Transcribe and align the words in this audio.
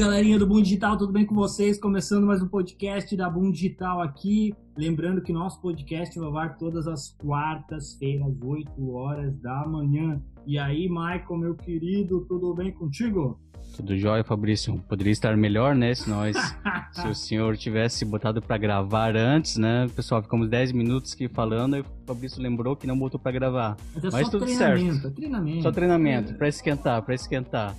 galerinha 0.00 0.38
do 0.38 0.46
Boom 0.46 0.62
Digital, 0.62 0.96
tudo 0.96 1.12
bem 1.12 1.26
com 1.26 1.34
vocês? 1.34 1.78
Começando 1.78 2.26
mais 2.26 2.40
um 2.42 2.48
podcast 2.48 3.14
da 3.14 3.28
Boom 3.28 3.50
Digital 3.50 4.00
aqui. 4.00 4.54
Lembrando 4.74 5.20
que 5.20 5.30
nosso 5.30 5.60
podcast 5.60 6.18
vai 6.18 6.48
ao 6.48 6.56
todas 6.56 6.88
as 6.88 7.10
quartas-feiras, 7.18 8.34
8 8.42 8.90
horas 8.94 9.36
da 9.42 9.66
manhã. 9.68 10.18
E 10.46 10.58
aí, 10.58 10.88
Michael, 10.88 11.36
meu 11.36 11.54
querido, 11.54 12.24
tudo 12.26 12.54
bem 12.54 12.72
contigo? 12.72 13.38
Tudo 13.76 13.94
jóia, 13.98 14.24
Fabrício. 14.24 14.82
Poderia 14.88 15.12
estar 15.12 15.36
melhor, 15.36 15.74
né? 15.74 15.94
Se 15.94 16.08
nós, 16.08 16.34
se 16.92 17.06
o 17.06 17.14
senhor 17.14 17.58
tivesse 17.58 18.02
botado 18.02 18.40
para 18.40 18.56
gravar 18.56 19.14
antes, 19.14 19.58
né? 19.58 19.86
Pessoal, 19.94 20.22
ficamos 20.22 20.48
10 20.48 20.72
minutos 20.72 21.12
aqui 21.12 21.28
falando 21.28 21.76
e 21.76 21.80
o 21.80 21.84
Fabrício 22.06 22.40
lembrou 22.40 22.74
que 22.74 22.86
não 22.86 22.98
botou 22.98 23.20
para 23.20 23.32
gravar. 23.32 23.76
Mas, 23.94 24.04
é 24.04 24.10
Mas 24.10 24.24
só 24.24 24.30
tudo 24.30 24.46
treinamento, 24.46 24.94
certo. 24.94 25.08
é 25.08 25.10
treinamento. 25.10 25.62
Só 25.62 25.70
treinamento, 25.70 26.34
para 26.36 26.48
esquentar, 26.48 27.02
para 27.02 27.14
esquentar. 27.14 27.76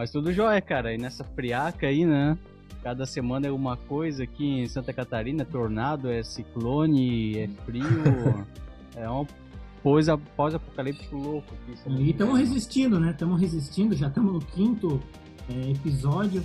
Mas 0.00 0.10
tudo 0.10 0.32
jóia, 0.32 0.62
cara. 0.62 0.94
E 0.94 0.96
nessa 0.96 1.22
friaca 1.22 1.86
aí, 1.86 2.06
né? 2.06 2.38
Cada 2.82 3.04
semana 3.04 3.48
é 3.48 3.50
uma 3.50 3.76
coisa 3.76 4.24
aqui 4.24 4.46
em 4.46 4.66
Santa 4.66 4.94
Catarina, 4.94 5.42
é 5.42 5.44
tornado, 5.44 6.08
é 6.08 6.22
ciclone, 6.22 7.36
é 7.36 7.48
frio, 7.66 7.84
é 8.96 9.06
uma 9.06 9.26
coisa 9.82 10.16
pós-apocalíptico 10.16 11.14
louco 11.14 11.52
aqui. 11.52 11.78
E 12.00 12.12
estamos 12.12 12.38
resistindo, 12.38 12.98
né? 12.98 13.10
Estamos 13.10 13.38
resistindo, 13.38 13.94
já 13.94 14.08
estamos 14.08 14.32
no 14.32 14.40
quinto 14.40 15.02
é, 15.50 15.70
episódio. 15.70 16.42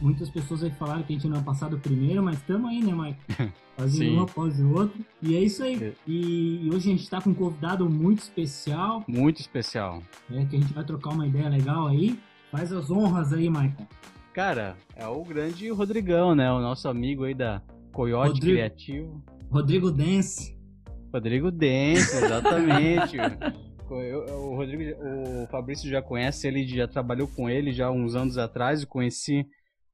Muitas 0.00 0.30
pessoas 0.30 0.62
aí 0.62 0.70
falaram 0.70 1.02
que 1.02 1.12
a 1.12 1.16
gente 1.16 1.28
não 1.28 1.36
ia 1.36 1.42
passar 1.42 1.68
do 1.68 1.78
primeiro, 1.78 2.22
mas 2.22 2.38
estamos 2.38 2.70
aí, 2.70 2.82
né, 2.82 2.92
Michael? 2.94 3.52
Fazendo 3.76 4.14
um 4.14 4.22
após 4.22 4.58
o 4.58 4.72
outro. 4.72 5.04
E 5.20 5.36
é 5.36 5.40
isso 5.40 5.62
aí. 5.62 5.76
É. 5.76 5.92
E, 6.08 6.70
hoje 6.72 6.88
a 6.88 6.92
gente 6.92 7.02
está 7.02 7.20
com 7.20 7.28
um 7.28 7.34
convidado 7.34 7.86
muito 7.86 8.20
especial, 8.20 9.04
Muito 9.06 9.40
especial. 9.40 10.02
né, 10.30 10.46
que 10.48 10.56
a 10.56 10.58
gente 10.58 10.72
vai 10.72 10.84
trocar 10.84 11.10
uma 11.10 11.26
ideia 11.26 11.50
legal 11.50 11.88
aí. 11.88 12.18
Faz 12.56 12.72
as 12.72 12.88
honras 12.88 13.32
aí, 13.32 13.50
Michael. 13.50 13.88
Cara, 14.32 14.76
é 14.94 15.04
o 15.08 15.24
grande 15.24 15.68
Rodrigão, 15.70 16.36
né? 16.36 16.52
O 16.52 16.60
nosso 16.60 16.88
amigo 16.88 17.24
aí 17.24 17.34
da 17.34 17.60
Coyote 17.92 18.34
Rodrigo. 18.34 18.52
Criativo. 18.56 19.24
Rodrigo 19.50 19.90
Dance. 19.90 20.56
Rodrigo 21.12 21.50
Dente, 21.50 21.98
exatamente. 21.98 23.16
Eu- 23.90 24.24
o 24.50 24.54
Rodrigo, 24.56 24.82
o 25.02 25.46
Fabrício 25.48 25.90
já 25.90 26.00
conhece 26.00 26.46
ele, 26.46 26.64
já 26.64 26.86
trabalhou 26.86 27.26
com 27.26 27.50
ele 27.50 27.72
já 27.72 27.90
uns 27.90 28.14
anos 28.14 28.38
atrás. 28.38 28.82
Eu 28.82 28.88
conheci 28.88 29.44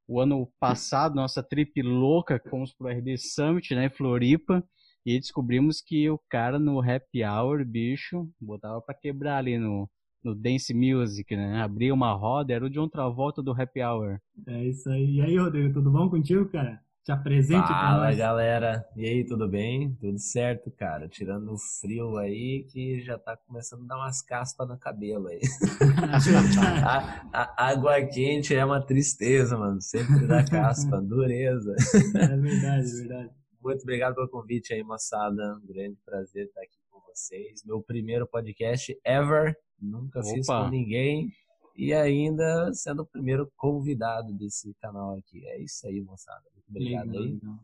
o 0.07 0.19
ano 0.19 0.47
passado, 0.59 1.15
nossa 1.15 1.41
trip 1.41 1.81
louca, 1.81 2.39
fomos 2.47 2.73
pro 2.75 2.89
RD 2.89 3.17
Summit, 3.17 3.73
né, 3.73 3.87
em 3.87 3.89
Floripa. 3.89 4.63
E 5.03 5.19
descobrimos 5.19 5.81
que 5.81 6.07
o 6.11 6.19
cara 6.29 6.59
no 6.59 6.79
happy 6.79 7.23
hour, 7.25 7.65
bicho, 7.65 8.29
botava 8.39 8.79
pra 8.81 8.93
quebrar 8.93 9.37
ali 9.37 9.57
no, 9.57 9.89
no 10.23 10.35
Dance 10.35 10.73
Music, 10.73 11.35
né? 11.35 11.61
Abria 11.61 11.93
uma 11.93 12.13
roda, 12.13 12.53
era 12.53 12.65
o 12.65 12.69
John 12.69 12.87
Travolta 12.89 13.41
do 13.41 13.51
happy 13.51 13.81
hour. 13.83 14.19
É 14.47 14.65
isso 14.65 14.89
aí. 14.89 15.15
E 15.17 15.21
aí, 15.21 15.37
Rodrigo, 15.37 15.73
tudo 15.73 15.91
bom 15.91 16.09
contigo, 16.09 16.45
cara? 16.49 16.79
Te 17.03 17.11
apresente 17.11 17.65
pra 17.65 17.75
Fala 17.79 18.05
nós. 18.05 18.17
galera, 18.17 18.85
e 18.95 19.03
aí, 19.07 19.25
tudo 19.25 19.49
bem? 19.49 19.95
Tudo 19.99 20.19
certo, 20.19 20.69
cara? 20.69 21.07
Tirando 21.09 21.51
o 21.51 21.57
frio 21.79 22.15
aí, 22.17 22.63
que 22.71 23.01
já 23.01 23.17
tá 23.17 23.35
começando 23.47 23.85
a 23.85 23.87
dar 23.87 23.97
umas 23.97 24.21
caspas 24.21 24.67
no 24.67 24.77
cabelo 24.77 25.27
aí. 25.27 25.39
A, 26.85 27.21
a- 27.33 27.69
água 27.71 27.99
quente 28.05 28.53
é 28.55 28.63
uma 28.63 28.79
tristeza, 28.85 29.57
mano. 29.57 29.81
Sempre 29.81 30.27
dá 30.27 30.43
caspa, 30.43 31.01
dureza. 31.01 31.73
é 32.15 32.37
verdade, 32.37 32.87
é 32.87 32.93
verdade. 32.99 33.29
Muito 33.63 33.81
obrigado 33.81 34.15
pelo 34.15 34.29
convite 34.29 34.73
aí, 34.73 34.83
moçada. 34.83 35.55
Um 35.63 35.67
grande 35.67 35.97
prazer 36.05 36.45
estar 36.45 36.61
aqui 36.61 36.77
com 36.91 36.99
vocês. 37.11 37.63
Meu 37.65 37.81
primeiro 37.81 38.27
podcast 38.27 38.95
ever. 39.05 39.55
Nunca 39.81 40.21
fiz 40.23 40.47
Opa. 40.47 40.63
com 40.63 40.69
ninguém. 40.69 41.31
E 41.75 41.93
ainda 41.93 42.71
sendo 42.73 43.01
o 43.01 43.05
primeiro 43.05 43.51
convidado 43.57 44.33
desse 44.33 44.73
canal 44.81 45.17
aqui. 45.17 45.45
É 45.47 45.61
isso 45.61 45.87
aí, 45.87 46.01
moçada. 46.01 46.43
Muito 46.53 46.69
obrigado 46.69 47.07
Legal, 47.07 47.23
aí. 47.23 47.31
legal. 47.33 47.55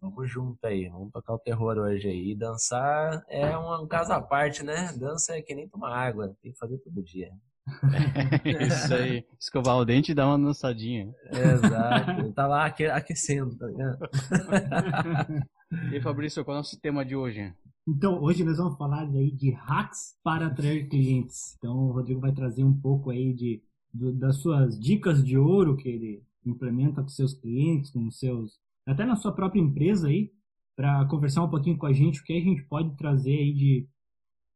Vamos 0.00 0.28
junto 0.30 0.64
aí, 0.66 0.88
vamos 0.88 1.12
tocar 1.12 1.32
o 1.34 1.38
terror 1.38 1.78
hoje 1.78 2.08
aí. 2.08 2.32
E 2.32 2.34
dançar 2.34 3.24
é 3.28 3.56
um, 3.56 3.86
caso 3.86 4.12
à 4.12 4.20
parte, 4.20 4.64
né? 4.64 4.92
Dança 4.98 5.36
é 5.36 5.40
que 5.42 5.54
nem 5.54 5.68
tomar 5.68 5.94
água, 5.96 6.36
tem 6.42 6.50
que 6.50 6.58
fazer 6.58 6.76
todo 6.78 7.00
dia. 7.04 7.30
Isso 8.66 8.92
aí. 8.92 9.24
Escovar 9.38 9.76
o 9.76 9.84
dente 9.84 10.10
e 10.10 10.14
dar 10.14 10.26
uma 10.26 10.36
dançadinha. 10.44 11.14
Exato. 11.30 12.32
tá 12.32 12.48
lá 12.48 12.66
aque- 12.66 12.86
aquecendo, 12.86 13.56
tá 13.56 13.66
ligado? 13.66 13.98
E 15.90 15.94
aí, 15.94 16.02
Fabrício, 16.02 16.44
qual 16.44 16.54
é 16.54 16.58
o 16.58 16.60
nosso 16.60 16.78
tema 16.78 17.02
de 17.02 17.16
hoje? 17.16 17.50
Então, 17.86 18.22
hoje 18.22 18.44
nós 18.44 18.58
vamos 18.58 18.78
falar 18.78 19.08
aí 19.08 19.30
de 19.30 19.50
hacks 19.50 20.16
para 20.22 20.46
atrair 20.46 20.88
clientes. 20.88 21.56
Então, 21.58 21.88
o 21.88 21.92
Rodrigo 21.92 22.20
vai 22.20 22.32
trazer 22.32 22.62
um 22.62 22.72
pouco 22.72 23.10
aí 23.10 23.32
de, 23.32 23.60
das 23.92 24.36
suas 24.36 24.78
dicas 24.78 25.24
de 25.24 25.36
ouro 25.36 25.76
que 25.76 25.88
ele 25.88 26.22
implementa 26.46 27.02
com 27.02 27.08
seus 27.08 27.34
clientes, 27.34 27.90
com 27.90 28.10
seus, 28.10 28.60
até 28.86 29.04
na 29.04 29.16
sua 29.16 29.32
própria 29.32 29.60
empresa 29.60 30.08
aí, 30.08 30.30
para 30.76 31.04
conversar 31.06 31.42
um 31.42 31.50
pouquinho 31.50 31.76
com 31.76 31.86
a 31.86 31.92
gente, 31.92 32.20
o 32.20 32.24
que 32.24 32.32
a 32.32 32.40
gente 32.40 32.62
pode 32.64 32.96
trazer 32.96 33.36
aí 33.36 33.52
de, 33.52 33.88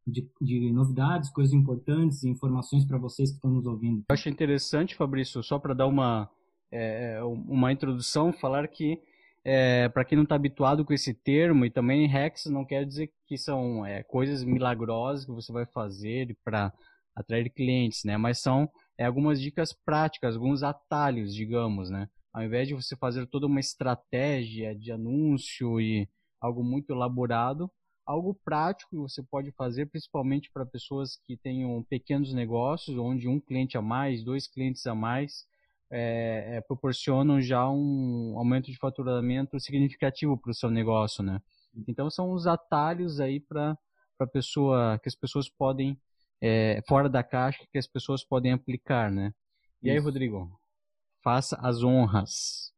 de, 0.06 0.31
de 0.41 0.72
novidades, 0.72 1.31
coisas 1.31 1.53
importantes 1.53 2.25
informações 2.25 2.84
para 2.84 2.98
vocês 2.98 3.31
que 3.31 3.37
estão 3.37 3.50
nos 3.50 3.66
ouvindo. 3.66 4.04
Eu 4.08 4.14
acho 4.14 4.28
interessante, 4.28 4.94
Fabrício, 4.94 5.43
só 5.43 5.58
para 5.58 5.75
dar 5.75 5.87
uma, 5.87 6.31
é, 6.70 7.20
uma 7.22 7.72
introdução, 7.72 8.32
falar 8.32 8.66
que, 8.69 9.00
para 9.93 10.05
quem 10.05 10.17
não 10.17 10.25
está 10.25 10.34
habituado 10.34 10.84
com 10.84 10.93
esse 10.93 11.15
termo, 11.15 11.65
e 11.65 11.71
também 11.71 12.07
hacks 12.09 12.47
não 12.47 12.65
quer 12.65 12.84
dizer 12.84 13.12
que 13.27 13.39
são 13.39 13.87
é, 13.87 14.03
coisas 14.03 14.43
milagrosas 14.43 15.25
que 15.25 15.31
você 15.31 15.53
vai 15.53 15.67
fazer 15.67 16.37
para 16.45 16.73
atrair 17.15 17.49
clientes, 17.51 18.03
né? 18.05 18.17
Mas 18.17 18.41
são 18.41 18.69
é, 18.99 19.05
algumas 19.05 19.41
dicas 19.41 19.73
práticas, 19.73 20.35
alguns 20.35 20.62
atalhos, 20.62 21.35
digamos, 21.35 21.89
né? 21.91 22.09
Ao 22.33 22.43
invés 22.43 22.69
de 22.69 22.75
você 22.75 22.97
fazer 22.97 23.27
toda 23.29 23.47
uma 23.47 23.61
estratégia 23.61 24.75
de 24.75 24.93
anúncio 24.93 25.81
e 25.81 26.09
algo 26.41 26.62
muito 26.62 26.93
elaborado, 26.93 27.71
algo 28.05 28.39
prático 28.45 28.91
que 28.91 28.97
você 28.97 29.23
pode 29.23 29.51
fazer, 29.53 29.87
principalmente 29.87 30.51
para 30.53 30.67
pessoas 30.67 31.19
que 31.25 31.37
tenham 31.37 31.83
pequenos 31.89 32.33
negócios, 32.35 32.97
onde 32.99 33.27
um 33.29 33.41
cliente 33.41 33.79
a 33.79 33.83
mais, 33.83 34.23
dois 34.23 34.47
clientes 34.47 34.87
a 34.87 34.95
mais, 34.95 35.45
é, 35.91 36.57
é, 36.57 36.61
proporcionam 36.63 37.41
já 37.41 37.69
um 37.69 38.35
aumento 38.39 38.71
de 38.71 38.79
faturamento 38.79 39.59
significativo 39.61 40.37
para 40.39 40.51
o 40.51 40.55
seu 40.55 40.71
negócio, 40.71 41.23
né? 41.23 41.41
Então 41.87 42.11
são 42.11 42.33
os 42.33 42.47
atalhos 42.47 43.21
aí 43.21 43.41
para 43.41 43.77
para 44.19 44.27
pessoa 44.27 44.99
que 45.03 45.09
as 45.09 45.15
pessoas 45.15 45.47
podem 45.49 46.01
é, 46.41 46.81
fora 46.89 47.09
da 47.09 47.23
caixa 47.23 47.67
que 47.71 47.79
as 47.79 47.87
pessoas 47.87 48.25
podem 48.25 48.53
aplicar, 48.53 49.11
né? 49.11 49.33
E 49.83 49.91
aí, 49.91 49.99
Isso. 49.99 50.05
Rodrigo, 50.05 50.59
faça 51.23 51.57
as 51.63 51.83
honras. 51.83 52.73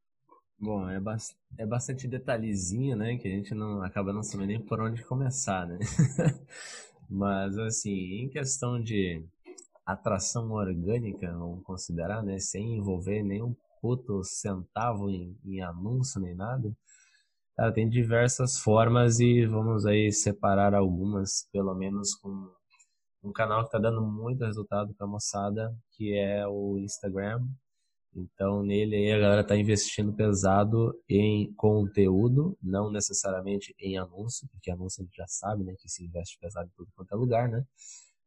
Bom, 0.59 0.89
é, 0.89 0.99
bas- 1.01 1.37
é 1.57 1.65
bastante 1.65 2.09
detalhezinho, 2.09 2.97
né? 2.97 3.17
Que 3.17 3.29
a 3.29 3.31
gente 3.31 3.55
não 3.55 3.83
acaba 3.83 4.13
não 4.13 4.23
sabendo 4.23 4.49
nem 4.49 4.61
por 4.61 4.81
onde 4.81 5.05
começar, 5.05 5.67
né? 5.67 5.79
Mas, 7.09 7.57
assim, 7.59 7.91
em 8.25 8.29
questão 8.29 8.83
de 8.83 9.25
atração 9.89 10.51
orgânica, 10.53 11.33
vamos 11.33 11.65
considerar, 11.65 12.23
né? 12.23 12.39
Sem 12.39 12.77
envolver 12.77 13.23
nenhum 13.23 13.57
puto 13.81 14.23
centavo 14.23 15.11
em, 15.11 15.35
em 15.45 15.63
anúncio 15.63 16.21
nem 16.21 16.35
nada. 16.35 16.71
Cara, 17.57 17.73
tem 17.73 17.89
diversas 17.89 18.59
formas 18.59 19.19
e 19.19 19.47
vamos 19.47 19.87
aí 19.87 20.13
separar 20.13 20.75
algumas, 20.75 21.49
pelo 21.51 21.75
menos 21.75 22.15
com 22.15 22.53
um 23.25 23.33
canal 23.33 23.61
que 23.63 23.69
está 23.69 23.79
dando 23.79 24.03
muito 24.03 24.45
resultado 24.45 24.95
para 24.95 25.07
a 25.07 25.11
moçada, 25.11 25.75
que 25.93 26.13
é 26.15 26.47
o 26.47 26.79
Instagram. 26.79 27.43
Então, 28.15 28.63
nele 28.63 28.97
aí 28.97 29.13
a 29.13 29.19
galera 29.19 29.41
está 29.41 29.57
investindo 29.57 30.13
pesado 30.13 30.95
em 31.09 31.53
conteúdo, 31.55 32.57
não 32.63 32.91
necessariamente 32.91 33.75
em 33.79 33.97
anúncio, 33.97 34.47
porque 34.51 34.71
anúncio 34.71 35.03
a 35.03 35.05
gente 35.05 35.17
já 35.17 35.27
sabe, 35.27 35.65
né, 35.65 35.75
que 35.79 35.89
se 35.89 36.05
investe 36.05 36.39
pesado 36.39 36.69
em 36.69 36.77
tudo 36.77 36.91
quanto 36.95 37.13
é 37.13 37.17
lugar, 37.17 37.49
né? 37.49 37.65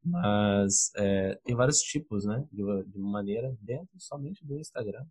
Mas 0.04 0.92
é, 0.96 1.36
tem 1.44 1.56
vários 1.56 1.80
tipos, 1.80 2.26
né, 2.26 2.46
de, 2.52 2.64
de 2.86 3.00
maneira 3.00 3.56
dentro 3.62 4.00
somente 4.00 4.46
do 4.46 4.58
Instagram, 4.60 5.06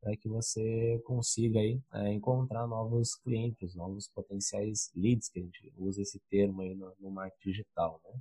para 0.00 0.16
que 0.16 0.28
você 0.28 1.00
consiga 1.04 1.60
aí 1.60 1.80
é, 1.94 2.12
encontrar 2.12 2.66
novos 2.66 3.14
clientes, 3.14 3.74
novos 3.74 4.08
potenciais 4.08 4.90
leads, 4.96 5.28
que 5.28 5.38
a 5.38 5.42
gente 5.42 5.72
usa 5.76 6.02
esse 6.02 6.20
termo 6.28 6.62
aí 6.62 6.74
no, 6.74 6.92
no 6.98 7.10
marketing 7.10 7.50
digital, 7.50 8.00
né? 8.04 8.18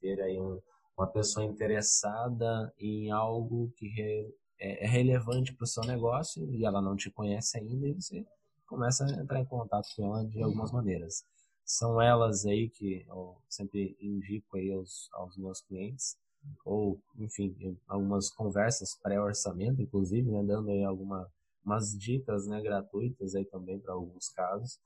Ter 0.00 0.20
aí 0.20 0.40
um, 0.40 0.60
uma 0.96 1.08
pessoa 1.08 1.44
interessada 1.44 2.72
em 2.78 3.10
algo 3.10 3.72
que 3.76 3.88
re, 3.88 4.32
é, 4.60 4.84
é 4.84 4.86
relevante 4.86 5.52
para 5.52 5.64
o 5.64 5.68
seu 5.68 5.82
negócio 5.82 6.48
e 6.54 6.64
ela 6.64 6.80
não 6.80 6.94
te 6.94 7.10
conhece 7.10 7.58
ainda 7.58 7.88
e 7.88 7.94
você 7.94 8.24
começa 8.66 9.04
a 9.04 9.20
entrar 9.20 9.40
em 9.40 9.44
contato 9.44 9.88
com 9.96 10.06
ela 10.06 10.24
de 10.24 10.40
algumas 10.40 10.70
maneiras. 10.70 11.24
São 11.64 12.00
elas 12.00 12.44
aí 12.44 12.68
que 12.68 13.04
eu 13.08 13.36
sempre 13.48 13.96
indico 14.00 14.56
aí 14.56 14.70
aos, 14.72 15.08
aos 15.12 15.36
meus 15.36 15.60
clientes, 15.62 16.16
ou, 16.64 17.00
enfim, 17.18 17.78
algumas 17.88 18.30
conversas 18.30 18.94
pré-orçamento, 19.02 19.80
inclusive, 19.80 20.30
né, 20.30 20.42
dando 20.42 20.70
aí 20.70 20.84
alguma, 20.84 21.26
umas 21.64 21.96
dicas 21.98 22.46
né, 22.46 22.60
gratuitas 22.60 23.34
aí 23.34 23.46
também 23.46 23.78
para 23.78 23.94
alguns 23.94 24.28
casos, 24.28 24.78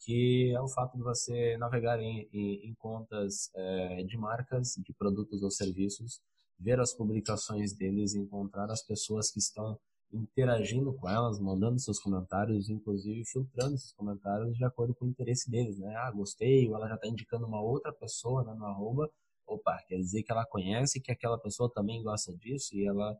que 0.00 0.52
é 0.54 0.60
o 0.60 0.68
fato 0.68 0.96
de 0.96 1.02
você 1.02 1.56
navegar 1.58 2.00
em, 2.00 2.28
em, 2.32 2.70
em 2.70 2.74
contas 2.74 3.50
é, 3.54 4.02
de 4.02 4.16
marcas, 4.16 4.74
de 4.78 4.92
produtos 4.94 5.42
ou 5.42 5.50
serviços, 5.50 6.20
ver 6.58 6.80
as 6.80 6.94
publicações 6.94 7.72
deles 7.74 8.14
encontrar 8.14 8.70
as 8.70 8.82
pessoas 8.82 9.30
que 9.30 9.38
estão 9.38 9.78
interagindo 10.12 10.92
com 10.94 11.08
elas, 11.08 11.40
mandando 11.40 11.78
seus 11.78 11.98
comentários, 11.98 12.68
inclusive 12.68 13.24
filtrando 13.24 13.74
esses 13.74 13.92
comentários 13.92 14.56
de 14.56 14.64
acordo 14.64 14.94
com 14.94 15.06
o 15.06 15.08
interesse 15.08 15.50
deles, 15.50 15.78
né? 15.78 15.94
Ah, 15.96 16.10
gostei, 16.10 16.68
ou 16.68 16.76
ela 16.76 16.88
já 16.88 16.96
está 16.96 17.08
indicando 17.08 17.46
uma 17.46 17.62
outra 17.62 17.92
pessoa 17.92 18.44
né, 18.44 18.54
no 18.54 18.66
arroba, 18.66 19.10
opa, 19.46 19.78
quer 19.88 19.96
dizer 19.96 20.22
que 20.22 20.32
ela 20.32 20.46
conhece 20.46 21.00
que 21.00 21.10
aquela 21.10 21.38
pessoa 21.38 21.70
também 21.72 22.02
gosta 22.02 22.34
disso 22.36 22.76
e 22.76 22.86
ela, 22.86 23.16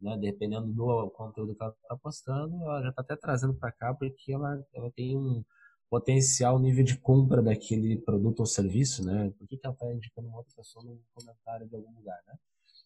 né, 0.00 0.16
dependendo 0.18 0.72
do 0.72 1.10
conteúdo 1.10 1.54
que 1.54 1.62
ela 1.62 1.72
está 1.82 1.96
postando, 1.96 2.54
ela 2.62 2.82
já 2.82 2.90
está 2.90 3.02
até 3.02 3.16
trazendo 3.16 3.54
para 3.54 3.72
cá 3.72 3.94
porque 3.94 4.32
ela, 4.32 4.64
ela 4.74 4.90
tem 4.92 5.16
um 5.16 5.44
potencial 5.90 6.58
nível 6.58 6.84
de 6.84 6.98
compra 6.98 7.42
daquele 7.42 7.96
produto 7.98 8.40
ou 8.40 8.46
serviço, 8.46 9.04
né? 9.04 9.32
Por 9.38 9.46
que, 9.46 9.56
que 9.56 9.66
ela 9.66 9.74
está 9.74 9.92
indicando 9.92 10.28
uma 10.28 10.38
outra 10.38 10.52
pessoa 10.56 10.84
no 10.84 11.00
comentário 11.14 11.68
de 11.68 11.76
algum 11.76 11.92
lugar, 11.92 12.18
né? 12.26 12.34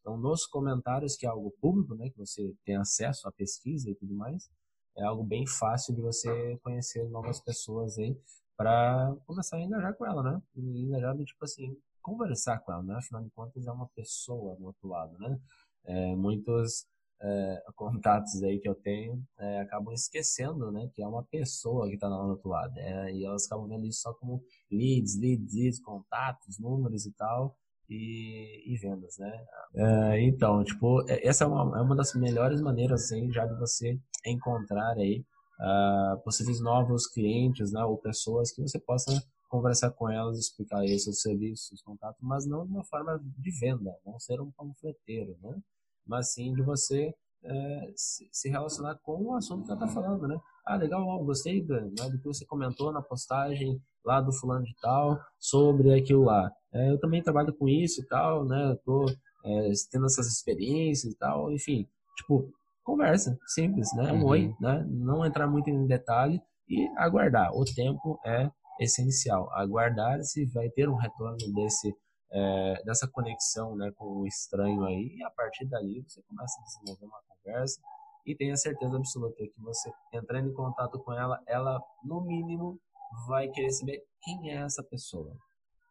Então, 0.00 0.16
nos 0.16 0.46
comentários, 0.46 1.16
que 1.16 1.26
é 1.26 1.28
algo 1.28 1.50
público, 1.60 1.94
né, 1.94 2.08
que 2.10 2.18
você 2.18 2.54
tem 2.64 2.76
acesso 2.76 3.28
à 3.28 3.32
pesquisa 3.32 3.90
e 3.90 3.94
tudo 3.94 4.14
mais, 4.14 4.50
é 4.96 5.04
algo 5.04 5.22
bem 5.22 5.46
fácil 5.46 5.94
de 5.94 6.00
você 6.00 6.58
conhecer 6.62 7.08
novas 7.08 7.40
pessoas 7.40 7.98
aí 7.98 8.16
para 8.56 9.16
começar 9.26 9.56
a 9.56 9.60
engajar 9.62 9.94
com 9.96 10.06
ela, 10.06 10.22
né? 10.22 10.42
E 10.54 10.82
engajar 10.82 11.16
do 11.16 11.24
tipo 11.24 11.44
assim, 11.44 11.76
conversar 12.02 12.58
com 12.58 12.72
ela, 12.72 12.82
né? 12.82 12.96
Afinal 12.96 13.22
de 13.22 13.30
contas, 13.30 13.66
é 13.66 13.72
uma 13.72 13.88
pessoa 13.88 14.56
do 14.56 14.66
outro 14.66 14.88
lado, 14.88 15.16
né? 15.18 15.38
É, 15.84 16.14
muitos 16.14 16.86
é, 17.22 17.64
contatos 17.74 18.42
aí 18.42 18.58
que 18.58 18.68
eu 18.68 18.74
tenho 18.74 19.22
é, 19.38 19.60
acabam 19.60 19.94
esquecendo, 19.94 20.70
né? 20.70 20.90
Que 20.94 21.02
é 21.02 21.06
uma 21.06 21.24
pessoa 21.24 21.88
que 21.88 21.94
está 21.94 22.08
do 22.08 22.14
outro 22.14 22.50
lado. 22.50 22.78
É, 22.78 23.12
e 23.14 23.24
elas 23.24 23.46
acabam 23.46 23.68
vendo 23.68 23.86
isso 23.86 24.02
só 24.02 24.12
como 24.12 24.42
leads, 24.70 25.18
leads, 25.18 25.54
leads, 25.54 25.80
contatos, 25.80 26.58
números 26.58 27.06
e 27.06 27.12
tal 27.12 27.56
e, 27.90 28.72
e 28.72 28.78
vendas, 28.78 29.18
né? 29.18 29.44
É, 29.74 30.22
então, 30.22 30.62
tipo, 30.62 31.02
é, 31.10 31.26
essa 31.26 31.44
é 31.44 31.46
uma, 31.46 31.78
é 31.78 31.82
uma 31.82 31.96
das 31.96 32.14
melhores 32.14 32.60
maneiras, 32.60 33.04
assim, 33.04 33.30
já 33.32 33.44
de 33.44 33.58
você 33.58 33.98
encontrar 34.24 34.92
aí 34.96 35.24
uh, 35.58 36.22
possíveis 36.22 36.60
novos 36.60 37.08
clientes, 37.08 37.72
né? 37.72 37.84
Ou 37.84 37.98
pessoas 37.98 38.52
que 38.52 38.62
você 38.62 38.78
possa 38.78 39.12
conversar 39.48 39.90
com 39.90 40.08
elas, 40.08 40.38
explicar 40.38 40.78
aí 40.78 40.96
seus 40.98 41.20
serviços, 41.20 41.66
seus 41.66 41.82
contatos, 41.82 42.20
mas 42.22 42.46
não 42.46 42.64
de 42.64 42.72
uma 42.72 42.84
forma 42.84 43.20
de 43.20 43.50
venda, 43.58 43.92
não 44.06 44.18
ser 44.20 44.40
um 44.40 44.52
panfleteiro, 44.52 45.36
né? 45.42 45.60
Mas 46.06 46.32
sim 46.32 46.54
de 46.54 46.62
você 46.62 47.12
é, 47.42 47.92
se 47.96 48.48
relacionar 48.48 48.96
com 49.02 49.20
o 49.24 49.34
assunto 49.34 49.64
que 49.64 49.72
ela 49.72 49.84
está 49.84 49.92
falando, 49.92 50.28
né? 50.28 50.38
Ah, 50.64 50.76
legal, 50.76 51.24
gostei 51.24 51.64
né, 51.64 52.08
do 52.10 52.18
que 52.18 52.26
você 52.26 52.46
comentou 52.46 52.92
na 52.92 53.02
postagem 53.02 53.80
lá 54.04 54.20
do 54.20 54.32
fulano 54.32 54.64
de 54.64 54.74
tal 54.80 55.18
sobre 55.38 55.94
aquilo 55.94 56.24
lá. 56.24 56.50
É, 56.72 56.90
eu 56.90 56.98
também 56.98 57.22
trabalho 57.22 57.52
com 57.54 57.68
isso 57.68 58.00
e 58.00 58.06
tal, 58.06 58.44
né? 58.44 58.70
Eu 58.70 58.76
tô 58.76 59.06
é, 59.44 59.70
tendo 59.90 60.06
essas 60.06 60.26
experiências 60.26 61.12
e 61.12 61.16
tal, 61.16 61.50
enfim, 61.52 61.88
tipo, 62.16 62.52
conversa, 62.84 63.38
simples, 63.46 63.88
né? 63.94 64.12
Um 64.12 64.20
uhum. 64.20 64.26
oi, 64.26 64.54
né? 64.60 64.86
Não 64.88 65.24
entrar 65.24 65.46
muito 65.46 65.68
em 65.68 65.86
detalhe 65.86 66.40
e 66.68 66.88
aguardar. 66.96 67.52
O 67.54 67.64
tempo 67.64 68.18
é 68.24 68.50
essencial. 68.80 69.50
Aguardar 69.52 70.22
se 70.22 70.46
vai 70.46 70.68
ter 70.70 70.88
um 70.88 70.96
retorno 70.96 71.36
desse 71.54 71.94
é, 72.32 72.82
dessa 72.84 73.08
conexão, 73.08 73.74
né, 73.74 73.90
com 73.96 74.20
o 74.20 74.26
estranho 74.26 74.84
aí 74.84 75.16
e 75.16 75.24
a 75.24 75.30
partir 75.30 75.64
dali 75.66 76.00
você 76.06 76.22
começa 76.22 76.60
a 76.60 76.64
desenvolver 76.64 77.06
uma 77.06 77.20
conversa 77.28 77.80
e 78.24 78.36
tenha 78.36 78.56
certeza 78.56 78.96
absoluta 78.96 79.36
que 79.36 79.60
você 79.60 79.90
entrando 80.12 80.48
em 80.48 80.54
contato 80.54 80.98
com 81.00 81.12
ela, 81.12 81.42
ela 81.46 81.82
no 82.04 82.20
mínimo 82.20 82.78
vai 83.26 83.48
querer 83.48 83.70
saber 83.72 84.02
quem 84.22 84.50
é 84.50 84.56
essa 84.56 84.82
pessoa. 84.82 85.34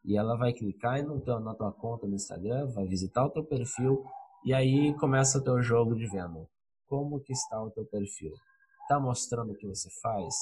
E 0.05 0.17
ela 0.17 0.37
vai 0.37 0.53
clicar 0.53 1.03
no 1.03 1.19
teu, 1.19 1.39
na 1.39 1.53
tua 1.53 1.71
conta 1.71 2.07
no 2.07 2.15
Instagram, 2.15 2.67
vai 2.67 2.87
visitar 2.87 3.25
o 3.25 3.29
teu 3.29 3.43
perfil 3.43 4.03
e 4.45 4.53
aí 4.53 4.93
começa 4.97 5.37
o 5.37 5.43
teu 5.43 5.61
jogo 5.61 5.95
de 5.95 6.07
venda. 6.07 6.47
Como 6.87 7.19
que 7.19 7.33
está 7.33 7.61
o 7.61 7.69
teu 7.69 7.85
perfil? 7.85 8.31
Está 8.81 8.99
mostrando 8.99 9.51
o 9.51 9.55
que 9.55 9.67
você 9.67 9.89
faz? 10.01 10.33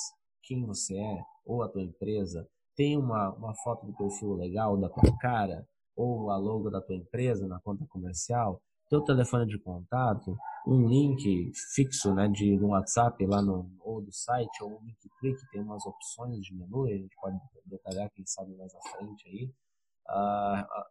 Quem 0.44 0.65
você 0.65 0.97
é? 0.97 1.21
Ou 1.45 1.63
a 1.63 1.68
tua 1.68 1.81
empresa? 1.81 2.47
Tem 2.75 2.95
uma, 2.95 3.31
uma 3.33 3.56
foto 3.56 3.85
do 3.85 3.94
perfil 3.94 4.35
legal 4.35 4.77
da 4.77 4.88
tua 4.88 5.18
cara? 5.19 5.68
Ou 5.95 6.30
a 6.30 6.38
logo 6.38 6.69
da 6.69 6.80
tua 6.80 6.95
empresa 6.95 7.47
na 7.47 7.59
conta 7.59 7.85
comercial? 7.89 8.62
Teu 8.89 9.01
telefone 9.04 9.45
de 9.45 9.60
contato, 9.60 10.38
um 10.66 10.88
link 10.88 11.51
fixo 11.74 12.13
né, 12.13 12.28
de 12.28 12.57
um 12.60 12.69
WhatsApp 12.69 13.25
lá 13.25 13.42
no 13.42 13.69
ou 13.81 14.01
do 14.01 14.12
site, 14.12 14.63
ou 14.63 14.80
um 14.80 14.86
link 14.86 15.10
click, 15.19 15.38
tem 15.51 15.62
umas 15.62 15.86
opções 15.86 16.39
de 16.42 16.56
menu, 16.56 16.86
a 16.86 16.92
gente 16.92 17.16
pode 17.22 17.38
detalhar, 17.66 18.10
quem 18.12 18.25
sabe 18.25 18.56
mais 18.56 18.74
à 18.74 18.80
frente 18.92 19.28
aí. 19.28 19.51
Ah 20.07 20.88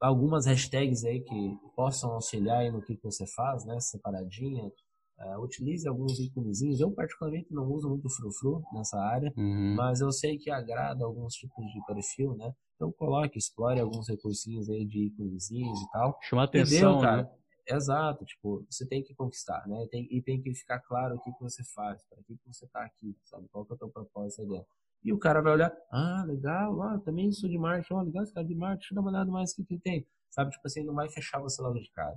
algumas 0.00 0.46
hashtags 0.46 1.04
aí 1.04 1.20
que 1.20 1.58
possam 1.74 2.12
auxiliar 2.12 2.58
aí 2.58 2.70
no 2.70 2.82
que, 2.82 2.96
que 2.96 3.04
você 3.04 3.26
faz, 3.26 3.64
né, 3.64 3.78
separadinha. 3.80 4.70
Uh, 5.18 5.40
utilize 5.42 5.88
alguns 5.88 6.18
íconezinhos. 6.18 6.78
Eu, 6.78 6.90
particularmente, 6.90 7.52
não 7.52 7.66
uso 7.72 7.88
muito 7.88 8.08
frufru 8.10 8.62
nessa 8.72 8.98
área, 8.98 9.32
uhum. 9.36 9.74
mas 9.74 10.00
eu 10.00 10.12
sei 10.12 10.36
que 10.36 10.50
agrada 10.50 11.04
alguns 11.04 11.34
tipos 11.34 11.64
de 11.72 11.84
perfil, 11.86 12.36
né? 12.36 12.52
Então 12.74 12.92
coloque, 12.92 13.38
explore 13.38 13.80
alguns 13.80 14.08
recursinhos 14.08 14.68
aí 14.68 14.84
de 14.84 15.06
íconezinhos 15.06 15.80
e 15.80 15.90
tal. 15.90 16.18
Chama 16.22 16.44
atenção, 16.44 16.92
deu, 16.92 17.00
cara. 17.00 17.22
Né? 17.22 17.30
Exato, 17.68 18.24
tipo, 18.24 18.64
você 18.70 18.86
tem 18.86 19.02
que 19.02 19.14
conquistar, 19.14 19.66
né? 19.66 19.86
Tem, 19.90 20.06
e 20.10 20.22
tem 20.22 20.40
que 20.40 20.54
ficar 20.54 20.78
claro 20.80 21.16
o 21.16 21.20
que, 21.20 21.32
que 21.32 21.40
você 21.40 21.64
faz, 21.64 22.04
para 22.04 22.22
que, 22.22 22.36
que 22.36 22.46
você 22.46 22.66
tá 22.68 22.84
aqui, 22.84 23.16
sabe? 23.24 23.48
Qual 23.50 23.64
que 23.64 23.72
é 23.72 23.74
o 23.74 23.78
teu 23.78 23.88
propósito 23.88 24.42
aí 24.42 24.48
dentro. 24.48 24.68
E 25.02 25.12
o 25.12 25.18
cara 25.18 25.40
vai 25.40 25.52
olhar, 25.52 25.72
ah, 25.90 26.24
legal, 26.26 26.80
ah, 26.82 26.98
também 27.04 27.32
sou 27.32 27.48
de 27.48 27.58
marketing, 27.58 27.94
ó, 27.94 28.02
legal 28.02 28.22
esse 28.22 28.32
cara 28.32 28.46
de 28.46 28.54
marketing, 28.54 28.78
deixa 28.80 28.92
eu 28.92 28.96
dar 28.96 29.00
uma 29.00 29.10
olhada 29.10 29.30
mais 29.30 29.52
o 29.52 29.56
que, 29.56 29.64
que 29.64 29.78
tem. 29.78 30.06
Sabe, 30.30 30.50
tipo 30.50 30.66
assim, 30.66 30.84
não 30.84 30.94
vai 30.94 31.08
fechar 31.08 31.40
você 31.40 31.60
logo 31.62 31.78
de 31.78 31.90
cara. 31.90 32.16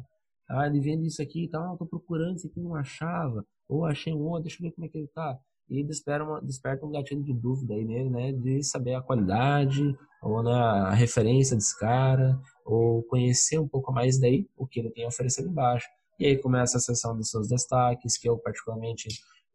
Ah, 0.50 0.68
ele 0.68 0.80
vende 0.80 1.08
isso 1.08 1.22
aqui 1.22 1.46
e 1.46 1.50
tal, 1.50 1.74
ah, 1.74 1.78
tô 1.78 1.86
procurando 1.86 2.38
isso 2.38 2.48
aqui, 2.48 2.60
não 2.60 2.76
achava. 2.76 3.46
Ou 3.68 3.86
achei 3.86 4.14
um 4.14 4.22
outro, 4.22 4.44
deixa 4.44 4.58
eu 4.62 4.68
ver 4.68 4.76
como 4.76 4.86
é 4.86 4.90
que 4.90 4.98
ele 4.98 5.08
tá 5.08 5.40
e 5.70 5.84
desperta, 5.84 6.26
uma, 6.26 6.42
desperta 6.42 6.86
um 6.86 6.92
gatilho 6.92 7.24
de 7.24 7.34
dúvida 7.34 7.76
aí 7.76 7.86
nele, 7.86 8.10
né, 8.10 8.32
de 8.32 8.64
saber 8.64 8.96
a 8.96 9.02
qualidade, 9.02 9.96
ou 10.22 10.42
né, 10.42 10.52
a 10.52 10.94
referência 10.94 11.56
desse 11.56 11.78
cara, 11.78 12.40
ou 12.66 13.04
conhecer 13.04 13.60
um 13.60 13.68
pouco 13.68 13.94
mais 13.94 14.20
daí 14.20 14.48
o 14.58 14.66
que 14.66 14.80
ele 14.80 14.90
tem 14.90 15.06
a 15.06 15.10
embaixo. 15.42 15.88
E 16.20 16.26
aí 16.26 16.38
começa 16.38 16.78
a 16.78 16.82
sessão 16.82 17.16
dos 17.16 17.30
seus 17.30 17.48
destaques, 17.48 18.18
que 18.18 18.28
eu 18.28 18.38
particularmente 18.38 19.08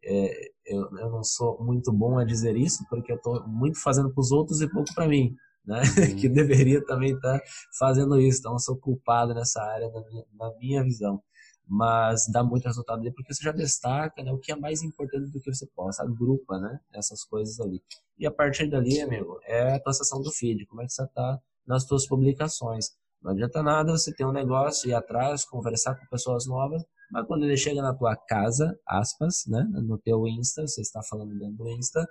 é, 0.05 0.51
eu, 0.67 0.83
eu 0.99 1.11
não 1.11 1.25
sou 1.25 1.63
muito 1.63 1.93
bom 1.93 2.19
a 2.19 2.25
dizer 2.25 2.57
isso, 2.57 2.85
porque 2.89 3.11
eu 3.11 3.17
estou 3.17 3.47
muito 3.49 3.81
fazendo 3.83 4.13
para 4.13 4.21
os 4.21 4.31
outros 4.31 4.61
e 4.61 4.69
pouco 4.69 4.95
para 4.95 5.09
mim, 5.09 5.35
né? 5.65 5.81
Uhum. 6.15 6.17
que 6.17 6.29
deveria 6.29 6.85
também 6.85 7.15
estar 7.15 7.39
tá 7.39 7.45
fazendo 7.79 8.21
isso. 8.21 8.41
Então 8.41 8.53
eu 8.53 8.59
sou 8.59 8.77
culpado 8.77 9.35
nessa 9.35 9.63
área 9.63 9.89
na 9.91 10.01
minha, 10.03 10.25
na 10.39 10.55
minha 10.59 10.83
visão 10.83 11.23
mas 11.67 12.27
dá 12.31 12.43
muito 12.43 12.67
resultado 12.67 13.01
ali 13.01 13.11
porque 13.13 13.33
você 13.33 13.43
já 13.43 13.53
destaca 13.53 14.23
né, 14.23 14.33
o 14.33 14.39
que 14.39 14.53
é 14.53 14.57
mais 14.57 14.83
importante 14.83 15.31
do 15.31 15.41
que 15.41 15.53
você 15.53 15.67
possa, 15.75 16.03
agrupa 16.03 16.59
né, 16.59 16.79
essas 16.93 17.25
coisas 17.25 17.59
ali. 17.61 17.83
E 18.19 18.27
a 18.27 18.31
partir 18.31 18.69
dali, 18.69 19.01
amigo, 19.01 19.41
é 19.45 19.75
a 19.75 19.81
tua 19.81 19.93
sessão 19.93 20.21
do 20.21 20.31
feed, 20.31 20.67
como 20.67 20.83
é 20.83 20.87
que 20.87 20.93
você 20.93 21.05
está 21.05 21.41
nas 21.67 21.85
tuas 21.85 22.07
publicações. 22.07 22.91
Não 23.23 23.33
adianta 23.33 23.63
nada 23.63 23.93
você 23.93 24.15
ter 24.15 24.27
um 24.27 24.33
negócio, 24.33 24.89
ir 24.89 24.95
atrás, 24.95 25.45
conversar 25.45 25.95
com 25.95 26.07
pessoas 26.07 26.47
novas, 26.47 26.85
mas 27.11 27.27
quando 27.27 27.45
ele 27.45 27.57
chega 27.57 27.81
na 27.81 27.95
tua 27.95 28.15
casa, 28.15 28.79
aspas, 28.87 29.45
né, 29.47 29.67
no 29.73 29.97
teu 29.99 30.27
Insta, 30.29 30.67
você 30.67 30.83
está 30.83 31.03
falando 31.03 31.37
dentro 31.39 31.57
do 31.57 31.69
Insta, 31.71 32.07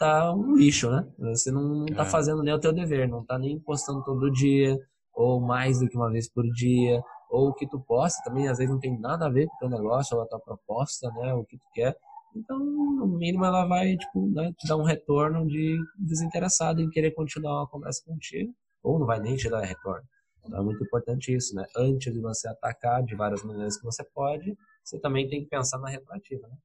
tá 0.00 0.32
um 0.34 0.56
lixo, 0.56 0.90
né? 0.90 1.06
Você 1.18 1.52
não, 1.52 1.84
tá 1.84 2.02
é. 2.02 2.06
fazendo 2.06 2.42
nem 2.42 2.54
o 2.54 2.58
teu 2.58 2.72
dever, 2.72 3.06
não 3.06 3.22
tá 3.22 3.38
nem 3.38 3.60
postando 3.60 4.02
todo 4.02 4.32
dia, 4.32 4.74
ou 5.12 5.38
mais 5.40 5.78
do 5.78 5.88
que 5.88 5.96
uma 5.96 6.10
vez 6.10 6.28
por 6.32 6.42
dia, 6.54 7.02
ou 7.30 7.50
o 7.50 7.54
que 7.54 7.68
tu 7.68 7.78
posta 7.78 8.22
também 8.24 8.48
às 8.48 8.56
vezes 8.56 8.72
não 8.72 8.80
tem 8.80 8.98
nada 8.98 9.26
a 9.26 9.30
ver 9.30 9.46
com 9.46 9.56
o 9.56 9.58
teu 9.58 9.68
negócio 9.68 10.16
ou 10.16 10.22
a 10.22 10.26
tua 10.26 10.40
proposta, 10.40 11.10
né, 11.10 11.34
o 11.34 11.44
que 11.44 11.58
tu 11.58 11.66
quer. 11.74 11.94
Então, 12.34 12.58
no 12.58 13.06
mínimo 13.06 13.44
ela 13.44 13.66
vai 13.66 13.94
tipo, 13.96 14.26
né, 14.30 14.52
te 14.56 14.66
dar 14.66 14.76
um 14.76 14.84
retorno 14.84 15.46
de 15.46 15.78
desinteressado 15.98 16.80
em 16.80 16.88
querer 16.88 17.10
continuar 17.10 17.60
uma 17.60 17.68
conversa 17.68 18.02
contigo, 18.06 18.54
ou 18.82 18.98
não 18.98 19.06
vai 19.06 19.20
nem 19.20 19.36
te 19.36 19.50
dar 19.50 19.60
retorno. 19.60 20.06
Então 20.42 20.60
é 20.60 20.62
muito 20.62 20.82
importante 20.82 21.34
isso, 21.34 21.54
né? 21.54 21.66
Antes 21.76 22.10
de 22.10 22.18
você 22.18 22.48
atacar 22.48 23.02
de 23.04 23.14
várias 23.14 23.44
maneiras 23.44 23.76
que 23.76 23.84
você 23.84 24.02
pode, 24.14 24.56
você 24.82 24.98
também 24.98 25.28
tem 25.28 25.42
que 25.42 25.50
pensar 25.50 25.78
na 25.78 25.90
retroativa, 25.90 26.48
né? 26.48 26.56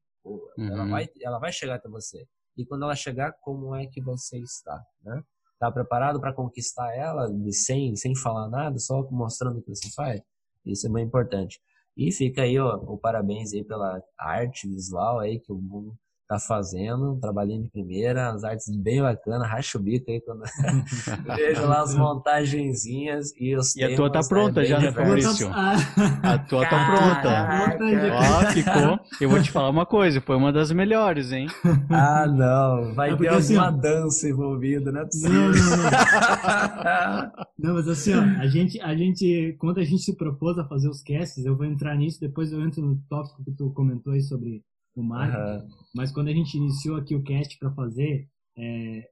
Ela, 0.58 0.84
uhum. 0.84 0.90
vai, 0.90 1.08
ela 1.22 1.38
vai 1.38 1.52
chegar 1.52 1.74
até 1.74 1.88
você. 1.88 2.26
E 2.56 2.64
quando 2.64 2.84
ela 2.84 2.96
chegar, 2.96 3.32
como 3.40 3.74
é 3.74 3.86
que 3.86 4.00
você 4.00 4.38
está, 4.38 4.82
né? 5.04 5.22
Tá 5.58 5.70
preparado 5.70 6.20
para 6.20 6.34
conquistar 6.34 6.94
ela 6.94 7.28
sem, 7.50 7.96
sem 7.96 8.14
falar 8.14 8.48
nada, 8.48 8.78
só 8.78 9.06
mostrando 9.10 9.58
o 9.58 9.62
que 9.62 9.74
você 9.74 9.90
faz? 9.94 10.20
Isso 10.64 10.86
é 10.86 10.90
bem 10.90 11.04
importante. 11.04 11.60
E 11.96 12.12
fica 12.12 12.42
aí, 12.42 12.58
ó, 12.58 12.76
o 12.76 12.98
parabéns 12.98 13.52
aí 13.54 13.64
pela 13.64 14.02
arte 14.18 14.68
visual 14.68 15.18
aí 15.20 15.40
que 15.40 15.50
o 15.50 15.56
Boom 15.56 15.94
tá 16.28 16.38
fazendo, 16.40 17.12
um 17.12 17.20
trabalhinho 17.20 17.62
de 17.62 17.70
primeira, 17.70 18.30
as 18.30 18.42
artes 18.42 18.66
bem 18.76 19.00
bacanas, 19.00 19.48
racha 19.48 19.78
o 19.78 19.80
bico 19.80 20.10
aí 20.10 20.20
quando 20.20 20.42
vejo 21.36 21.66
lá 21.66 21.82
as 21.82 21.94
montagenzinhas 21.94 23.32
e 23.38 23.54
os 23.56 23.76
E 23.76 23.84
a 23.84 23.94
tua 23.94 24.06
tá 24.08 24.12
temas, 24.14 24.28
pronta 24.28 24.60
né, 24.60 24.66
já, 24.66 24.80
né. 24.80 24.92
Fabrício? 24.92 25.50
A 25.52 26.38
tua 26.38 26.66
tá 26.68 26.86
pronta. 26.86 27.22
Caraca. 27.22 27.84
Ó, 28.14 28.46
ficou. 28.52 29.00
Eu 29.20 29.30
vou 29.30 29.42
te 29.42 29.50
falar 29.50 29.70
uma 29.70 29.86
coisa, 29.86 30.20
foi 30.20 30.36
uma 30.36 30.52
das 30.52 30.72
melhores, 30.72 31.32
hein? 31.32 31.46
Ah, 31.90 32.26
não, 32.26 32.94
vai 32.94 33.10
É 33.10 33.16
ter 33.16 33.28
assim, 33.28 33.56
alguma 33.56 33.76
ó, 33.78 33.80
dança 33.80 34.28
envolvida, 34.28 34.90
não 34.90 35.00
é 35.00 35.02
Não, 35.02 35.08
possível. 35.08 35.30
não, 35.30 35.76
não. 35.76 37.46
Não, 37.58 37.74
mas 37.74 37.88
assim, 37.88 38.12
ó, 38.14 38.20
a 38.40 38.46
gente, 38.46 38.80
a 38.80 38.94
gente, 38.96 39.54
quando 39.58 39.78
a 39.78 39.84
gente 39.84 40.02
se 40.02 40.16
propôs 40.16 40.58
a 40.58 40.64
fazer 40.64 40.88
os 40.88 41.02
casts, 41.02 41.44
eu 41.44 41.56
vou 41.56 41.66
entrar 41.66 41.94
nisso, 41.96 42.20
depois 42.20 42.52
eu 42.52 42.60
entro 42.60 42.82
no 42.82 42.96
tópico 43.08 43.44
que 43.44 43.52
tu 43.52 43.70
comentou 43.70 44.12
aí 44.12 44.20
sobre 44.22 44.62
o 44.96 45.02
marketing, 45.02 45.38
Aham. 45.38 45.68
mas 45.94 46.10
quando 46.10 46.28
a 46.28 46.32
gente 46.32 46.56
iniciou 46.56 46.96
aqui 46.96 47.14
o 47.14 47.22
cast 47.22 47.58
para 47.58 47.70
fazer, 47.72 48.28
é, 48.56 49.08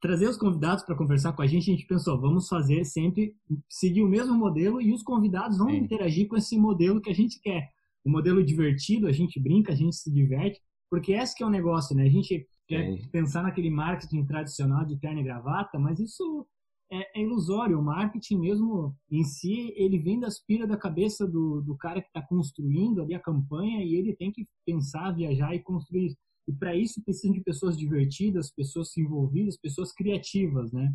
trazer 0.00 0.28
os 0.28 0.36
convidados 0.36 0.84
para 0.84 0.96
conversar 0.96 1.32
com 1.32 1.42
a 1.42 1.46
gente, 1.46 1.70
a 1.70 1.74
gente 1.74 1.86
pensou, 1.86 2.20
vamos 2.20 2.48
fazer 2.48 2.84
sempre, 2.84 3.34
seguir 3.68 4.02
o 4.02 4.08
mesmo 4.08 4.34
modelo 4.34 4.80
e 4.80 4.92
os 4.92 5.02
convidados 5.02 5.58
vão 5.58 5.70
Sim. 5.70 5.78
interagir 5.78 6.28
com 6.28 6.36
esse 6.36 6.56
modelo 6.56 7.00
que 7.00 7.10
a 7.10 7.14
gente 7.14 7.40
quer. 7.40 7.70
O 8.04 8.10
modelo 8.10 8.44
divertido, 8.44 9.06
a 9.06 9.12
gente 9.12 9.40
brinca, 9.40 9.72
a 9.72 9.76
gente 9.76 9.96
se 9.96 10.12
diverte, 10.12 10.60
porque 10.90 11.12
esse 11.12 11.34
que 11.34 11.42
é 11.42 11.46
o 11.46 11.50
negócio, 11.50 11.96
né? 11.96 12.04
A 12.04 12.10
gente 12.10 12.46
quer 12.68 12.84
Sim. 12.84 13.08
pensar 13.10 13.42
naquele 13.42 13.70
marketing 13.70 14.24
tradicional 14.26 14.84
de 14.84 14.98
terno 14.98 15.20
e 15.20 15.24
gravata, 15.24 15.78
mas 15.78 15.98
isso 15.98 16.46
é, 17.00 17.20
é 17.20 17.22
ilusório. 17.22 17.78
O 17.78 17.82
marketing 17.84 18.38
mesmo 18.38 18.94
em 19.10 19.24
si, 19.24 19.72
ele 19.76 19.98
vem 19.98 20.20
das 20.20 20.38
piras 20.38 20.68
da 20.68 20.76
cabeça 20.76 21.26
do, 21.26 21.60
do 21.62 21.76
cara 21.76 22.00
que 22.00 22.08
está 22.08 22.22
construindo 22.22 23.02
ali 23.02 23.14
a 23.14 23.20
campanha 23.20 23.82
e 23.84 23.94
ele 23.94 24.14
tem 24.14 24.30
que 24.30 24.46
pensar, 24.64 25.10
viajar 25.12 25.54
e 25.54 25.60
construir 25.60 26.06
isso. 26.06 26.16
E 26.46 26.52
para 26.52 26.76
isso 26.76 27.02
precisam 27.02 27.32
de 27.32 27.40
pessoas 27.42 27.76
divertidas, 27.76 28.50
pessoas 28.50 28.94
envolvidas, 28.96 29.56
pessoas 29.56 29.92
criativas, 29.92 30.72
né? 30.72 30.94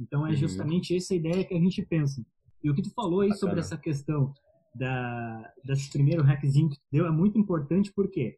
Então 0.00 0.26
é 0.26 0.30
Uhum. 0.30 0.36
justamente 0.36 0.96
essa 0.96 1.14
ideia 1.14 1.44
que 1.44 1.54
a 1.54 1.58
gente 1.60 1.82
pensa. 1.84 2.24
E 2.64 2.70
o 2.70 2.74
que 2.74 2.82
tu 2.82 2.90
falou 2.90 3.20
aí 3.20 3.28
sobre 3.32 3.56
Bacana. 3.56 3.60
essa 3.60 3.76
questão 3.78 4.32
da, 4.74 5.52
desse 5.64 5.90
primeiro 5.90 6.22
hackzinho 6.22 6.68
que 6.70 6.76
tu 6.76 6.84
deu 6.90 7.06
é 7.06 7.10
muito 7.10 7.38
importante 7.38 7.92
porque 7.94 8.36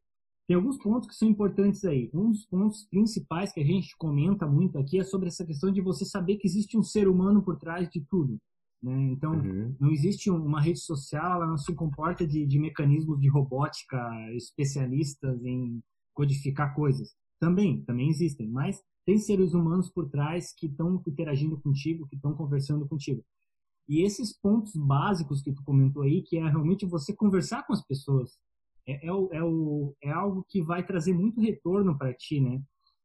tem 0.49 0.57
alguns 0.57 0.79
pontos 0.79 1.07
que 1.07 1.15
são 1.15 1.29
importantes 1.29 1.85
aí. 1.85 2.11
Um 2.15 2.31
dos 2.33 2.47
pontos 2.47 2.87
principais 2.91 3.53
que 3.53 3.61
a 3.61 3.65
gente 3.65 3.95
comenta 3.99 4.47
muito 4.47 4.79
aqui 4.79 4.99
é 4.99 5.05
sobre 5.05 5.29
essa 5.29 5.45
questão 5.45 5.71
de 5.71 5.83
você 5.83 6.07
saber 6.07 6.39
que 6.39 6.47
existe 6.49 6.77
um 6.79 6.83
ser 6.83 7.07
humano 7.07 7.43
por 7.43 7.59
trás 7.59 7.87
de 7.91 8.01
tudo. 8.09 8.39
Né? 8.83 9.11
Então, 9.13 9.35
Uhum. 9.35 9.77
não 9.79 9.91
existe 9.91 10.31
um- 10.31 10.43
uma 10.43 10.61
rede 10.63 10.81
social, 10.81 11.35
ela 11.35 11.47
não 11.47 11.59
se 11.59 11.75
comporta 11.75 12.27
de, 12.27 12.47
de 12.47 12.59
mecanismos 12.59 13.21
de 13.21 13.29
robótica 13.29 13.99
especialistas 14.35 15.45
em 15.45 15.81
codificar 16.15 16.75
coisas. 16.75 17.15
Também, 17.39 17.83
também 17.85 18.09
existem, 18.09 18.49
mas 18.49 18.81
tem 19.05 19.19
seres 19.19 19.53
humanos 19.53 19.91
por 19.91 20.09
trás 20.09 20.53
que 20.57 20.67
estão 20.67 21.03
interagindo 21.07 21.59
contigo, 21.61 22.07
que 22.09 22.17
estão 22.17 22.35
conversando 22.35 22.87
contigo. 22.89 23.23
E 23.89 24.03
esses 24.03 24.33
pontos 24.39 24.73
básicos 24.75 25.43
que 25.43 25.53
tu 25.53 25.63
comentou 25.63 26.03
aí, 26.03 26.23
que 26.23 26.37
é 26.39 26.49
realmente 26.49 26.87
você 26.87 27.15
conversar 27.15 27.67
com 27.67 27.73
as 27.73 27.85
pessoas, 27.87 28.31
é, 28.89 29.07
é, 29.07 29.13
o, 29.13 29.29
é, 29.31 29.43
o, 29.45 29.95
é 30.03 30.11
algo 30.11 30.45
que 30.49 30.63
vai 30.63 30.85
trazer 30.85 31.13
muito 31.13 31.41
retorno 31.41 31.97
para 31.97 32.15
ti, 32.15 32.41
né? 32.41 32.63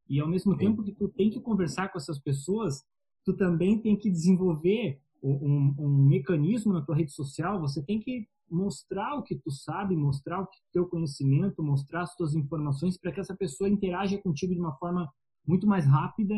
E 0.09 0.19
ao 0.19 0.27
mesmo 0.29 0.53
Sim. 0.53 0.57
tempo 0.59 0.83
que 0.83 0.93
tu 0.93 1.09
tem 1.09 1.29
que 1.29 1.41
conversar 1.41 1.89
com 1.89 1.97
essas 1.97 2.19
pessoas, 2.19 2.81
tu 3.25 3.35
também 3.35 3.77
tem 3.77 3.97
que 3.97 4.09
desenvolver 4.09 5.01
um, 5.21 5.75
um 5.77 6.07
mecanismo 6.07 6.73
na 6.73 6.81
tua 6.81 6.95
rede 6.95 7.11
social, 7.11 7.59
você 7.59 7.81
tem 7.83 7.99
que 7.99 8.27
mostrar 8.49 9.15
o 9.15 9.23
que 9.23 9.35
tu 9.35 9.51
sabe, 9.51 9.95
mostrar 9.95 10.41
o 10.41 10.47
que 10.47 10.57
teu 10.71 10.85
conhecimento, 10.85 11.63
mostrar 11.63 12.03
as 12.03 12.15
tuas 12.15 12.35
informações 12.35 12.97
para 12.97 13.11
que 13.11 13.19
essa 13.19 13.35
pessoa 13.35 13.69
interaja 13.69 14.17
contigo 14.17 14.53
de 14.53 14.59
uma 14.59 14.75
forma 14.77 15.09
muito 15.45 15.65
mais 15.67 15.85
rápida 15.85 16.35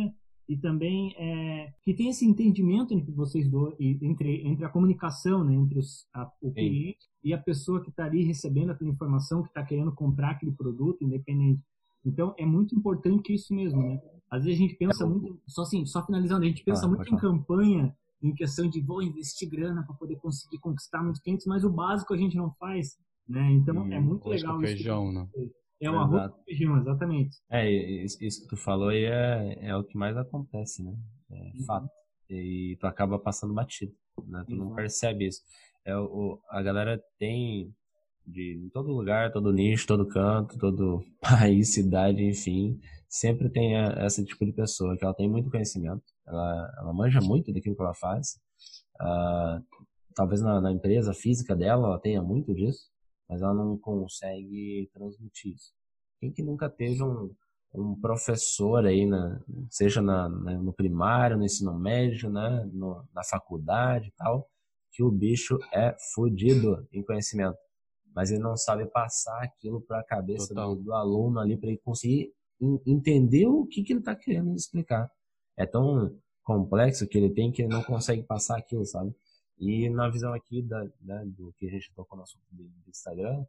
e 0.48 0.58
também 0.58 1.14
é, 1.18 1.74
que 1.84 1.94
tenha 1.94 2.12
esse 2.12 2.26
entendimento 2.26 2.94
entre 2.94 3.12
vocês 3.12 3.50
dois, 3.50 3.76
entre, 3.80 4.48
entre 4.48 4.64
a 4.64 4.70
comunicação, 4.70 5.44
né, 5.44 5.56
entre 5.56 5.80
os, 5.80 6.08
a, 6.14 6.32
o 6.42 6.54
cliente 6.54 7.08
e 7.26 7.34
a 7.34 7.38
pessoa 7.40 7.82
que 7.84 7.90
está 7.90 8.06
ali 8.06 8.24
recebendo 8.24 8.70
aquela 8.72 8.90
informação, 8.92 9.42
que 9.42 9.50
está 9.50 9.64
querendo 9.64 9.92
comprar 9.92 10.32
aquele 10.32 10.52
produto, 10.52 11.04
independente. 11.04 11.62
Então, 12.06 12.36
é 12.38 12.46
muito 12.46 12.76
importante 12.76 13.34
isso 13.34 13.54
mesmo, 13.54 13.82
né? 13.82 14.00
Às 14.30 14.46
vezes 14.46 14.60
a 14.60 14.62
gente 14.62 14.76
pensa 14.76 15.08
muito, 15.08 15.42
só 15.48 15.64
assim, 15.64 15.86
só 15.88 16.06
finalizando, 16.06 16.46
a 16.46 16.48
gente 16.48 16.64
pensa 16.64 16.86
Ah, 16.86 16.90
muito 16.90 17.12
em 17.12 17.18
campanha, 17.18 17.96
em 18.22 18.34
questão 18.36 18.70
de 18.70 18.80
vou 18.80 19.02
investir 19.02 19.50
grana 19.50 19.84
para 19.84 19.96
poder 19.96 20.18
conseguir 20.18 20.60
conquistar 20.60 21.02
muitos 21.04 21.20
clientes, 21.22 21.48
mas 21.48 21.64
o 21.64 21.70
básico 21.70 22.14
a 22.14 22.18
gente 22.18 22.38
não 22.38 22.52
faz, 22.60 22.98
né? 23.28 23.52
Então, 23.54 23.76
é 23.92 24.00
Hum, 24.00 24.04
muito 24.06 24.30
legal 24.30 24.62
isso. 24.64 24.76
feijão, 24.76 25.12
né? 25.12 25.28
É 25.82 25.90
o 25.90 26.00
arroz 26.00 26.32
com 26.32 26.44
feijão, 26.44 26.78
exatamente. 26.78 27.38
É, 27.50 27.70
isso 27.72 28.42
que 28.44 28.48
tu 28.48 28.56
falou 28.58 28.90
aí 28.90 29.04
é, 29.06 29.68
é 29.68 29.76
o 29.76 29.84
que 29.84 29.98
mais 29.98 30.16
acontece, 30.16 30.84
né? 30.84 30.96
É 31.32 31.36
Uhum. 31.36 31.66
fato. 31.66 31.90
E 32.30 32.78
tu 32.80 32.88
acaba 32.88 33.20
passando 33.20 33.54
batido, 33.54 33.94
né? 34.28 34.44
Tu 34.48 34.52
não 34.56 34.66
Exato. 34.66 34.76
percebe 34.76 35.28
isso. 35.28 35.42
É, 35.86 35.96
o, 35.98 36.40
a 36.50 36.62
galera 36.62 37.02
tem 37.20 37.74
de 38.26 38.56
em 38.56 38.70
todo 38.70 38.92
lugar, 38.92 39.32
todo 39.32 39.54
nicho, 39.54 39.86
todo 39.88 40.08
canto, 40.08 40.58
todo 40.58 41.04
país, 41.22 41.74
cidade, 41.74 42.24
enfim, 42.24 42.80
sempre 43.10 43.50
tem 43.50 43.78
a- 43.78 44.06
esse 44.08 44.26
tipo 44.26 44.46
de 44.46 44.54
pessoa 44.54 44.98
que 44.98 45.04
ela 45.06 45.14
tem 45.14 45.30
muito 45.30 45.50
conhecimento, 45.52 46.04
ela, 46.28 46.74
ela 46.80 46.94
manja 46.94 47.22
muito 47.22 47.54
daquilo 47.54 47.76
que 47.76 47.82
ela 47.82 47.94
faz. 47.94 48.40
Ah, 49.00 49.62
talvez 50.16 50.42
na, 50.42 50.62
na 50.62 50.72
empresa 50.72 51.14
física 51.14 51.56
dela 51.56 51.88
ela 51.88 52.00
tenha 52.00 52.22
muito 52.24 52.54
disso, 52.56 52.90
mas 53.30 53.42
ela 53.42 53.54
não 53.54 53.78
consegue 53.78 54.90
transmitir 54.94 55.54
isso. 55.56 55.74
Quem 56.20 56.32
que 56.32 56.44
nunca 56.44 56.70
teve 56.70 57.04
um, 57.04 57.32
um 57.76 58.00
professor 58.00 58.86
aí, 58.86 59.06
na, 59.06 59.40
seja 59.70 60.02
na, 60.02 60.30
na- 60.30 60.58
no 60.60 60.74
primário, 60.74 61.38
no 61.38 61.46
ensino 61.46 61.78
médio, 61.80 62.30
né, 62.32 62.68
no- 62.74 63.04
na 63.14 63.24
faculdade 63.24 64.08
e 64.10 64.12
tal, 64.14 64.50
que 64.96 65.04
o 65.04 65.12
bicho 65.12 65.60
é 65.74 65.94
fodido 66.14 66.88
em 66.94 67.04
conhecimento, 67.04 67.58
mas 68.16 68.32
ele 68.32 68.42
não 68.42 68.56
sabe 68.56 68.86
passar 68.86 69.44
aquilo 69.44 69.82
para 69.82 70.00
a 70.00 70.04
cabeça 70.04 70.54
do, 70.54 70.76
do 70.76 70.94
aluno 70.94 71.38
ali 71.40 71.58
para 71.58 71.68
ele 71.70 71.80
conseguir 71.80 72.34
en- 72.62 72.80
entender 72.88 73.46
o 73.46 73.66
que, 73.66 73.84
que 73.84 73.92
ele 73.92 74.00
está 74.00 74.16
querendo 74.16 74.56
explicar. 74.56 75.12
É 75.58 75.66
tão 75.66 76.18
complexo 76.44 77.06
que 77.08 77.18
ele 77.18 77.30
tem 77.30 77.52
que 77.52 77.62
ele 77.62 77.74
não 77.74 77.84
consegue 77.84 78.24
passar 78.24 78.58
aquilo, 78.58 78.86
sabe? 78.86 79.14
E 79.60 79.90
na 79.90 80.10
visão 80.10 80.34
aqui 80.34 80.62
da, 80.62 80.82
né, 81.02 81.24
do 81.26 81.52
que 81.58 81.68
a 81.68 81.72
gente 81.72 81.94
tocou 81.94 82.18
no 82.18 82.24
assunto 82.24 82.46
do 82.52 82.70
Instagram, 82.88 83.46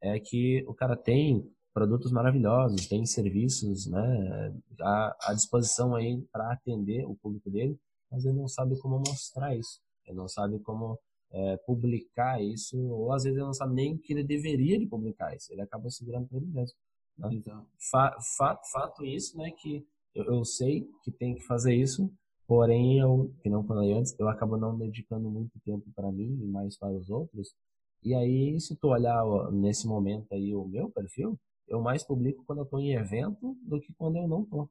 é 0.00 0.18
que 0.18 0.64
o 0.66 0.72
cara 0.72 0.96
tem 0.96 1.46
produtos 1.74 2.10
maravilhosos, 2.10 2.86
tem 2.86 3.04
serviços 3.04 3.86
né, 3.86 4.54
à, 4.80 5.30
à 5.30 5.34
disposição 5.34 5.94
aí 5.94 6.22
para 6.32 6.52
atender 6.52 7.04
o 7.04 7.14
público 7.14 7.50
dele, 7.50 7.78
mas 8.10 8.24
ele 8.24 8.38
não 8.38 8.48
sabe 8.48 8.78
como 8.78 8.98
mostrar 8.98 9.54
isso, 9.54 9.80
não 10.14 10.28
sabe 10.28 10.58
como 10.60 10.98
é, 11.30 11.56
publicar 11.58 12.42
isso, 12.42 12.78
ou 12.78 13.12
às 13.12 13.24
vezes 13.24 13.36
ele 13.36 13.46
não 13.46 13.54
sabe 13.54 13.74
nem 13.74 13.96
que 13.96 14.12
ele 14.12 14.22
deveria 14.22 14.78
de 14.78 14.86
publicar 14.86 15.34
isso, 15.34 15.52
ele 15.52 15.62
acaba 15.62 15.90
segurando 15.90 16.28
para 16.28 16.38
ele 16.38 16.46
mesmo. 16.46 16.76
Né? 17.18 17.34
Exato. 17.34 17.66
Fa, 17.90 18.16
fa, 18.36 18.60
fato 18.72 19.04
isso, 19.04 19.36
né, 19.36 19.50
que 19.50 19.84
eu, 20.14 20.24
eu 20.24 20.44
sei 20.44 20.88
que 21.02 21.10
tem 21.10 21.34
que 21.34 21.42
fazer 21.42 21.74
isso, 21.74 22.10
porém 22.46 22.98
eu, 22.98 23.32
que 23.42 23.50
não 23.50 23.64
falei 23.64 23.92
antes, 23.92 24.14
eu 24.18 24.28
acabo 24.28 24.56
não 24.56 24.76
dedicando 24.76 25.28
muito 25.28 25.58
tempo 25.64 25.84
para 25.94 26.12
mim 26.12 26.38
e 26.42 26.46
mais 26.46 26.76
para 26.78 26.92
os 26.92 27.10
outros. 27.10 27.54
E 28.02 28.14
aí, 28.14 28.60
se 28.60 28.76
tu 28.76 28.88
olhar 28.88 29.24
ó, 29.24 29.50
nesse 29.50 29.86
momento 29.86 30.32
aí 30.32 30.54
o 30.54 30.64
meu 30.64 30.88
perfil, 30.90 31.38
eu 31.66 31.80
mais 31.80 32.04
publico 32.04 32.44
quando 32.46 32.60
eu 32.60 32.64
estou 32.64 32.80
em 32.80 32.94
evento 32.94 33.56
do 33.62 33.80
que 33.80 33.92
quando 33.94 34.16
eu 34.16 34.28
não 34.28 34.42
estou. 34.42 34.70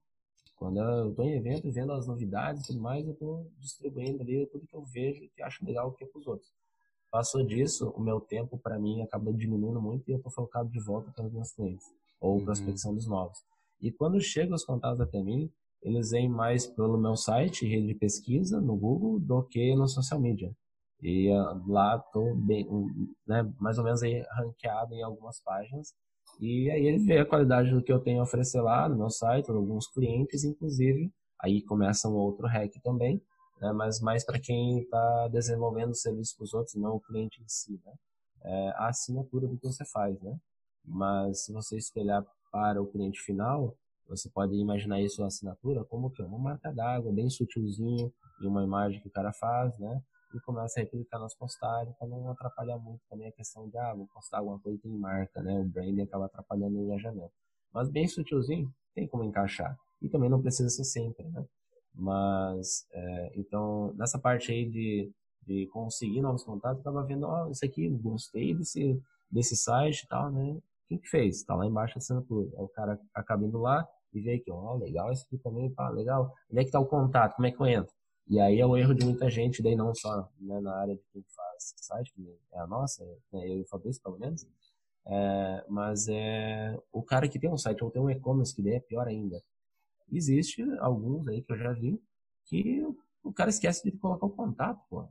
Quando 0.56 0.80
eu 0.80 1.10
estou 1.10 1.26
em 1.26 1.36
evento, 1.36 1.72
vendo 1.72 1.92
as 1.92 2.08
novidades 2.08 2.64
e 2.64 2.68
tudo 2.68 2.80
mais, 2.82 3.06
eu 3.06 3.14
estou 3.14 3.52
distribuindo 3.60 4.22
ali 4.22 4.46
tudo 4.48 4.66
que 4.66 4.76
eu 4.76 4.84
vejo 4.86 5.28
que 5.36 5.42
acho 5.42 5.64
legal 5.66 5.92
que 5.92 6.04
é 6.04 6.08
para 6.08 6.20
os 6.20 6.28
outros. 6.28 6.50
Passou 7.12 7.44
disso, 7.46 7.90
o 7.96 8.02
meu 8.02 8.20
tempo 8.20 8.58
para 8.58 8.80
mim 8.80 9.02
acaba 9.02 9.32
diminuindo 9.34 9.82
muito 9.82 10.08
e 10.10 10.12
eu 10.14 10.18
estou 10.18 10.32
focado 10.32 10.70
de 10.70 10.80
volta 10.80 11.12
para 11.12 11.26
os 11.26 11.32
meus 11.34 11.52
clientes 11.52 11.86
ou 12.20 12.36
Uhum. 12.38 12.46
prospecção 12.46 12.94
dos 12.94 13.06
novos. 13.08 13.38
E 13.82 13.92
quando 13.92 14.20
chegam 14.22 14.56
os 14.56 14.64
contatos 14.66 15.00
até 15.02 15.22
mim, 15.22 15.52
eles 15.82 16.10
vêm 16.10 16.28
mais 16.28 16.66
pelo 16.66 16.98
meu 16.98 17.16
site, 17.16 17.68
rede 17.68 17.88
de 17.88 17.94
pesquisa, 17.96 18.60
no 18.60 18.76
Google, 18.76 19.20
do 19.20 19.44
que 19.44 19.76
no 19.76 19.88
social 19.88 20.20
media. 20.20 20.52
E 21.02 21.30
ah, 21.32 21.62
lá 21.68 22.00
tô 22.00 22.34
bem, 22.36 22.68
né, 23.28 23.44
mais 23.60 23.78
ou 23.78 23.84
menos 23.84 24.02
aí 24.02 24.26
ranqueado 24.32 24.94
em 24.96 25.04
algumas 25.04 25.40
páginas. 25.42 25.94
E 26.40 26.70
aí 26.70 26.86
ele 26.86 27.00
vê 27.00 27.20
a 27.20 27.26
qualidade 27.26 27.72
do 27.72 27.82
que 27.82 27.92
eu 27.92 28.00
tenho 28.00 28.20
a 28.20 28.24
oferecer 28.24 28.62
lá 28.62 28.90
no 28.90 28.98
meu 28.98 29.10
site, 29.10 29.50
alguns 29.50 29.88
clientes, 29.88 30.44
inclusive. 30.44 31.12
Aí 31.42 31.62
começa 31.62 32.10
um 32.10 32.16
outro 32.16 32.48
hack 32.48 32.74
também, 32.84 33.22
né, 33.62 33.72
mas 33.72 34.02
mais 34.02 34.26
para 34.26 34.40
quem 34.40 34.80
está 34.80 35.28
desenvolvendo 35.30 35.96
serviço 35.96 36.36
para 36.36 36.44
os 36.44 36.54
outros, 36.54 36.76
não 36.76 36.96
o 36.96 37.00
cliente 37.00 37.42
em 37.42 37.48
si, 37.48 37.80
né? 37.86 37.94
É 38.44 38.70
a 38.76 38.90
assinatura 38.90 39.48
do 39.48 39.58
que 39.58 39.66
você 39.66 39.84
faz, 39.86 40.20
né? 40.22 40.38
Mas 40.84 41.46
se 41.46 41.52
você 41.52 41.78
espelhar 41.78 42.24
para 42.52 42.82
o 42.82 42.88
cliente 42.88 43.20
final, 43.22 43.76
você 44.08 44.30
pode 44.30 44.56
imaginar 44.56 45.02
isso 45.02 45.24
a 45.24 45.28
assinatura 45.28 45.84
como 45.86 46.12
que 46.12 46.22
uma 46.22 46.38
marca 46.38 46.72
d'água 46.72 47.12
bem 47.12 47.30
sutilzinho 47.30 48.14
e 48.42 48.48
uma 48.48 48.64
imagem 48.64 49.02
que 49.02 49.08
o 49.08 49.12
cara 49.12 49.34
faz, 49.34 49.78
né? 49.80 50.02
E 50.36 50.40
começa 50.42 50.82
a 50.82 50.84
replicar 50.84 51.18
nas 51.18 51.34
postagens 51.34 51.96
para 51.98 52.10
não 52.10 52.30
atrapalhar 52.30 52.78
muito 52.78 53.02
também 53.10 53.30
a 53.30 53.32
questão 53.32 53.70
de 53.70 53.78
ah, 53.78 53.94
vou 53.94 54.06
postar 54.14 54.40
alguma 54.40 54.60
coisa 54.60 54.78
que 54.78 54.84
tem 54.84 54.98
marca, 54.98 55.42
né? 55.42 55.58
O 55.62 55.64
branding 55.64 56.02
acaba 56.02 56.26
atrapalhando 56.26 56.78
o 56.78 56.84
engajamento. 56.84 57.32
Mas 57.74 57.90
bem 57.90 58.06
sutilzinho, 58.06 58.70
tem 58.94 59.08
como 59.08 59.24
encaixar. 59.24 59.78
E 60.02 60.10
também 60.10 60.30
não 60.30 60.42
precisa 60.42 60.68
ser 60.70 60.84
sempre, 60.84 61.26
né? 61.30 61.46
Mas, 61.94 62.86
é, 62.92 63.32
então, 63.36 63.94
nessa 63.94 64.20
parte 64.20 64.52
aí 64.52 64.70
de, 64.70 65.10
de 65.48 65.68
conseguir 65.68 66.20
novos 66.20 66.44
contatos, 66.44 66.80
eu 66.80 66.84
tava 66.84 67.06
vendo, 67.06 67.26
ó, 67.26 67.46
oh, 67.46 67.52
isso 67.52 67.64
aqui, 67.64 67.88
gostei 67.90 68.54
desse, 68.54 69.02
desse 69.32 69.56
site 69.56 70.04
e 70.04 70.08
tal, 70.08 70.30
né? 70.30 70.60
Quem 70.90 70.98
que 70.98 71.08
fez? 71.08 71.44
Tá 71.44 71.56
lá 71.56 71.66
embaixo 71.66 71.98
a 71.98 72.00
assinatura. 72.00 72.50
Aí 72.58 72.64
o 72.64 72.70
cara 72.70 73.00
acaba 73.14 73.46
indo 73.46 73.58
lá 73.58 73.88
e 74.14 74.20
vê 74.20 74.34
aqui, 74.34 74.52
ó, 74.52 74.74
oh, 74.74 74.78
legal 74.78 75.12
esse 75.14 75.26
aqui 75.26 75.38
também, 75.38 75.74
pá, 75.74 75.90
legal. 75.90 76.34
Onde 76.52 76.62
é 76.62 76.66
que 76.66 76.72
tá 76.72 76.80
o 76.80 76.86
contato? 76.86 77.36
Como 77.36 77.48
é 77.48 77.52
que 77.52 77.62
eu 77.62 77.68
entro? 77.68 77.95
E 78.28 78.40
aí 78.40 78.60
é 78.60 78.66
o 78.66 78.76
erro 78.76 78.94
de 78.96 79.06
muita 79.06 79.30
gente, 79.30 79.62
daí 79.62 79.76
não 79.76 79.94
só 79.94 80.30
né, 80.40 80.60
na 80.60 80.76
área 80.76 80.96
de 80.96 81.04
quem 81.14 81.24
faz 81.36 81.74
site, 81.78 82.12
que 82.14 82.28
é 82.54 82.60
a 82.60 82.66
nossa, 82.66 83.04
né, 83.32 83.48
eu 83.48 83.60
e 83.60 83.62
o 83.62 83.68
Fabrício, 83.68 84.02
pelo 84.02 84.18
menos, 84.18 84.48
é, 85.08 85.66
mas 85.70 86.08
é 86.08 86.76
o 86.92 87.04
cara 87.04 87.28
que 87.28 87.38
tem 87.38 87.52
um 87.52 87.58
site 87.58 87.84
ou 87.84 87.92
tem 87.92 88.02
um 88.02 88.10
e-commerce, 88.10 88.56
que 88.56 88.64
daí 88.64 88.74
é 88.74 88.80
pior 88.80 89.08
ainda. 89.08 89.42
Existe 90.12 90.64
alguns 90.80 91.28
aí 91.28 91.42
que 91.42 91.52
eu 91.54 91.58
já 91.58 91.72
vi 91.74 92.02
que 92.46 92.84
o 93.24 93.32
cara 93.32 93.50
esquece 93.50 93.84
de 93.84 93.98
colocar 93.98 94.26
o 94.26 94.32
contato, 94.32 94.80
pô. 94.90 95.08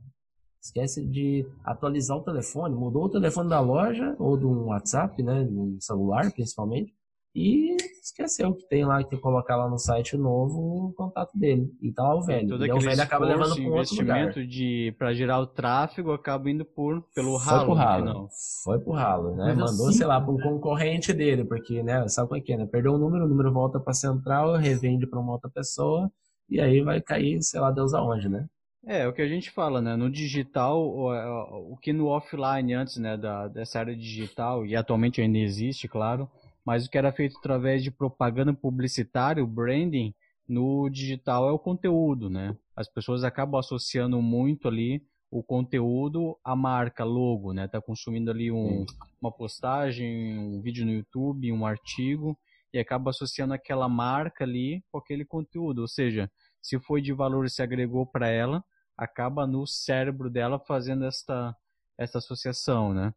Esquece 0.61 1.05
de 1.05 1.47
atualizar 1.63 2.17
o 2.17 2.23
telefone, 2.23 2.75
mudou 2.75 3.05
o 3.05 3.09
telefone 3.09 3.49
da 3.49 3.59
loja 3.59 4.15
ou 4.17 4.35
do 4.35 4.65
WhatsApp, 4.65 5.21
né, 5.21 5.43
no 5.43 5.79
celular 5.79 6.31
principalmente, 6.31 6.93
e 7.33 7.74
esqueceu 8.05 8.53
que 8.53 8.67
tem 8.67 8.85
lá, 8.85 9.03
que 9.03 9.09
tem 9.09 9.17
que 9.17 9.23
colocar 9.23 9.55
lá 9.55 9.67
no 9.67 9.79
site 9.79 10.15
novo 10.15 10.89
o 10.89 10.93
contato 10.93 11.37
dele. 11.37 11.71
E 11.81 11.91
tá 11.91 12.03
lá 12.03 12.15
o 12.15 12.21
velho. 12.21 12.49
Todo 12.49 12.65
e 12.65 12.71
o 12.71 12.79
velho 12.79 13.01
acaba 13.01 13.25
levando 13.25 13.55
para 13.55 13.63
outro 13.63 13.95
lugar. 13.95 14.31
de 14.31 14.95
para 14.97 15.13
gerar 15.13 15.39
o 15.39 15.47
tráfego 15.47 16.11
acaba 16.11 16.49
indo 16.49 16.63
por 16.63 17.01
pelo 17.15 17.39
Foi 17.39 17.53
ralo. 17.53 17.65
Pro 17.65 17.73
ralo. 17.73 18.29
Foi 18.63 18.79
pro 18.79 18.93
ralo, 18.93 19.35
né? 19.35 19.53
Mas 19.57 19.71
Mandou, 19.71 19.89
assim... 19.89 19.97
sei 19.97 20.07
lá, 20.07 20.21
para 20.21 20.31
um 20.31 20.39
concorrente 20.39 21.11
dele, 21.13 21.43
porque, 21.43 21.81
né, 21.81 22.07
sabe 22.07 22.27
como 22.27 22.39
é 22.39 22.43
que 22.43 22.53
é, 22.53 22.57
né? 22.57 22.65
Perdeu 22.65 22.93
o 22.93 22.97
número, 22.97 23.25
o 23.25 23.27
número 23.27 23.51
volta 23.51 23.79
para 23.79 23.93
central, 23.93 24.55
revende 24.55 25.07
para 25.07 25.19
uma 25.19 25.33
outra 25.33 25.49
pessoa 25.49 26.11
e 26.47 26.61
aí 26.61 26.81
vai 26.81 27.01
cair, 27.01 27.41
sei 27.41 27.59
lá, 27.59 27.71
Deus 27.71 27.93
aonde, 27.93 28.29
né? 28.29 28.45
É, 28.87 29.01
é 29.01 29.07
o 29.07 29.13
que 29.13 29.21
a 29.21 29.27
gente 29.27 29.49
fala, 29.49 29.81
né? 29.81 29.95
No 29.95 30.11
digital, 30.11 30.79
o, 30.79 31.11
é, 31.11 31.27
o 31.27 31.75
que 31.81 31.91
no 31.91 32.05
offline 32.05 32.71
antes, 32.75 32.97
né, 32.97 33.17
da, 33.17 33.47
dessa 33.47 33.79
área 33.79 33.95
digital, 33.95 34.63
e 34.63 34.75
atualmente 34.75 35.19
ainda 35.19 35.39
existe, 35.39 35.87
claro, 35.87 36.29
mas 36.65 36.85
o 36.85 36.89
que 36.89 36.97
era 36.97 37.11
feito 37.11 37.37
através 37.37 37.83
de 37.83 37.91
propaganda 37.91 38.53
publicitária, 38.53 39.43
o 39.43 39.47
branding, 39.47 40.13
no 40.47 40.89
digital 40.89 41.47
é 41.47 41.51
o 41.51 41.59
conteúdo, 41.59 42.29
né? 42.29 42.55
As 42.75 42.87
pessoas 42.89 43.23
acabam 43.23 43.59
associando 43.59 44.21
muito 44.21 44.67
ali 44.67 45.03
o 45.29 45.43
conteúdo 45.43 46.37
à 46.43 46.55
marca, 46.55 47.03
logo, 47.03 47.51
né? 47.51 47.67
Tá 47.67 47.81
consumindo 47.81 48.31
ali 48.31 48.51
um, 48.51 48.85
uma 49.21 49.31
postagem, 49.31 50.37
um 50.39 50.61
vídeo 50.61 50.85
no 50.85 50.91
YouTube, 50.91 51.51
um 51.51 51.65
artigo 51.65 52.37
e 52.73 52.79
acaba 52.79 53.09
associando 53.09 53.53
aquela 53.53 53.87
marca 53.87 54.43
ali 54.43 54.83
com 54.91 54.97
aquele 54.97 55.23
conteúdo, 55.23 55.79
ou 55.79 55.87
seja, 55.87 56.29
se 56.61 56.79
foi 56.79 57.01
de 57.01 57.13
valor 57.13 57.49
se 57.49 57.61
agregou 57.61 58.05
para 58.05 58.27
ela, 58.27 58.63
acaba 58.97 59.47
no 59.47 59.65
cérebro 59.65 60.29
dela 60.29 60.59
fazendo 60.59 61.05
esta 61.05 61.55
esta 61.97 62.17
associação, 62.17 62.93
né? 62.93 63.13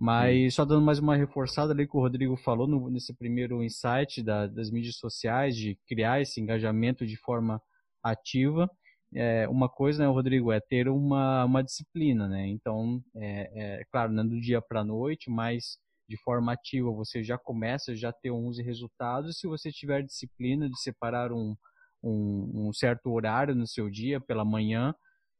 Mas 0.00 0.54
só 0.54 0.64
dando 0.64 0.82
mais 0.82 0.98
uma 0.98 1.14
reforçada 1.14 1.74
ali 1.74 1.86
que 1.86 1.94
o 1.94 2.00
Rodrigo 2.00 2.34
falou 2.34 2.66
no, 2.66 2.88
nesse 2.88 3.14
primeiro 3.14 3.62
insight 3.62 4.22
da, 4.22 4.46
das 4.46 4.70
mídias 4.70 4.96
sociais, 4.96 5.54
de 5.54 5.78
criar 5.86 6.22
esse 6.22 6.40
engajamento 6.40 7.06
de 7.06 7.18
forma 7.18 7.60
ativa. 8.02 8.70
É, 9.14 9.46
uma 9.48 9.68
coisa, 9.68 10.02
né, 10.02 10.08
Rodrigo, 10.10 10.52
é 10.52 10.58
ter 10.58 10.88
uma, 10.88 11.44
uma 11.44 11.62
disciplina, 11.62 12.26
né? 12.26 12.46
Então, 12.48 13.02
é, 13.14 13.80
é 13.80 13.84
claro, 13.92 14.10
não 14.10 14.24
é 14.24 14.26
do 14.26 14.40
dia 14.40 14.62
para 14.62 14.80
a 14.80 14.84
noite, 14.84 15.28
mas 15.28 15.76
de 16.08 16.16
forma 16.22 16.52
ativa 16.52 16.90
você 16.90 17.22
já 17.22 17.36
começa 17.36 17.94
já 17.94 18.10
ter 18.10 18.30
uns 18.30 18.58
resultados. 18.58 19.38
Se 19.38 19.46
você 19.46 19.70
tiver 19.70 20.02
disciplina 20.02 20.66
de 20.66 20.80
separar 20.80 21.30
um, 21.30 21.54
um, 22.02 22.68
um 22.68 22.72
certo 22.72 23.12
horário 23.12 23.54
no 23.54 23.66
seu 23.66 23.90
dia, 23.90 24.18
pela 24.18 24.46
manhã, 24.46 24.94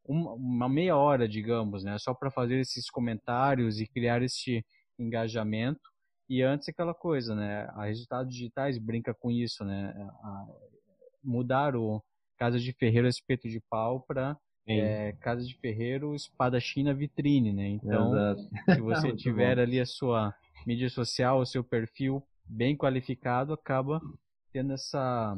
uma, 0.05 0.33
uma 0.35 0.69
meia 0.69 0.97
hora, 0.97 1.29
digamos, 1.29 1.85
né? 1.85 1.97
Só 1.99 2.15
para 2.15 2.31
fazer 2.31 2.59
esses 2.61 2.91
comentários 2.91 3.81
e 3.81 3.87
criar 3.87 4.23
este 4.23 4.65
engajamento. 4.99 5.81
E 6.29 6.43
antes 6.43 6.69
aquela 6.69 6.95
coisa, 6.95 7.35
né? 7.35 7.69
A 7.75 7.87
Resultados 7.87 8.33
Digitais 8.33 8.79
brinca 8.79 9.15
com 9.15 9.31
isso, 9.31 9.65
né? 9.65 9.93
A, 10.23 10.47
mudar 11.23 11.77
o 11.77 12.03
Casa 12.39 12.59
de 12.59 12.73
Ferreiro 12.73 13.07
Espeto 13.07 13.49
de 13.49 13.61
Pau 13.69 14.01
para 14.01 14.37
é, 14.67 15.13
Casa 15.21 15.45
de 15.45 15.55
Ferreiro 15.59 16.15
Espadachim 16.15 16.85
na 16.85 16.93
vitrine, 16.93 17.53
né? 17.53 17.69
Então, 17.69 18.15
Exato. 18.15 18.43
se 18.75 18.81
você 18.81 19.17
tiver 19.17 19.57
bom. 19.57 19.63
ali 19.63 19.81
a 19.81 19.87
sua 19.87 20.35
mídia 20.67 20.89
social, 20.89 21.41
o 21.41 21.47
seu 21.47 21.65
perfil 21.65 22.23
bem 22.45 22.77
qualificado, 22.77 23.53
acaba 23.53 24.01
tendo 24.53 24.73
essa 24.73 25.37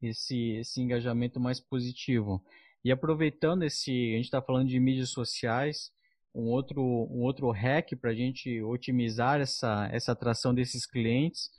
esse, 0.00 0.52
esse 0.52 0.80
engajamento 0.80 1.40
mais 1.40 1.60
positivo. 1.60 2.42
E 2.84 2.92
aproveitando 2.92 3.64
esse, 3.64 3.90
a 3.90 4.16
gente 4.16 4.24
está 4.24 4.40
falando 4.40 4.68
de 4.68 4.78
mídias 4.78 5.10
sociais, 5.10 5.90
um 6.34 6.44
outro, 6.44 6.80
um 6.80 7.22
outro 7.22 7.50
hack 7.50 7.96
para 8.00 8.10
a 8.10 8.14
gente 8.14 8.62
otimizar 8.62 9.40
essa, 9.40 9.88
essa 9.92 10.12
atração 10.12 10.54
desses 10.54 10.86
clientes. 10.86 11.50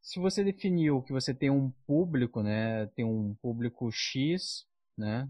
Se 0.00 0.18
você 0.20 0.44
definiu 0.44 1.02
que 1.02 1.12
você 1.12 1.34
tem 1.34 1.50
um 1.50 1.70
público, 1.86 2.42
né, 2.42 2.86
tem 2.94 3.04
um 3.04 3.34
público 3.42 3.90
X, 3.90 4.64
né, 4.96 5.28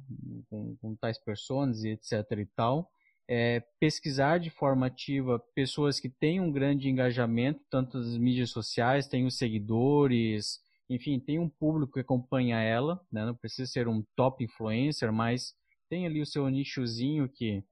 com, 0.48 0.76
com 0.76 0.96
tais 0.96 1.18
pessoas 1.18 1.82
e 1.82 1.90
etc 1.90 2.12
e 2.38 2.46
tal, 2.46 2.90
é, 3.28 3.60
pesquisar 3.78 4.38
de 4.38 4.50
forma 4.50 4.86
ativa 4.86 5.38
pessoas 5.54 6.00
que 6.00 6.08
têm 6.08 6.40
um 6.40 6.50
grande 6.50 6.88
engajamento, 6.88 7.60
tanto 7.70 7.98
nas 7.98 8.18
mídias 8.18 8.50
sociais, 8.50 9.06
têm 9.06 9.24
os 9.24 9.38
seguidores, 9.38 10.58
enfim, 10.90 11.20
tem 11.20 11.38
um 11.38 11.48
público 11.48 11.92
que 11.92 12.00
acompanha 12.00 12.60
ela, 12.60 13.00
né? 13.12 13.24
não 13.24 13.34
precisa 13.34 13.70
ser 13.70 13.86
um 13.86 14.04
top 14.16 14.42
influencer, 14.42 15.12
mas 15.12 15.54
tem 15.88 16.04
ali 16.04 16.20
o 16.20 16.26
seu 16.26 16.48
nichozinho 16.50 17.28
que, 17.28 17.62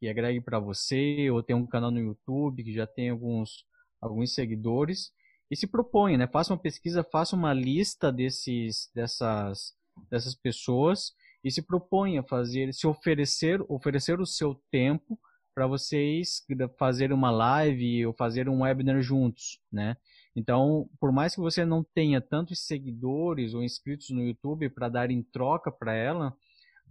que 0.00 0.08
agregue 0.08 0.40
para 0.40 0.58
você, 0.58 1.30
ou 1.30 1.40
tem 1.40 1.54
um 1.54 1.66
canal 1.66 1.92
no 1.92 2.00
YouTube 2.00 2.64
que 2.64 2.72
já 2.72 2.84
tem 2.84 3.10
alguns, 3.10 3.64
alguns 4.00 4.34
seguidores, 4.34 5.12
e 5.48 5.56
se 5.56 5.68
propõe, 5.68 6.16
né? 6.16 6.26
faça 6.26 6.52
uma 6.52 6.58
pesquisa, 6.58 7.04
faça 7.04 7.36
uma 7.36 7.52
lista 7.52 8.10
desses, 8.10 8.90
dessas, 8.92 9.72
dessas 10.10 10.34
pessoas 10.34 11.12
e 11.44 11.52
se 11.52 11.62
propõe 11.62 12.18
a 12.18 12.24
fazer, 12.24 12.74
se 12.74 12.88
oferecer, 12.88 13.62
oferecer 13.68 14.20
o 14.20 14.26
seu 14.26 14.60
tempo 14.72 15.16
para 15.54 15.66
vocês 15.66 16.44
fazerem 16.76 17.14
uma 17.14 17.30
live 17.30 18.06
ou 18.06 18.12
fazer 18.12 18.48
um 18.48 18.62
webinar 18.62 19.00
juntos, 19.00 19.60
né? 19.70 19.96
Então, 20.34 20.88
por 20.98 21.12
mais 21.12 21.34
que 21.34 21.40
você 21.40 21.64
não 21.64 21.84
tenha 21.84 22.20
tantos 22.20 22.66
seguidores 22.66 23.54
ou 23.54 23.62
inscritos 23.62 24.10
no 24.10 24.22
YouTube 24.22 24.68
para 24.70 24.88
dar 24.88 25.10
em 25.10 25.22
troca 25.22 25.70
para 25.70 25.94
ela, 25.94 26.36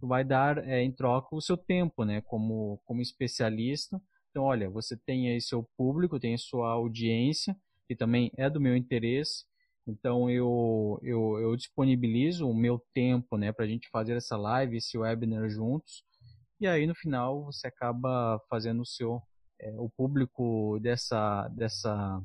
vai 0.01 0.23
dar 0.23 0.57
é, 0.67 0.81
em 0.81 0.91
troca 0.91 1.35
o 1.35 1.41
seu 1.41 1.57
tempo, 1.57 2.05
né? 2.05 2.21
Como, 2.21 2.81
como 2.85 3.01
especialista. 3.01 4.01
Então, 4.31 4.43
olha, 4.43 4.69
você 4.69 4.97
tem 4.97 5.29
aí 5.29 5.41
seu 5.41 5.67
público, 5.77 6.19
tem 6.19 6.37
sua 6.37 6.71
audiência, 6.71 7.55
que 7.87 7.95
também 7.95 8.31
é 8.37 8.49
do 8.49 8.61
meu 8.61 8.75
interesse. 8.75 9.45
Então, 9.85 10.29
eu, 10.29 10.97
eu, 11.03 11.37
eu 11.39 11.55
disponibilizo 11.55 12.47
o 12.47 12.55
meu 12.55 12.81
tempo, 12.93 13.37
né? 13.37 13.51
Para 13.51 13.65
a 13.65 13.67
gente 13.67 13.89
fazer 13.89 14.15
essa 14.15 14.37
live, 14.37 14.77
esse 14.77 14.97
webinar 14.97 15.49
juntos. 15.49 16.03
E 16.63 16.67
aí, 16.67 16.87
no 16.87 16.95
final, 16.95 17.43
você 17.43 17.67
acaba 17.67 18.39
fazendo 18.49 18.81
o 18.81 18.85
seu... 18.85 19.21
É, 19.59 19.69
o 19.77 19.89
público 19.89 20.79
dessa, 20.81 21.47
dessa 21.49 22.21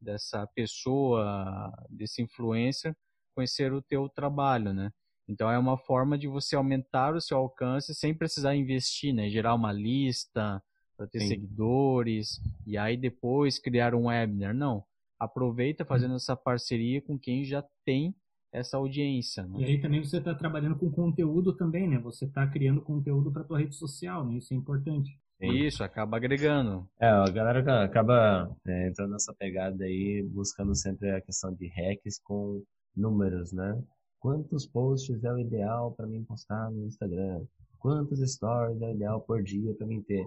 dessa 0.00 0.46
pessoa, 0.54 1.72
desse 1.88 2.20
influencer, 2.22 2.96
conhecer 3.34 3.72
o 3.72 3.80
teu 3.82 4.08
trabalho, 4.08 4.72
né? 4.72 4.90
Então 5.28 5.48
é 5.48 5.58
uma 5.58 5.78
forma 5.78 6.18
de 6.18 6.26
você 6.26 6.56
aumentar 6.56 7.14
o 7.14 7.20
seu 7.20 7.36
alcance 7.36 7.94
sem 7.94 8.12
precisar 8.12 8.56
investir, 8.56 9.14
né? 9.14 9.28
Gerar 9.28 9.54
uma 9.54 9.72
lista 9.72 10.60
para 10.96 11.06
ter 11.06 11.20
Sim. 11.20 11.28
seguidores 11.28 12.40
e 12.66 12.76
aí 12.76 12.96
depois 12.96 13.58
criar 13.58 13.94
um 13.94 14.06
webinar. 14.06 14.54
Não. 14.54 14.84
Aproveita 15.18 15.84
fazendo 15.84 16.16
essa 16.16 16.34
parceria 16.34 17.00
com 17.00 17.16
quem 17.18 17.44
já 17.44 17.64
tem 17.84 18.14
essa 18.52 18.76
audiência. 18.76 19.44
Né? 19.44 19.60
E 19.60 19.64
aí 19.64 19.80
também 19.80 20.02
você 20.02 20.18
está 20.18 20.34
trabalhando 20.34 20.76
com 20.76 20.90
conteúdo 20.90 21.54
também, 21.54 21.88
né? 21.88 21.98
Você 21.98 22.24
está 22.24 22.46
criando 22.46 22.80
conteúdo 22.80 23.30
para 23.32 23.44
tua 23.44 23.58
rede 23.58 23.74
social, 23.74 24.26
né? 24.26 24.38
Isso 24.38 24.52
é 24.52 24.56
importante. 24.56 25.18
Isso, 25.40 25.82
acaba 25.82 26.18
agregando. 26.18 26.86
É, 27.00 27.06
a 27.08 27.24
galera 27.30 27.84
acaba 27.84 28.54
é, 28.66 28.88
entrando 28.88 29.12
nessa 29.12 29.32
pegada 29.32 29.84
aí, 29.84 30.22
buscando 30.22 30.74
sempre 30.74 31.10
a 31.10 31.20
questão 31.20 31.54
de 31.54 31.66
hacks 31.68 32.20
com 32.22 32.62
números, 32.94 33.50
né? 33.52 33.82
Quantos 34.18 34.66
posts 34.66 35.24
é 35.24 35.32
o 35.32 35.38
ideal 35.38 35.92
para 35.92 36.06
mim 36.06 36.22
postar 36.24 36.70
no 36.70 36.86
Instagram? 36.86 37.42
Quantos 37.78 38.20
stories 38.20 38.82
é 38.82 38.86
o 38.88 38.94
ideal 38.94 39.22
por 39.22 39.42
dia 39.42 39.74
para 39.74 39.86
mim 39.86 40.02
ter? 40.02 40.26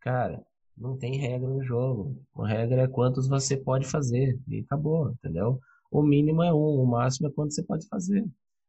Cara, 0.00 0.42
não 0.76 0.96
tem 0.96 1.18
regra 1.18 1.46
no 1.46 1.62
jogo. 1.62 2.16
A 2.36 2.48
regra 2.48 2.82
é 2.82 2.88
quantos 2.88 3.28
você 3.28 3.58
pode 3.58 3.86
fazer 3.86 4.40
e 4.48 4.60
acabou, 4.60 5.10
entendeu? 5.10 5.60
O 5.94 6.02
mínimo 6.02 6.42
é 6.42 6.52
um, 6.52 6.82
o 6.82 6.86
máximo 6.86 7.28
é 7.28 7.30
quanto 7.30 7.54
você 7.54 7.62
pode 7.62 7.86
fazer. 7.86 8.26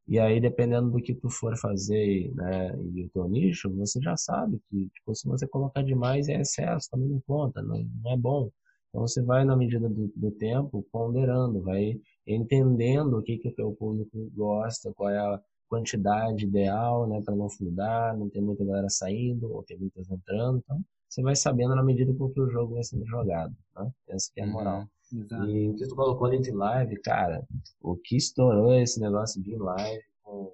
E 0.08 0.20
aí, 0.20 0.40
dependendo 0.40 0.92
do 0.92 1.02
que 1.02 1.16
tu 1.16 1.28
for 1.28 1.58
fazer, 1.58 2.32
né, 2.36 2.76
e 2.94 3.04
o 3.06 3.10
teu 3.10 3.28
nicho, 3.28 3.68
você 3.76 4.00
já 4.00 4.16
sabe 4.16 4.62
que, 4.70 4.88
tipo, 4.90 5.16
se 5.16 5.28
você 5.28 5.48
colocar 5.48 5.82
demais 5.82 6.30
é 6.30 6.40
excesso, 6.40 6.88
também 6.92 7.10
não 7.10 7.20
conta, 7.28 7.64
não, 7.64 7.84
não 8.04 8.12
é 8.12 8.16
bom. 8.18 8.52
Então 8.90 9.02
você 9.02 9.24
vai, 9.24 9.44
na 9.44 9.56
medida 9.56 9.90
do, 9.90 10.12
do 10.16 10.32
tempo, 10.34 10.86
ponderando, 10.92 11.64
vai 11.64 12.00
entendendo 12.28 13.18
o 13.18 13.24
que, 13.24 13.40
que 13.40 13.50
o 13.50 13.56
teu 13.56 13.72
público 13.74 14.30
gosta, 14.36 14.94
qual 14.94 15.10
é 15.10 15.18
a 15.18 15.42
quantidade 15.68 16.46
ideal, 16.46 17.08
né, 17.08 17.22
para 17.26 17.36
não 17.36 17.50
fundar, 17.50 18.16
não 18.16 18.30
ter 18.30 18.42
muita 18.42 18.64
galera 18.64 18.90
saindo, 18.90 19.52
ou 19.52 19.64
ter 19.64 19.78
muitas 19.80 20.12
entrando. 20.12 20.60
Então, 20.64 20.80
você 21.10 21.24
vai 21.24 21.36
sabendo 21.36 21.76
na 21.76 21.84
medida 21.84 22.14
com 22.14 22.30
que 22.30 22.40
o 22.40 22.50
jogo 22.52 22.76
vai 22.76 22.84
sendo 22.84 23.06
jogado, 23.08 23.56
né? 23.76 23.92
Essa 24.10 24.32
que 24.32 24.42
é 24.42 24.44
a 24.44 24.48
moral. 24.48 24.82
Uhum, 24.82 24.88
e 25.48 25.70
o 25.70 25.76
que 25.76 25.88
tu 25.88 25.96
colocou 25.96 26.28
ali 26.28 26.42
de 26.42 26.52
live, 26.52 27.00
cara, 27.02 27.48
o 27.82 27.96
que 27.96 28.18
estourou 28.18 28.74
esse 28.74 29.00
negócio 29.00 29.42
de 29.42 29.56
live 29.56 30.04
com 30.24 30.54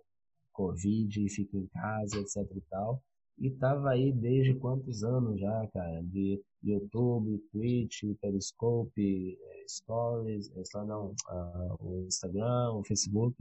Covid, 0.54 1.30
fica 1.30 1.58
em 1.58 1.68
casa, 1.68 2.20
etc 2.20 2.38
e 2.56 2.62
tal. 2.70 3.02
E 3.40 3.50
tava 3.50 3.90
aí 3.90 4.12
desde 4.12 4.54
quantos 4.54 5.04
anos 5.04 5.40
já, 5.40 5.68
cara? 5.74 6.04
De 6.04 6.40
YouTube, 6.64 7.40
Twitch, 7.52 8.04
Periscope, 8.22 9.40
eh, 9.42 9.66
Stories, 9.68 10.52
eh, 10.56 10.86
não, 10.86 11.16
uh, 11.30 11.76
o 11.80 12.06
Instagram, 12.06 12.74
o 12.74 12.84
Facebook. 12.84 13.36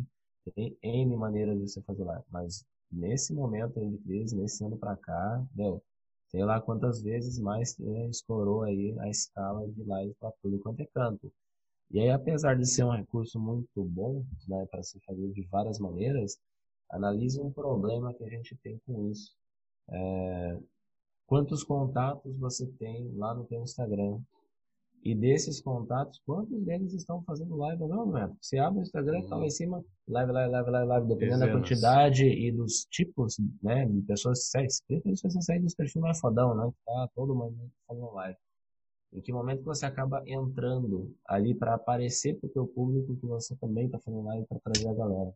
Tem 0.55 0.75
N 0.83 1.17
maneiras 1.17 1.59
de 1.59 1.69
você 1.69 1.83
fazer 1.83 2.05
live. 2.05 2.25
Mas 2.31 2.65
nesse 2.91 3.35
momento 3.35 3.79
de 3.79 3.99
crise, 3.99 4.35
nesse 4.35 4.65
ano 4.65 4.79
pra 4.79 4.97
cá, 4.97 5.45
meu, 5.55 5.83
sei 6.31 6.45
lá 6.45 6.61
quantas 6.61 7.03
vezes 7.03 7.39
mais 7.39 7.79
é, 7.81 8.07
explorou 8.07 8.63
aí 8.63 8.97
a 9.01 9.09
escala 9.09 9.69
de 9.69 9.83
live 9.85 10.15
para 10.21 10.33
tudo 10.43 10.59
quanto 10.61 10.81
é 10.81 10.87
canto. 10.87 11.33
E 11.91 11.99
aí, 11.99 12.11
apesar 12.11 12.57
de 12.57 12.65
ser 12.67 12.85
um 12.85 12.91
recurso 12.91 13.39
muito 13.39 13.85
bom, 13.85 14.25
né, 14.47 14.65
para 14.71 14.83
se 14.83 15.01
fazer 15.01 15.29
de 15.33 15.43
várias 15.43 15.79
maneiras, 15.81 16.39
analise 16.89 17.41
um 17.41 17.51
problema 17.51 18.15
que 18.15 18.23
a 18.25 18.29
gente 18.29 18.57
tem 18.63 18.81
com 18.87 19.11
isso. 19.11 19.35
É, 19.89 20.59
quantos 21.27 21.65
contatos 21.65 22.37
você 22.39 22.67
tem 22.79 23.11
lá 23.17 23.35
no 23.35 23.45
seu 23.47 23.61
Instagram? 23.63 24.21
E 25.03 25.15
desses 25.15 25.63
contatos, 25.63 26.21
quantos 26.27 26.63
deles 26.63 26.93
estão 26.93 27.23
fazendo 27.23 27.57
live 27.57 27.87
não, 27.87 28.05
momento? 28.05 28.37
Você 28.41 28.59
abre 28.59 28.81
o 28.81 28.83
Instagram, 28.83 29.23
tá 29.23 29.37
lá 29.37 29.43
em 29.43 29.45
uhum. 29.45 29.51
cima, 29.51 29.85
live, 30.07 30.33
live, 30.33 30.53
live, 30.53 30.71
live, 30.71 30.89
live, 30.89 31.09
dependendo 31.09 31.39
da 31.41 31.53
quantidade 31.53 32.27
e 32.27 32.53
dos 32.53 32.85
tipos, 32.91 33.37
né, 33.63 33.87
de 33.87 34.03
pessoas 34.03 34.51
que 34.51 34.69
seguem. 34.69 35.17
Se 35.17 35.23
você 35.23 35.41
sair 35.41 35.61
dos 35.61 35.75
perfis 35.75 36.03
mais 36.03 36.21
fodão, 36.21 36.55
né, 36.55 36.71
que 36.71 36.85
tá 36.85 37.09
todo 37.15 37.35
mundo 37.35 37.57
fazendo 37.89 38.13
live. 38.13 38.39
Em 39.13 39.23
que 39.23 39.33
momento 39.33 39.65
você 39.65 39.87
acaba 39.87 40.23
entrando 40.27 41.13
ali 41.27 41.55
para 41.55 41.75
aparecer 41.75 42.39
pro 42.39 42.51
teu 42.51 42.67
público 42.67 43.17
que 43.17 43.27
você 43.27 43.57
também 43.57 43.89
tá 43.89 43.99
fazendo 43.99 44.23
live 44.25 44.47
para 44.47 44.61
trazer 44.61 44.89
a 44.89 44.95
galera. 44.95 45.33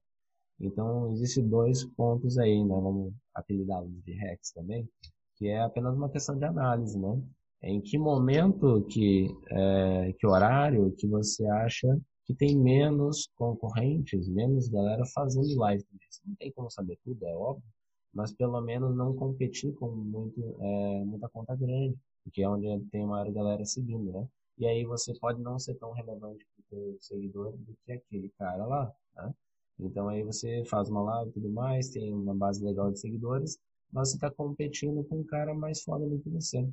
Então, 0.60 1.10
existem 1.10 1.48
dois 1.48 1.84
pontos 1.84 2.38
aí, 2.38 2.62
né? 2.62 2.74
Vamos 2.74 3.12
apelidá-los 3.34 3.90
de 4.04 4.12
hacks 4.12 4.52
também, 4.52 4.88
que 5.36 5.48
é 5.48 5.60
apenas 5.60 5.96
uma 5.96 6.08
questão 6.08 6.38
de 6.38 6.44
análise, 6.44 6.98
né? 6.98 7.20
Em 7.66 7.80
que 7.80 7.96
momento, 7.96 8.84
que, 8.90 9.26
é, 9.50 10.12
que 10.18 10.26
horário 10.26 10.94
que 10.98 11.06
você 11.06 11.46
acha 11.46 11.98
que 12.26 12.34
tem 12.34 12.58
menos 12.58 13.28
concorrentes, 13.36 14.28
menos 14.28 14.68
galera 14.68 15.04
fazendo 15.14 15.58
live. 15.58 15.82
Você 16.10 16.20
não 16.26 16.34
tem 16.36 16.52
como 16.52 16.70
saber 16.70 16.98
tudo, 17.02 17.24
é 17.26 17.34
óbvio, 17.34 17.64
mas 18.12 18.34
pelo 18.34 18.60
menos 18.60 18.94
não 18.94 19.14
competir 19.14 19.72
com 19.74 19.90
muito, 19.90 20.56
é, 20.60 21.04
muita 21.04 21.28
conta 21.30 21.56
grande, 21.56 21.96
porque 22.22 22.42
é 22.42 22.48
onde 22.48 22.66
tem 22.90 23.06
maior 23.06 23.30
galera 23.32 23.64
seguindo, 23.64 24.12
né? 24.12 24.28
E 24.58 24.66
aí 24.66 24.84
você 24.84 25.12
pode 25.18 25.40
não 25.42 25.58
ser 25.58 25.74
tão 25.76 25.92
relevante 25.92 26.46
para 26.68 26.78
o 26.78 26.96
seguidor 27.00 27.52
do 27.52 27.74
que 27.84 27.92
aquele 27.92 28.30
cara 28.38 28.64
lá, 28.66 28.92
né? 29.16 29.34
Então 29.80 30.08
aí 30.08 30.22
você 30.22 30.64
faz 30.66 30.88
uma 30.90 31.02
live 31.02 31.30
e 31.30 31.32
tudo 31.32 31.50
mais, 31.50 31.88
tem 31.88 32.12
uma 32.12 32.34
base 32.34 32.62
legal 32.62 32.92
de 32.92 33.00
seguidores, 33.00 33.58
mas 33.90 34.10
você 34.10 34.16
está 34.16 34.30
competindo 34.30 35.02
com 35.04 35.20
um 35.20 35.24
cara 35.24 35.54
mais 35.54 35.82
foda 35.82 36.06
do 36.06 36.20
que 36.20 36.28
você. 36.28 36.66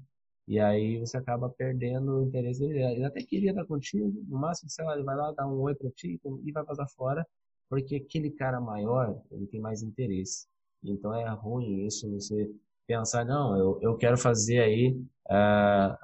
E 0.48 0.60
aí 0.60 1.00
você 1.00 1.18
acaba 1.18 1.50
perdendo 1.50 2.20
o 2.20 2.24
interesse 2.28 2.60
dele. 2.60 2.84
Ele 2.84 3.06
até 3.06 3.22
queria 3.24 3.52
estar 3.52 3.66
contigo, 3.66 4.12
no 4.28 4.38
máximo, 4.40 4.70
sei 4.70 4.86
lá, 4.86 4.94
ele 4.96 5.04
vai 5.04 5.16
lá 5.16 5.32
dar 5.32 5.48
um 5.48 5.60
oi 5.62 5.76
pra 5.76 5.90
ti 5.92 6.20
e 6.44 6.52
vai 6.52 6.64
passar 6.66 6.88
fora, 6.90 7.26
porque 7.70 7.96
aquele 7.96 8.32
cara 8.32 8.60
maior, 8.60 9.22
ele 9.32 9.48
tem 9.48 9.62
mais 9.62 9.82
interesse. 9.82 10.48
Então 10.84 11.14
é 11.14 11.28
ruim 11.30 11.86
isso, 11.86 12.10
você 12.12 12.50
pensar, 12.88 13.26
não, 13.26 13.58
eu, 13.58 13.80
eu 13.82 13.98
quero 13.98 14.18
fazer 14.18 14.60
aí 14.60 15.00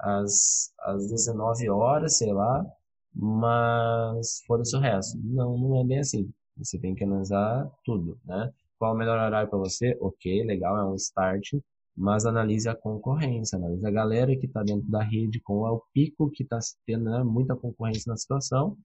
às, 0.00 0.72
às 0.80 1.08
19 1.10 1.68
horas, 1.68 2.16
sei 2.18 2.32
lá, 2.32 2.64
mas 3.14 4.42
foda-se 4.46 4.76
o 4.76 4.80
resto. 4.80 5.18
Não, 5.22 5.58
não 5.58 5.80
é 5.80 5.84
bem 5.84 5.98
assim. 5.98 6.30
Você 6.56 6.78
tem 6.78 6.94
que 6.94 7.04
analisar 7.04 7.70
tudo, 7.84 8.18
né? 8.24 8.52
Qual 8.78 8.94
o 8.94 8.96
melhor 8.96 9.18
horário 9.18 9.48
para 9.50 9.58
você? 9.58 9.96
Ok, 10.00 10.44
legal, 10.44 10.76
é 10.76 10.84
um 10.84 10.94
start, 10.94 11.54
mas 11.98 12.24
analise 12.24 12.68
a 12.68 12.76
concorrência, 12.76 13.56
analise 13.56 13.84
a 13.84 13.90
galera 13.90 14.36
que 14.36 14.46
está 14.46 14.62
dentro 14.62 14.88
da 14.88 15.02
rede, 15.02 15.40
qual 15.40 15.66
é 15.66 15.70
o 15.72 15.82
pico 15.92 16.30
que 16.30 16.44
está 16.44 16.58
tendo 16.86 17.10
né, 17.10 17.24
muita 17.24 17.56
concorrência 17.56 18.08
na 18.08 18.16
situação. 18.16 18.76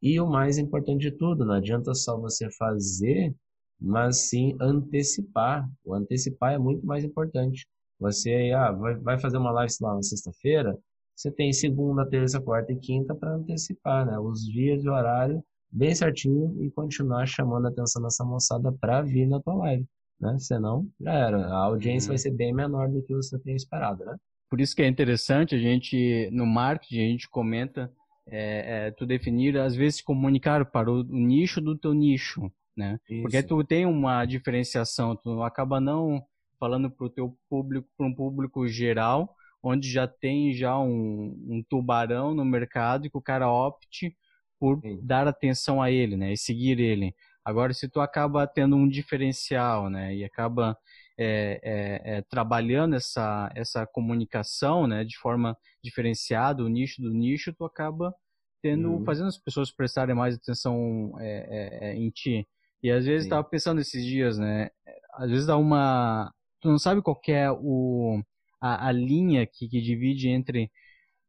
E 0.00 0.20
o 0.20 0.26
mais 0.26 0.58
importante 0.58 1.00
de 1.00 1.10
tudo, 1.10 1.44
não 1.44 1.54
adianta 1.54 1.92
só 1.92 2.16
você 2.16 2.48
fazer, 2.52 3.34
mas 3.80 4.28
sim 4.28 4.56
antecipar. 4.60 5.68
O 5.84 5.92
antecipar 5.92 6.52
é 6.52 6.58
muito 6.58 6.86
mais 6.86 7.02
importante. 7.02 7.66
Você 7.98 8.52
ah, 8.56 8.70
vai, 8.70 9.18
fazer 9.18 9.38
uma 9.38 9.50
live 9.50 9.74
lá 9.80 9.96
na 9.96 10.02
sexta-feira, 10.02 10.78
você 11.16 11.32
tem 11.32 11.52
segunda, 11.52 12.08
terça, 12.08 12.40
quarta 12.40 12.72
e 12.72 12.78
quinta 12.78 13.14
para 13.14 13.34
antecipar, 13.34 14.06
né? 14.06 14.18
Os 14.18 14.40
dias 14.44 14.84
e 14.84 14.88
horário 14.88 15.42
bem 15.70 15.94
certinho 15.94 16.62
e 16.62 16.70
continuar 16.70 17.26
chamando 17.26 17.66
a 17.66 17.70
atenção 17.70 18.02
dessa 18.02 18.24
moçada 18.24 18.72
para 18.72 19.02
vir 19.02 19.26
na 19.26 19.40
tua 19.40 19.54
live, 19.54 19.86
né? 20.22 20.38
Senão, 20.38 20.86
já 21.00 21.12
era. 21.12 21.46
A 21.48 21.64
audiência 21.64 22.08
uhum. 22.08 22.12
vai 22.12 22.18
ser 22.18 22.30
bem 22.30 22.54
menor 22.54 22.88
do 22.88 23.02
que 23.02 23.12
você 23.12 23.38
tem 23.40 23.56
esperado, 23.56 24.04
né? 24.04 24.16
Por 24.48 24.60
isso 24.60 24.76
que 24.76 24.82
é 24.82 24.86
interessante 24.86 25.54
a 25.54 25.58
gente, 25.58 26.30
no 26.30 26.46
marketing, 26.46 27.00
a 27.00 27.08
gente 27.08 27.28
comenta 27.28 27.90
é, 28.26 28.86
é, 28.86 28.90
tu 28.92 29.04
definir, 29.04 29.58
às 29.58 29.74
vezes, 29.74 30.00
comunicar 30.00 30.64
para 30.66 30.90
o, 30.90 31.02
nicho 31.02 31.60
do 31.60 31.76
teu 31.76 31.92
nicho, 31.92 32.52
né? 32.76 32.98
Isso. 33.10 33.22
Porque 33.22 33.42
tu 33.42 33.64
tem 33.64 33.84
uma 33.84 34.24
diferenciação, 34.24 35.16
tu 35.16 35.42
acaba 35.42 35.80
não 35.80 36.22
falando 36.60 36.90
para 36.90 37.06
o 37.06 37.10
teu 37.10 37.36
público, 37.48 37.88
para 37.96 38.06
um 38.06 38.14
público 38.14 38.68
geral, 38.68 39.34
onde 39.62 39.90
já 39.90 40.06
tem 40.06 40.52
já 40.52 40.78
um, 40.78 41.34
um 41.48 41.64
tubarão 41.68 42.34
no 42.34 42.44
mercado 42.44 43.06
e 43.06 43.10
que 43.10 43.18
o 43.18 43.22
cara 43.22 43.50
opte 43.50 44.16
por 44.60 44.80
Sim. 44.80 45.00
dar 45.02 45.26
atenção 45.26 45.82
a 45.82 45.90
ele, 45.90 46.16
né, 46.16 46.32
e 46.32 46.36
seguir 46.36 46.78
ele. 46.78 47.14
Agora, 47.44 47.72
se 47.72 47.88
tu 47.88 48.00
acaba 48.00 48.46
tendo 48.46 48.76
um 48.76 48.88
diferencial, 48.88 49.90
né, 49.90 50.14
e 50.14 50.24
acaba 50.24 50.76
é, 51.18 51.60
é, 51.62 52.16
é, 52.18 52.22
trabalhando 52.22 52.94
essa, 52.94 53.50
essa 53.54 53.86
comunicação, 53.86 54.86
né, 54.86 55.04
de 55.04 55.16
forma 55.18 55.56
diferenciada, 55.82 56.62
o 56.62 56.68
nicho 56.68 57.02
do 57.02 57.12
nicho, 57.12 57.52
tu 57.52 57.64
acaba 57.64 58.14
tendo, 58.62 58.92
uhum. 58.92 59.04
fazendo 59.04 59.26
as 59.26 59.38
pessoas 59.38 59.72
prestarem 59.72 60.14
mais 60.14 60.36
atenção 60.36 61.12
é, 61.18 61.88
é, 61.88 61.88
é, 61.90 61.96
em 61.96 62.10
ti. 62.10 62.46
E 62.82 62.90
às 62.90 63.04
vezes 63.04 63.24
estava 63.24 63.42
pensando 63.44 63.80
esses 63.80 64.04
dias, 64.04 64.38
né, 64.38 64.70
às 65.14 65.30
vezes 65.30 65.46
dá 65.46 65.56
uma, 65.56 66.32
tu 66.60 66.68
não 66.68 66.78
sabe 66.78 67.02
qual 67.02 67.20
é 67.28 67.50
o, 67.50 68.22
a, 68.60 68.88
a 68.88 68.92
linha 68.92 69.46
que, 69.46 69.68
que 69.68 69.80
divide 69.80 70.28
entre 70.28 70.70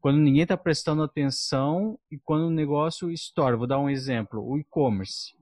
quando 0.03 0.19
ninguém 0.19 0.43
está 0.43 0.57
prestando 0.57 1.01
atenção 1.01 1.97
e 2.11 2.19
quando 2.19 2.47
o 2.47 2.51
negócio 2.51 3.09
estoura. 3.09 3.55
Vou 3.55 3.65
dar 3.65 3.79
um 3.79 3.89
exemplo: 3.89 4.45
o 4.45 4.59
e-commerce. 4.59 5.33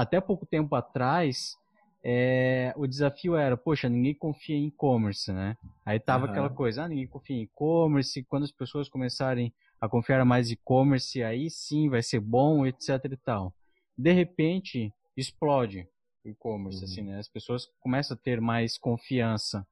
Até 0.00 0.18
pouco 0.18 0.46
tempo 0.46 0.74
atrás, 0.74 1.58
é, 2.02 2.72
o 2.74 2.86
desafio 2.86 3.36
era, 3.36 3.54
poxa, 3.54 3.86
ninguém 3.86 4.14
confia 4.14 4.56
em 4.56 4.68
e-commerce, 4.68 5.30
né? 5.30 5.58
Aí 5.84 6.00
tava 6.00 6.24
uhum. 6.24 6.30
aquela 6.30 6.48
coisa, 6.48 6.84
ah, 6.84 6.88
ninguém 6.88 7.06
confia 7.06 7.36
em 7.36 7.42
e-commerce, 7.42 8.24
quando 8.24 8.44
as 8.44 8.50
pessoas 8.50 8.88
começarem 8.88 9.52
a 9.78 9.86
confiar 9.90 10.24
mais 10.24 10.48
em 10.48 10.54
e-commerce, 10.54 11.22
aí 11.22 11.50
sim 11.50 11.90
vai 11.90 12.02
ser 12.02 12.18
bom, 12.18 12.64
etc 12.64 13.04
e 13.12 13.16
tal. 13.18 13.52
De 13.94 14.10
repente, 14.10 14.90
explode 15.14 15.86
o 16.24 16.30
e-commerce, 16.30 16.78
uhum. 16.78 16.84
assim, 16.84 17.02
né? 17.02 17.18
As 17.18 17.28
pessoas 17.28 17.68
começam 17.78 18.16
a 18.16 18.18
ter 18.18 18.40
mais 18.40 18.78
confiança. 18.78 19.66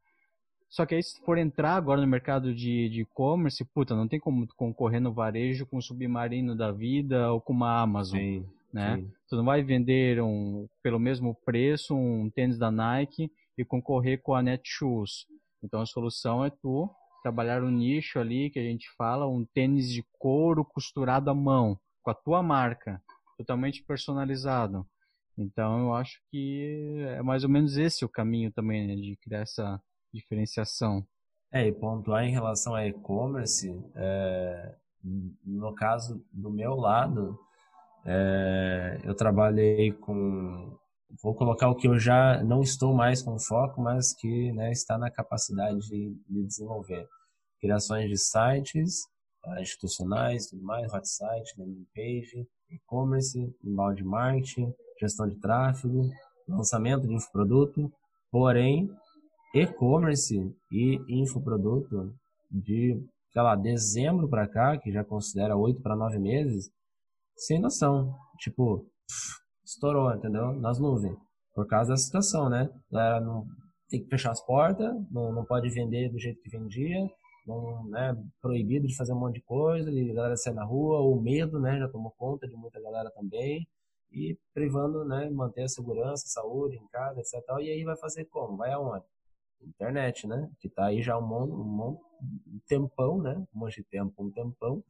Só 0.69 0.85
que 0.85 0.95
aí 0.95 1.03
se 1.03 1.19
for 1.23 1.39
entrar 1.39 1.75
agora 1.75 2.03
no 2.03 2.07
mercado 2.07 2.55
de 2.55 3.01
e-commerce, 3.01 3.65
puta, 3.65 3.97
não 3.97 4.07
tem 4.07 4.21
como 4.21 4.47
concorrer 4.49 5.01
no 5.01 5.11
varejo 5.11 5.65
com 5.65 5.79
o 5.79 5.83
Submarino 5.83 6.55
da 6.55 6.71
vida 6.71 7.33
ou 7.33 7.41
com 7.41 7.55
uma 7.55 7.81
Amazon, 7.81 8.21
sim, 8.21 8.47
né? 8.73 8.97
Sim. 8.97 9.13
Tu 9.29 9.37
não 9.37 9.45
vai 9.45 9.63
vender 9.63 10.21
um, 10.23 10.69
pelo 10.83 10.99
mesmo 10.99 11.35
preço 11.45 11.95
um 11.95 12.31
tênis 12.31 12.59
da 12.59 12.71
Nike 12.71 13.31
e 13.57 13.65
concorrer 13.65 14.23
com 14.23 14.35
a 14.35 14.43
Netshoes. 14.43 15.27
Então 15.63 15.81
a 15.81 15.87
solução 15.87 16.45
é 16.45 16.51
tu 16.51 16.91
trabalhar 17.23 17.63
um 17.63 17.71
nicho 17.71 18.19
ali 18.19 18.51
que 18.51 18.59
a 18.59 18.63
gente 18.63 18.89
fala, 18.97 19.27
um 19.27 19.45
tênis 19.45 19.91
de 19.91 20.05
couro 20.19 20.65
costurado 20.65 21.31
à 21.31 21.35
mão, 21.35 21.79
com 22.03 22.11
a 22.11 22.15
tua 22.15 22.43
marca, 22.43 23.03
totalmente 23.37 23.83
personalizado. 23.83 24.87
Então 25.37 25.79
eu 25.81 25.95
acho 25.95 26.21
que 26.31 27.05
é 27.09 27.23
mais 27.23 27.45
ou 27.45 27.51
menos 27.51 27.77
esse 27.77 28.05
o 28.05 28.09
caminho 28.09 28.53
também, 28.53 28.87
né, 28.87 28.95
de 28.95 29.17
criar 29.17 29.41
essa 29.41 29.81
diferenciação. 30.13 31.07
É, 31.53 31.67
e 31.67 31.73
pontuar 31.73 32.25
em 32.25 32.31
relação 32.31 32.75
a 32.75 32.87
e-commerce, 32.87 33.83
é, 33.95 34.75
no 35.45 35.75
caso 35.75 36.25
do 36.33 36.51
meu 36.51 36.75
lado, 36.75 37.39
é, 38.05 39.01
eu 39.05 39.15
trabalhei 39.15 39.93
com. 39.93 40.77
Vou 41.23 41.35
colocar 41.35 41.69
o 41.71 41.75
que 41.75 41.89
eu 41.89 41.99
já 41.99 42.43
não 42.45 42.61
estou 42.63 42.95
mais 42.95 43.23
com 43.23 43.39
foco, 43.39 43.81
mas 43.81 44.15
que 44.15 44.53
né, 44.53 44.71
está 44.71 44.99
na 44.99 45.11
capacidade 45.11 45.79
de, 45.89 46.15
de 46.29 46.47
desenvolver. 46.47 47.07
Criações 47.61 48.09
de 48.09 48.17
sites 48.17 49.01
uh, 49.47 49.59
institucionais, 49.59 50.49
tudo 50.49 50.63
mais, 50.63 50.93
hot 50.93 51.09
site, 51.09 51.59
landing 51.59 51.87
page, 51.95 52.47
e-commerce, 52.71 53.39
inbound 53.65 54.05
marketing, 54.05 54.73
gestão 55.01 55.27
de 55.29 55.37
tráfego, 55.41 56.09
lançamento 56.47 57.07
de 57.07 57.15
infoproduto, 57.15 57.91
porém, 58.31 58.89
e-commerce 59.55 60.37
e 60.71 61.01
infoproduto 61.09 62.15
de, 62.51 63.03
sei 63.33 63.43
lá, 63.43 63.57
dezembro 63.57 64.29
para 64.29 64.47
cá, 64.47 64.77
que 64.77 64.93
já 64.93 65.05
considera 65.05 65.57
oito 65.57 65.81
para 65.81 65.97
nove 65.97 66.19
meses, 66.19 66.71
sem 67.39 67.61
noção. 67.61 68.15
Tipo, 68.39 68.87
estourou, 69.65 70.13
entendeu? 70.13 70.53
Nas 70.53 70.79
nuvens. 70.79 71.17
Por 71.55 71.67
causa 71.67 71.91
da 71.91 71.97
situação, 71.97 72.49
né? 72.49 72.69
Galera 72.91 73.21
não 73.21 73.47
tem 73.89 74.03
que 74.03 74.09
fechar 74.09 74.31
as 74.31 74.45
portas, 74.45 74.95
não, 75.11 75.33
não 75.33 75.45
pode 75.45 75.69
vender 75.71 76.11
do 76.11 76.19
jeito 76.19 76.41
que 76.43 76.51
vendia, 76.51 77.09
não, 77.47 77.89
né, 77.89 78.15
proibido 78.43 78.87
de 78.87 78.95
fazer 78.95 79.15
um 79.15 79.19
monte 79.19 79.37
de 79.37 79.43
coisa, 79.43 79.91
e 79.91 80.11
a 80.11 80.15
galera 80.15 80.37
sair 80.37 80.53
na 80.53 80.65
rua, 80.65 81.01
o 81.01 81.21
medo, 81.21 81.59
né, 81.59 81.79
já 81.79 81.89
tomou 81.89 82.13
conta 82.19 82.47
de 82.47 82.55
muita 82.55 82.81
galera 82.81 83.11
também, 83.11 83.67
e 84.13 84.39
privando, 84.53 85.05
né, 85.05 85.31
manter 85.31 85.63
a 85.63 85.69
segurança, 85.69 86.27
a 86.27 86.43
saúde 86.43 86.77
em 86.77 86.87
casa, 86.89 87.21
etc. 87.21 87.43
E 87.61 87.71
aí 87.71 87.85
vai 87.85 87.97
fazer 87.97 88.27
como? 88.27 88.57
Vai 88.57 88.73
aonde? 88.73 89.05
Internet, 89.63 90.27
né, 90.27 90.51
que 90.61 90.69
tá 90.69 90.87
aí 90.87 91.03
já 91.03 91.19
um 91.19 91.25
um 91.25 91.99
um 92.47 92.61
tempão, 92.69 93.21
né, 93.23 93.35
um 93.55 93.59
monte 93.59 93.77
de 93.77 93.85
tempo, 93.85 94.13
um 94.23 94.31
tempão, 94.31 94.85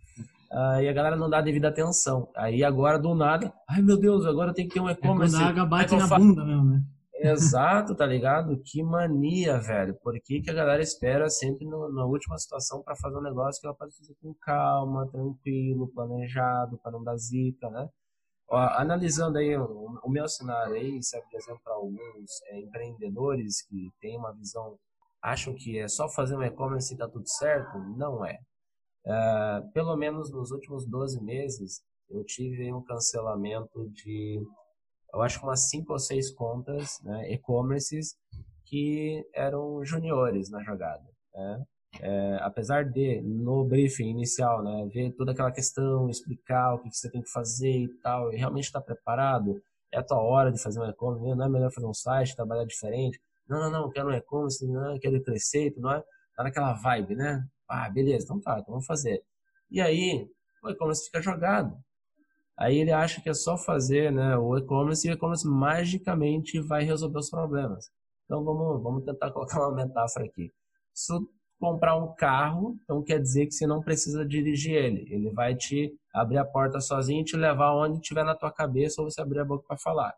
uh, 0.52 0.80
e 0.80 0.88
a 0.88 0.92
galera 0.92 1.16
não 1.16 1.28
dá 1.28 1.40
devida 1.40 1.68
atenção. 1.68 2.30
Aí 2.36 2.64
agora, 2.64 2.98
do 2.98 3.14
nada, 3.14 3.52
ai 3.68 3.82
meu 3.82 3.98
Deus, 3.98 4.26
agora 4.26 4.54
tem 4.54 4.66
que 4.66 4.74
ter 4.74 4.80
um 4.80 4.90
e-commerce. 4.90 5.34
É 5.34 5.38
quando 5.38 5.46
a 5.46 5.50
água 5.50 5.66
bate 5.66 5.96
na 5.96 6.06
bunda 6.06 6.44
mesmo, 6.44 6.64
né? 6.64 6.82
Exato, 7.20 7.96
tá 7.96 8.06
ligado? 8.06 8.60
Que 8.64 8.80
mania, 8.80 9.58
velho. 9.58 9.94
Por 10.02 10.14
que, 10.22 10.40
que 10.40 10.50
a 10.50 10.54
galera 10.54 10.80
espera 10.80 11.28
sempre 11.28 11.66
no, 11.66 11.92
na 11.92 12.04
última 12.04 12.38
situação 12.38 12.80
para 12.82 12.94
fazer 12.94 13.16
um 13.16 13.22
negócio 13.22 13.60
que 13.60 13.66
ela 13.66 13.76
pode 13.76 13.96
fazer 13.96 14.14
com 14.22 14.32
calma, 14.40 15.08
tranquilo, 15.10 15.90
planejado, 15.92 16.78
para 16.78 16.92
não 16.92 17.02
dar 17.02 17.16
zica, 17.16 17.68
né? 17.70 17.88
Ó, 18.48 18.56
analisando 18.56 19.38
aí 19.38 19.56
o, 19.56 19.98
o, 20.04 20.10
meu 20.10 20.28
cenário 20.28 20.74
aí, 20.74 21.02
serve 21.02 21.26
de 21.28 21.36
exemplo 21.36 21.60
para 21.62 21.74
alguns 21.74 22.30
é, 22.46 22.60
empreendedores 22.60 23.62
que 23.66 23.90
têm 24.00 24.16
uma 24.16 24.32
visão, 24.32 24.78
acham 25.20 25.54
que 25.54 25.78
é 25.78 25.88
só 25.88 26.08
fazer 26.08 26.36
um 26.36 26.42
e-commerce 26.42 26.94
e 26.94 26.96
tá 26.96 27.08
tudo 27.08 27.28
certo? 27.28 27.78
Não 27.96 28.24
é. 28.24 28.38
É. 29.08 29.60
Pelo 29.72 29.96
menos 29.96 30.30
nos 30.30 30.50
últimos 30.50 30.86
12 30.86 31.22
meses, 31.22 31.82
eu 32.10 32.24
tive 32.24 32.72
um 32.72 32.82
cancelamento 32.82 33.88
de 33.90 34.40
eu 35.12 35.22
acho 35.22 35.38
que 35.38 35.44
umas 35.44 35.68
cinco 35.70 35.92
ou 35.92 35.98
seis 35.98 36.30
contas, 36.30 37.00
né, 37.02 37.32
e-commerces, 37.32 38.14
que 38.66 39.24
eram 39.34 39.82
juniores 39.84 40.50
na 40.50 40.62
jogada. 40.62 41.04
Né? 41.34 41.64
É, 42.00 42.38
apesar 42.42 42.84
de, 42.84 43.22
no 43.22 43.64
briefing 43.64 44.10
inicial, 44.10 44.62
né, 44.62 44.86
ver 44.92 45.12
toda 45.12 45.32
aquela 45.32 45.50
questão, 45.50 46.10
explicar 46.10 46.74
o 46.74 46.78
que, 46.80 46.90
que 46.90 46.96
você 46.96 47.10
tem 47.10 47.22
que 47.22 47.30
fazer 47.30 47.84
e 47.84 47.88
tal, 48.02 48.32
e 48.32 48.36
realmente 48.36 48.64
estar 48.64 48.80
tá 48.80 48.86
preparado, 48.86 49.60
é 49.92 49.98
a 49.98 50.02
tua 50.02 50.20
hora 50.20 50.52
de 50.52 50.60
fazer 50.60 50.80
um 50.80 50.88
e-commerce, 50.88 51.34
não 51.34 51.46
é 51.46 51.48
melhor 51.48 51.72
fazer 51.72 51.86
um 51.86 51.94
site, 51.94 52.36
trabalhar 52.36 52.64
diferente. 52.64 53.18
Não, 53.48 53.58
não, 53.58 53.70
não, 53.70 53.90
quero 53.90 54.08
um 54.08 54.12
e-commerce, 54.12 54.66
não, 54.66 54.98
quero 54.98 55.22
crescer, 55.22 55.72
não 55.78 55.90
é? 55.90 56.02
Tá 56.36 56.44
naquela 56.44 56.74
vibe, 56.74 57.16
né? 57.16 57.42
Ah, 57.68 57.88
beleza, 57.90 58.24
então 58.24 58.40
tá, 58.40 58.58
então 58.58 58.72
vamos 58.72 58.86
fazer. 58.86 59.22
E 59.70 59.80
aí, 59.80 60.28
o 60.62 60.70
e-commerce 60.70 61.04
fica 61.04 61.20
jogado. 61.20 61.76
Aí 62.56 62.78
ele 62.78 62.90
acha 62.90 63.20
que 63.20 63.28
é 63.28 63.34
só 63.34 63.56
fazer 63.56 64.10
né, 64.10 64.36
o 64.36 64.56
e-commerce 64.56 65.06
e 65.06 65.10
o 65.10 65.14
e-commerce 65.14 65.46
magicamente 65.46 66.58
vai 66.60 66.82
resolver 66.82 67.18
os 67.18 67.30
problemas. 67.30 67.88
Então 68.24 68.42
vamos, 68.42 68.82
vamos 68.82 69.04
tentar 69.04 69.30
colocar 69.32 69.60
uma 69.60 69.76
metáfora 69.76 70.26
aqui. 70.26 70.52
Se 70.92 71.12
comprar 71.60 71.96
um 71.96 72.14
carro, 72.14 72.76
então 72.82 73.02
quer 73.02 73.20
dizer 73.20 73.46
que 73.46 73.52
você 73.52 73.66
não 73.66 73.80
precisa 73.80 74.26
dirigir 74.26 74.74
ele. 74.74 75.06
Ele 75.08 75.30
vai 75.30 75.54
te 75.54 75.92
abrir 76.12 76.38
a 76.38 76.44
porta 76.44 76.80
sozinho 76.80 77.20
e 77.20 77.24
te 77.24 77.36
levar 77.36 77.74
onde 77.74 78.00
tiver 78.00 78.24
na 78.24 78.34
tua 78.34 78.50
cabeça 78.50 79.00
ou 79.00 79.10
você 79.10 79.20
abrir 79.20 79.40
a 79.40 79.44
boca 79.44 79.64
para 79.66 79.78
falar. 79.78 80.14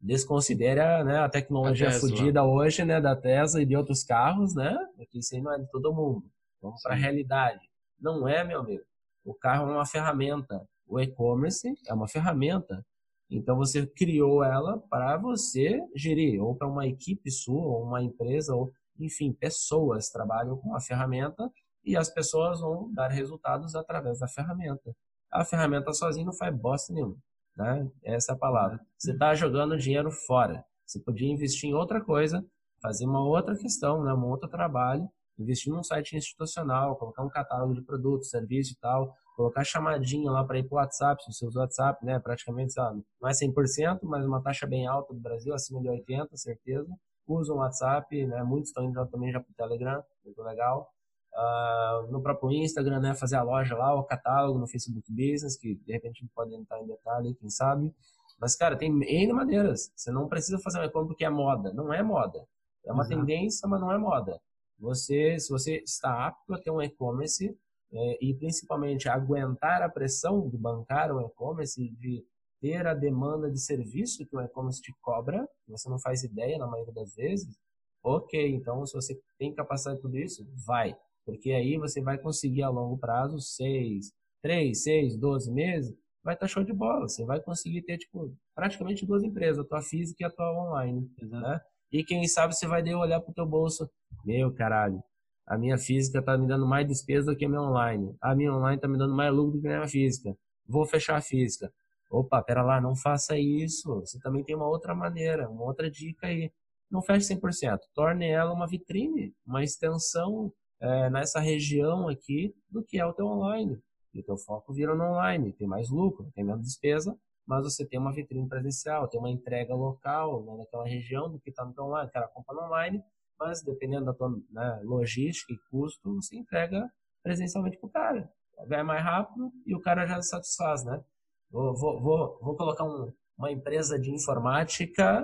Desconsidera 0.00 1.04
né, 1.04 1.18
a 1.18 1.28
tecnologia 1.28 1.88
a 1.88 1.92
fodida 1.92 2.44
hoje 2.44 2.84
né, 2.84 3.00
da 3.00 3.14
Tesla 3.14 3.62
e 3.62 3.66
de 3.66 3.76
outros 3.76 4.04
carros, 4.04 4.54
né? 4.54 4.76
Porque 4.96 5.18
isso 5.18 5.34
aí 5.34 5.40
não 5.40 5.52
é 5.52 5.58
de 5.58 5.68
todo 5.70 5.92
mundo. 5.92 6.24
Vamos 6.60 6.82
para 6.82 6.94
a 6.94 6.98
realidade. 6.98 7.68
Não 8.00 8.28
é, 8.28 8.44
meu 8.44 8.60
amigo. 8.60 8.84
O 9.24 9.34
carro 9.34 9.70
é 9.70 9.74
uma 9.74 9.86
ferramenta 9.86 10.66
o 10.88 10.98
e-commerce 10.98 11.74
é 11.86 11.92
uma 11.92 12.08
ferramenta. 12.08 12.84
Então 13.30 13.56
você 13.56 13.86
criou 13.86 14.42
ela 14.42 14.78
para 14.88 15.18
você 15.18 15.78
gerir, 15.94 16.42
ou 16.42 16.56
para 16.56 16.66
uma 16.66 16.86
equipe 16.86 17.30
sua, 17.30 17.60
ou 17.60 17.84
uma 17.84 18.02
empresa, 18.02 18.54
ou 18.54 18.72
enfim, 18.98 19.32
pessoas 19.32 20.08
trabalham 20.08 20.56
com 20.56 20.74
a 20.74 20.80
ferramenta 20.80 21.52
e 21.84 21.94
as 21.94 22.08
pessoas 22.08 22.60
vão 22.60 22.92
dar 22.92 23.08
resultados 23.08 23.74
através 23.74 24.18
da 24.18 24.26
ferramenta. 24.26 24.96
A 25.30 25.44
ferramenta 25.44 25.92
sozinha 25.92 26.24
não 26.24 26.32
faz 26.32 26.56
bosta 26.56 26.92
nenhuma, 26.92 27.16
né? 27.54 27.86
Essa 28.02 28.32
é 28.32 28.34
a 28.34 28.38
palavra. 28.38 28.80
Você 28.96 29.12
está 29.12 29.34
jogando 29.34 29.76
dinheiro 29.76 30.10
fora. 30.10 30.64
Você 30.86 30.98
podia 30.98 31.30
investir 31.30 31.68
em 31.68 31.74
outra 31.74 32.02
coisa, 32.02 32.44
fazer 32.80 33.04
uma 33.04 33.22
outra 33.22 33.54
questão, 33.54 34.02
né? 34.02 34.12
um 34.14 34.24
outro 34.24 34.48
trabalho, 34.48 35.06
investir 35.38 35.72
num 35.72 35.82
site 35.82 36.16
institucional, 36.16 36.96
colocar 36.96 37.22
um 37.22 37.28
catálogo 37.28 37.74
de 37.74 37.82
produtos, 37.82 38.30
serviços 38.30 38.72
e 38.72 38.80
tal, 38.80 39.14
colocar 39.36 39.62
chamadinha 39.62 40.30
lá 40.30 40.44
para 40.44 40.58
ir 40.58 40.64
para 40.64 40.74
o 40.74 40.78
WhatsApp, 40.78 41.22
se 41.22 41.32
você 41.32 41.46
usa 41.46 41.60
o 41.60 41.62
WhatsApp, 41.62 42.04
né, 42.04 42.18
praticamente, 42.18 42.72
sabe, 42.72 43.04
não 43.20 43.28
é 43.28 43.32
100%, 43.32 44.00
mas 44.02 44.24
uma 44.24 44.42
taxa 44.42 44.66
bem 44.66 44.86
alta 44.86 45.14
do 45.14 45.20
Brasil, 45.20 45.54
acima 45.54 45.80
de 45.80 45.88
80%, 45.88 46.28
certeza. 46.34 46.92
Usam 47.26 47.56
o 47.56 47.58
WhatsApp, 47.60 48.26
né, 48.26 48.42
muitos 48.42 48.70
estão 48.70 48.84
indo 48.84 49.06
também 49.06 49.30
já 49.30 49.38
para 49.38 49.50
o 49.50 49.54
Telegram, 49.54 50.02
muito 50.24 50.42
legal. 50.42 50.90
Uh, 51.32 52.10
no 52.10 52.20
próprio 52.20 52.50
Instagram, 52.50 52.98
né, 52.98 53.14
fazer 53.14 53.36
a 53.36 53.42
loja 53.42 53.76
lá, 53.76 53.94
o 53.94 54.02
catálogo 54.02 54.58
no 54.58 54.66
Facebook 54.66 55.06
Business, 55.08 55.56
que 55.56 55.76
de 55.76 55.92
repente 55.92 56.26
pode 56.34 56.52
entrar 56.54 56.80
em 56.80 56.86
detalhe, 56.86 57.34
quem 57.34 57.48
sabe. 57.48 57.94
Mas, 58.40 58.56
cara, 58.56 58.76
tem 58.76 58.90
N 58.90 59.32
maneiras. 59.32 59.92
Você 59.94 60.10
não 60.10 60.26
precisa 60.26 60.58
fazer 60.58 60.80
um 60.80 60.84
e-commerce 60.84 61.08
porque 61.08 61.24
é 61.24 61.30
moda. 61.30 61.72
Não 61.72 61.92
é 61.92 62.02
moda. 62.02 62.44
É 62.84 62.92
uma 62.92 63.04
Exato. 63.04 63.20
tendência, 63.20 63.68
mas 63.68 63.80
não 63.80 63.92
é 63.92 63.98
moda. 63.98 64.40
Você, 64.78 65.38
se 65.38 65.48
você 65.50 65.76
está 65.78 66.26
apto 66.26 66.54
a 66.54 66.58
ter 66.60 66.70
um 66.70 66.80
e-commerce, 66.80 67.56
é, 67.92 68.24
e 68.24 68.34
principalmente 68.34 69.08
aguentar 69.08 69.82
a 69.82 69.88
pressão 69.88 70.48
de 70.48 70.58
bancar 70.58 71.10
o 71.10 71.20
e-commerce, 71.20 71.88
de 71.96 72.24
ter 72.60 72.86
a 72.86 72.94
demanda 72.94 73.50
de 73.50 73.58
serviço 73.58 74.26
que 74.26 74.36
o 74.36 74.40
e-commerce 74.40 74.82
te 74.82 74.92
cobra, 75.00 75.48
você 75.66 75.88
não 75.88 75.98
faz 75.98 76.22
ideia 76.22 76.58
na 76.58 76.66
maioria 76.66 76.92
das 76.92 77.14
vezes, 77.14 77.56
ok, 78.02 78.54
então 78.54 78.84
se 78.86 78.94
você 78.94 79.18
tem 79.38 79.54
capacidade 79.54 79.96
de 79.96 80.02
tudo 80.02 80.18
isso, 80.18 80.46
vai, 80.66 80.96
porque 81.24 81.52
aí 81.52 81.78
você 81.78 82.00
vai 82.00 82.18
conseguir 82.18 82.62
a 82.62 82.68
longo 82.68 82.98
prazo, 82.98 83.40
seis, 83.40 84.12
três, 84.42 84.82
seis, 84.82 85.16
doze 85.16 85.50
meses, 85.52 85.94
vai 86.22 86.34
estar 86.34 86.46
tá 86.46 86.52
show 86.52 86.64
de 86.64 86.72
bola, 86.72 87.08
você 87.08 87.24
vai 87.24 87.40
conseguir 87.40 87.82
ter, 87.82 87.98
tipo, 87.98 88.34
praticamente 88.54 89.06
duas 89.06 89.22
empresas, 89.22 89.58
a 89.58 89.68
tua 89.68 89.82
física 89.82 90.22
e 90.22 90.26
a 90.26 90.30
tua 90.30 90.52
online, 90.52 91.10
né? 91.22 91.60
E 91.90 92.04
quem 92.04 92.26
sabe 92.26 92.54
você 92.54 92.66
vai 92.66 92.82
daí 92.82 92.94
olhar 92.94 93.20
pro 93.20 93.32
teu 93.32 93.46
bolso, 93.46 93.90
meu 94.24 94.52
caralho, 94.52 95.02
a 95.46 95.56
minha 95.56 95.78
física 95.78 96.18
está 96.18 96.36
me 96.36 96.46
dando 96.46 96.66
mais 96.66 96.86
despesa 96.86 97.32
do 97.32 97.36
que 97.36 97.46
a 97.46 97.48
minha 97.48 97.62
online. 97.62 98.14
A 98.20 98.34
minha 98.34 98.52
online 98.52 98.76
está 98.76 98.86
me 98.86 98.98
dando 98.98 99.14
mais 99.14 99.32
lucro 99.32 99.56
do 99.56 99.62
que 99.62 99.68
a 99.68 99.76
minha 99.76 99.88
física. 99.88 100.36
Vou 100.66 100.84
fechar 100.84 101.16
a 101.16 101.22
física. 101.22 101.72
Opa, 102.10 102.42
pera 102.42 102.62
lá, 102.62 102.80
não 102.80 102.94
faça 102.94 103.38
isso. 103.38 104.00
Você 104.00 104.18
também 104.20 104.44
tem 104.44 104.54
uma 104.54 104.68
outra 104.68 104.94
maneira, 104.94 105.48
uma 105.48 105.64
outra 105.64 105.90
dica 105.90 106.26
aí. 106.26 106.52
Não 106.90 107.00
feche 107.00 107.34
100%. 107.34 107.78
Torne 107.94 108.28
ela 108.28 108.52
uma 108.52 108.66
vitrine, 108.66 109.34
uma 109.46 109.62
extensão 109.64 110.52
é, 110.80 111.08
nessa 111.08 111.40
região 111.40 112.08
aqui 112.08 112.54
do 112.70 112.82
que 112.82 112.98
é 112.98 113.06
o 113.06 113.14
teu 113.14 113.26
online. 113.26 113.80
E 114.12 114.20
o 114.20 114.22
teu 114.22 114.36
foco 114.36 114.72
vira 114.74 114.94
no 114.94 115.04
online. 115.04 115.52
Tem 115.54 115.66
mais 115.66 115.88
lucro, 115.88 116.30
tem 116.34 116.44
menos 116.44 116.62
despesa, 116.62 117.16
mas 117.48 117.64
você 117.64 117.84
tem 117.86 117.98
uma 117.98 118.12
vitrine 118.12 118.46
presencial, 118.46 119.08
tem 119.08 119.18
uma 119.18 119.30
entrega 119.30 119.74
local 119.74 120.44
né, 120.44 120.54
naquela 120.58 120.84
região 120.84 121.30
do 121.30 121.40
que 121.40 121.48
está 121.48 121.64
no 121.64 121.72
teu 121.72 121.84
online. 121.84 122.10
O 122.10 122.12
cara 122.12 122.28
compra 122.28 122.54
online, 122.62 123.02
mas 123.40 123.62
dependendo 123.62 124.04
da 124.04 124.12
tua 124.12 124.28
né, 124.50 124.80
logística 124.84 125.50
e 125.54 125.58
custo, 125.70 126.14
você 126.16 126.36
entrega 126.36 126.86
presencialmente 127.22 127.78
para 127.78 127.86
o 127.86 127.90
cara. 127.90 128.30
Vai 128.68 128.82
mais 128.82 129.02
rápido 129.02 129.50
e 129.64 129.74
o 129.74 129.80
cara 129.80 130.06
já 130.06 130.20
satisfaz, 130.20 130.84
né? 130.84 131.02
Vou, 131.50 131.74
vou, 131.74 132.02
vou, 132.02 132.38
vou 132.42 132.54
colocar 132.54 132.84
um, 132.84 133.10
uma 133.38 133.50
empresa 133.50 133.98
de 133.98 134.10
informática, 134.10 135.22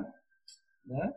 né? 0.86 1.12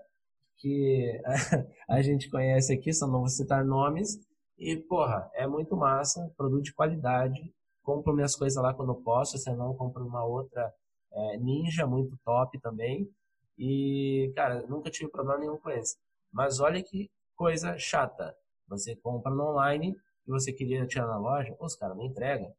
Que 0.58 1.22
a 1.88 2.02
gente 2.02 2.30
conhece 2.30 2.74
aqui, 2.74 2.92
só 2.92 3.08
não 3.08 3.20
vou 3.20 3.30
citar 3.30 3.64
nomes. 3.64 4.20
E, 4.58 4.76
porra, 4.76 5.30
é 5.36 5.48
muito 5.48 5.78
massa, 5.78 6.30
produto 6.36 6.64
de 6.64 6.74
qualidade. 6.74 7.54
Compro 7.82 8.14
minhas 8.14 8.36
coisas 8.36 8.62
lá 8.62 8.74
quando 8.74 8.94
posso, 8.96 9.38
senão 9.38 9.74
compro 9.74 10.06
uma 10.06 10.26
outra 10.26 10.74
é, 11.18 11.38
Ninja, 11.38 11.88
muito 11.88 12.18
top 12.24 12.60
também. 12.60 13.10
E, 13.58 14.32
cara, 14.36 14.62
nunca 14.68 14.92
tive 14.92 15.10
problema 15.10 15.40
nenhum 15.40 15.58
com 15.58 15.70
esse. 15.72 15.98
Mas 16.32 16.60
olha 16.60 16.82
que 16.82 17.10
coisa 17.36 17.78
chata. 17.78 18.36
Você 18.68 18.96
compra 18.96 19.32
no 19.32 19.52
online 19.52 19.98
e 20.28 20.32
você 20.32 20.54
queria 20.54 20.86
tirar 20.86 21.08
na 21.08 21.18
loja, 21.18 21.56
os 21.60 21.76
caras 21.76 21.98
não 21.98 22.06
entregam. 22.06 22.54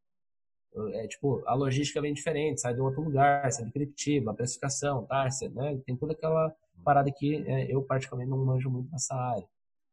É 0.93 1.07
tipo, 1.07 1.43
a 1.47 1.55
logística 1.55 1.99
é 1.99 2.03
bem 2.03 2.13
diferente, 2.13 2.61
sai 2.61 2.75
de 2.75 2.81
outro 2.81 3.03
lugar, 3.03 3.51
sai 3.53 3.65
de 3.65 3.73
Curitiba, 3.73 4.31
a 4.31 4.35
precificação, 4.35 5.05
tá? 5.07 5.29
Né? 5.53 5.81
Tem 5.85 5.97
toda 5.97 6.13
aquela 6.13 6.55
parada 6.85 7.11
que 7.11 7.37
é, 7.47 7.73
eu 7.73 7.83
particularmente 7.83 8.31
não 8.31 8.45
manjo 8.45 8.71
muito 8.71 8.91
nessa 8.91 9.15
área. 9.15 9.47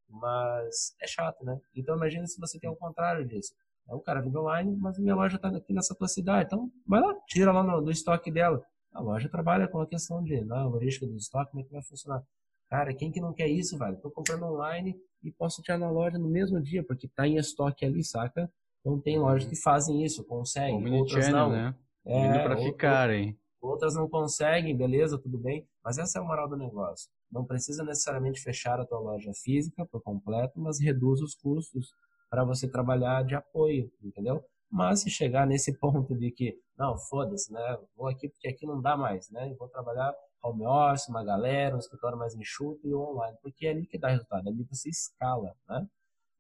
Mas 0.08 0.96
é 1.02 1.08
chato, 1.08 1.44
né? 1.44 1.60
Então 1.76 1.96
imagina 1.96 2.26
se 2.28 2.40
você 2.40 2.60
tem 2.60 2.70
o 2.70 2.76
contrário 2.76 3.26
disso. 3.26 3.54
O 3.94 4.00
cara 4.00 4.22
vende 4.22 4.38
online, 4.38 4.76
mas 4.80 4.98
minha 4.98 5.16
loja 5.16 5.36
está 5.36 5.50
aqui 5.50 5.74
nessa 5.74 5.94
tua 5.96 6.08
cidade. 6.08 6.48
Então, 6.48 6.72
vai 6.88 7.00
lá, 7.02 7.14
tira 7.28 7.52
lá 7.52 7.64
no, 7.64 7.82
do 7.82 7.92
estoque 7.92 8.32
dela. 8.32 8.62
A 8.92 9.02
loja 9.02 9.30
trabalha 9.30 9.68
com 9.68 9.80
a 9.80 9.88
questão 9.88 10.24
de 10.24 10.42
na 10.44 10.64
né, 10.64 10.64
logística 10.64 11.06
do 11.06 11.16
estoque, 11.16 11.52
como 11.52 11.62
é 11.62 11.66
que 11.66 11.72
vai 11.72 11.84
funcionar. 11.84 12.24
Cara, 12.70 12.94
quem 12.94 13.12
que 13.12 13.22
não 13.22 13.34
quer 13.34 13.48
isso, 13.48 13.78
velho? 13.78 14.00
Tô 14.02 14.10
comprando 14.10 14.44
online 14.44 14.96
e 15.24 15.32
posso 15.32 15.62
tirar 15.62 15.78
na 15.78 15.90
loja 15.90 16.18
no 16.18 16.28
mesmo 16.28 16.62
dia, 16.62 16.84
porque 16.84 17.08
tá 17.08 17.28
em 17.28 17.38
estoque 17.38 17.86
ali, 17.86 18.04
saca? 18.04 18.50
Então 18.80 19.00
tem 19.00 19.20
lojas 19.20 19.48
que 19.48 19.56
fazem 19.56 20.04
isso, 20.04 20.24
conseguem, 20.26 20.94
outras 20.94 21.28
não. 21.30 21.52
Né? 21.52 21.76
É, 22.06 22.28
Indo 22.28 22.44
pra 22.44 22.58
ficarem. 22.58 23.38
Outras 23.62 23.96
não 23.96 24.08
conseguem, 24.08 24.78
beleza, 24.78 25.18
tudo 25.18 25.38
bem. 25.40 25.68
Mas 25.84 25.98
essa 25.98 26.20
é 26.20 26.22
a 26.22 26.26
moral 26.26 26.48
do 26.48 26.56
negócio. 26.56 27.10
Não 27.32 27.44
precisa 27.44 27.84
necessariamente 27.84 28.40
fechar 28.40 28.80
a 28.80 28.86
tua 28.86 29.00
loja 29.00 29.32
física 29.44 29.86
por 29.88 30.02
completo, 30.02 30.60
mas 30.60 30.80
reduz 30.80 31.20
os 31.22 31.36
custos 31.36 31.92
para 32.36 32.44
você 32.44 32.68
trabalhar 32.70 33.24
de 33.24 33.34
apoio, 33.34 33.90
entendeu? 34.04 34.44
Mas 34.70 35.04
se 35.04 35.10
chegar 35.10 35.48
nesse 35.48 35.72
ponto 35.80 36.14
de 36.14 36.32
que, 36.32 36.54
não, 36.78 36.98
foda-se, 36.98 37.50
né? 37.54 37.78
Vou 37.96 38.10
aqui 38.10 38.28
porque 38.28 38.50
aqui 38.50 38.66
não 38.66 38.82
dá 38.82 38.98
mais, 38.98 39.32
né? 39.32 39.56
vou 39.58 39.70
trabalhar 39.70 40.14
home 40.44 40.68
office, 40.68 41.08
uma 41.08 41.24
galera, 41.24 41.78
um 41.78 41.80
escritório 41.80 42.18
mais 42.18 42.36
enxuto 42.36 42.86
e 42.86 42.94
online, 42.94 43.38
porque 43.42 43.68
é 43.68 43.72
ali 43.72 43.88
que 43.88 43.98
dá 43.98 44.10
resultado, 44.10 44.50
é 44.50 44.52
ali 44.52 44.66
você 44.66 44.90
escala, 44.90 45.56
né? 45.70 45.88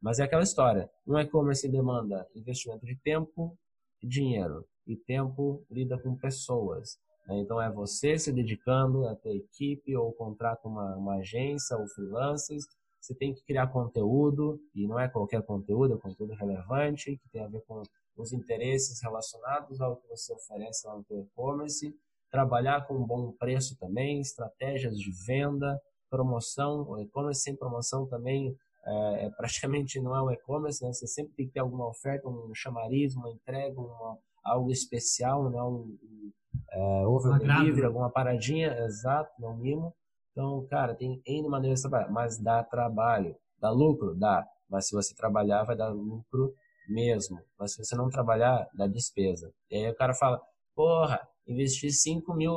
Mas 0.01 0.19
é 0.19 0.23
aquela 0.23 0.43
história, 0.43 0.89
um 1.07 1.17
e-commerce 1.17 1.65
demanda 1.71 2.27
investimento 2.35 2.85
de 2.85 2.97
tempo 2.97 3.57
e 4.03 4.07
dinheiro, 4.07 4.67
e 4.85 4.97
tempo 4.97 5.65
lida 5.71 5.97
com 5.97 6.13
pessoas. 6.17 6.99
Né? 7.25 7.39
Então 7.39 7.61
é 7.61 7.71
você 7.71 8.19
se 8.19 8.33
dedicando 8.33 9.07
a 9.07 9.15
ter 9.15 9.33
equipe 9.33 9.95
ou 9.95 10.11
contrata 10.11 10.67
uma, 10.67 10.97
uma 10.97 11.15
agência 11.19 11.77
ou 11.77 11.87
freelancers, 11.87 12.65
você 13.05 13.13
tem 13.13 13.33
que 13.33 13.43
criar 13.43 13.67
conteúdo, 13.67 14.59
e 14.73 14.87
não 14.87 14.99
é 14.99 15.07
qualquer 15.07 15.41
conteúdo, 15.43 15.93
é 15.93 15.97
conteúdo 15.97 16.33
relevante, 16.33 17.17
que 17.17 17.29
tem 17.29 17.43
a 17.43 17.47
ver 17.47 17.61
com 17.67 17.83
os 18.17 18.33
interesses 18.33 19.01
relacionados 19.01 19.79
ao 19.79 19.97
que 19.97 20.07
você 20.07 20.33
oferece 20.33 20.87
lá 20.87 20.95
no 20.95 21.03
seu 21.03 21.19
e-commerce, 21.19 21.95
trabalhar 22.31 22.87
com 22.87 22.95
um 22.95 23.05
bom 23.05 23.31
preço 23.33 23.77
também, 23.77 24.19
estratégias 24.19 24.97
de 24.97 25.11
venda, 25.25 25.79
promoção, 26.09 26.87
o 26.89 26.99
e-commerce 26.99 27.41
sem 27.41 27.55
promoção 27.55 28.07
também 28.07 28.55
é, 28.85 29.25
é 29.25 29.29
praticamente 29.31 29.99
não 29.99 30.15
é 30.15 30.21
um 30.21 30.31
e-commerce, 30.31 30.83
né? 30.83 30.93
Você 30.93 31.07
sempre 31.07 31.33
tem 31.33 31.47
que 31.47 31.53
ter 31.53 31.59
alguma 31.59 31.87
oferta, 31.87 32.27
um 32.27 32.53
chamariz, 32.53 33.15
uma 33.15 33.29
entrega, 33.29 33.79
uma, 33.79 34.17
algo 34.43 34.71
especial, 34.71 35.49
né? 35.49 35.61
um, 35.61 35.97
um 36.03 36.31
é, 36.71 37.07
over 37.07 37.39
delivery, 37.39 37.85
alguma 37.85 38.09
paradinha, 38.09 38.77
exato, 38.85 39.31
não 39.39 39.57
mimo. 39.57 39.93
Então, 40.35 40.67
cara, 40.69 40.93
tem 40.93 41.21
N 41.25 41.47
maneiras 41.47 41.79
de 41.79 41.83
trabalhar, 41.89 42.11
mas 42.11 42.37
dá 42.37 42.61
trabalho. 42.61 43.37
Dá 43.57 43.69
lucro? 43.71 44.13
Dá. 44.13 44.45
Mas 44.69 44.89
se 44.89 44.93
você 44.93 45.15
trabalhar, 45.15 45.63
vai 45.63 45.77
dar 45.77 45.87
lucro 45.87 46.53
mesmo. 46.89 47.39
Mas 47.57 47.71
se 47.73 47.77
você 47.77 47.95
não 47.95 48.09
trabalhar, 48.09 48.67
dá 48.73 48.85
despesa. 48.85 49.49
E 49.71 49.77
aí 49.77 49.89
o 49.89 49.95
cara 49.95 50.13
fala, 50.13 50.41
porra, 50.75 51.25
investi 51.47 51.89
5 51.89 52.33
mil 52.33 52.53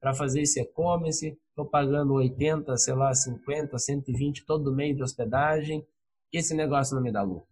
para 0.00 0.14
fazer 0.14 0.40
esse 0.40 0.58
e-commerce, 0.58 1.36
estou 1.50 1.66
pagando 1.66 2.14
80, 2.14 2.74
sei 2.78 2.94
lá, 2.94 3.12
50, 3.12 3.76
120 3.76 4.46
todo 4.46 4.74
mês 4.74 4.96
de 4.96 5.02
hospedagem, 5.02 5.86
e 6.32 6.38
esse 6.38 6.54
negócio 6.54 6.94
não 6.94 7.02
me 7.02 7.12
dá 7.12 7.20
lucro. 7.20 7.48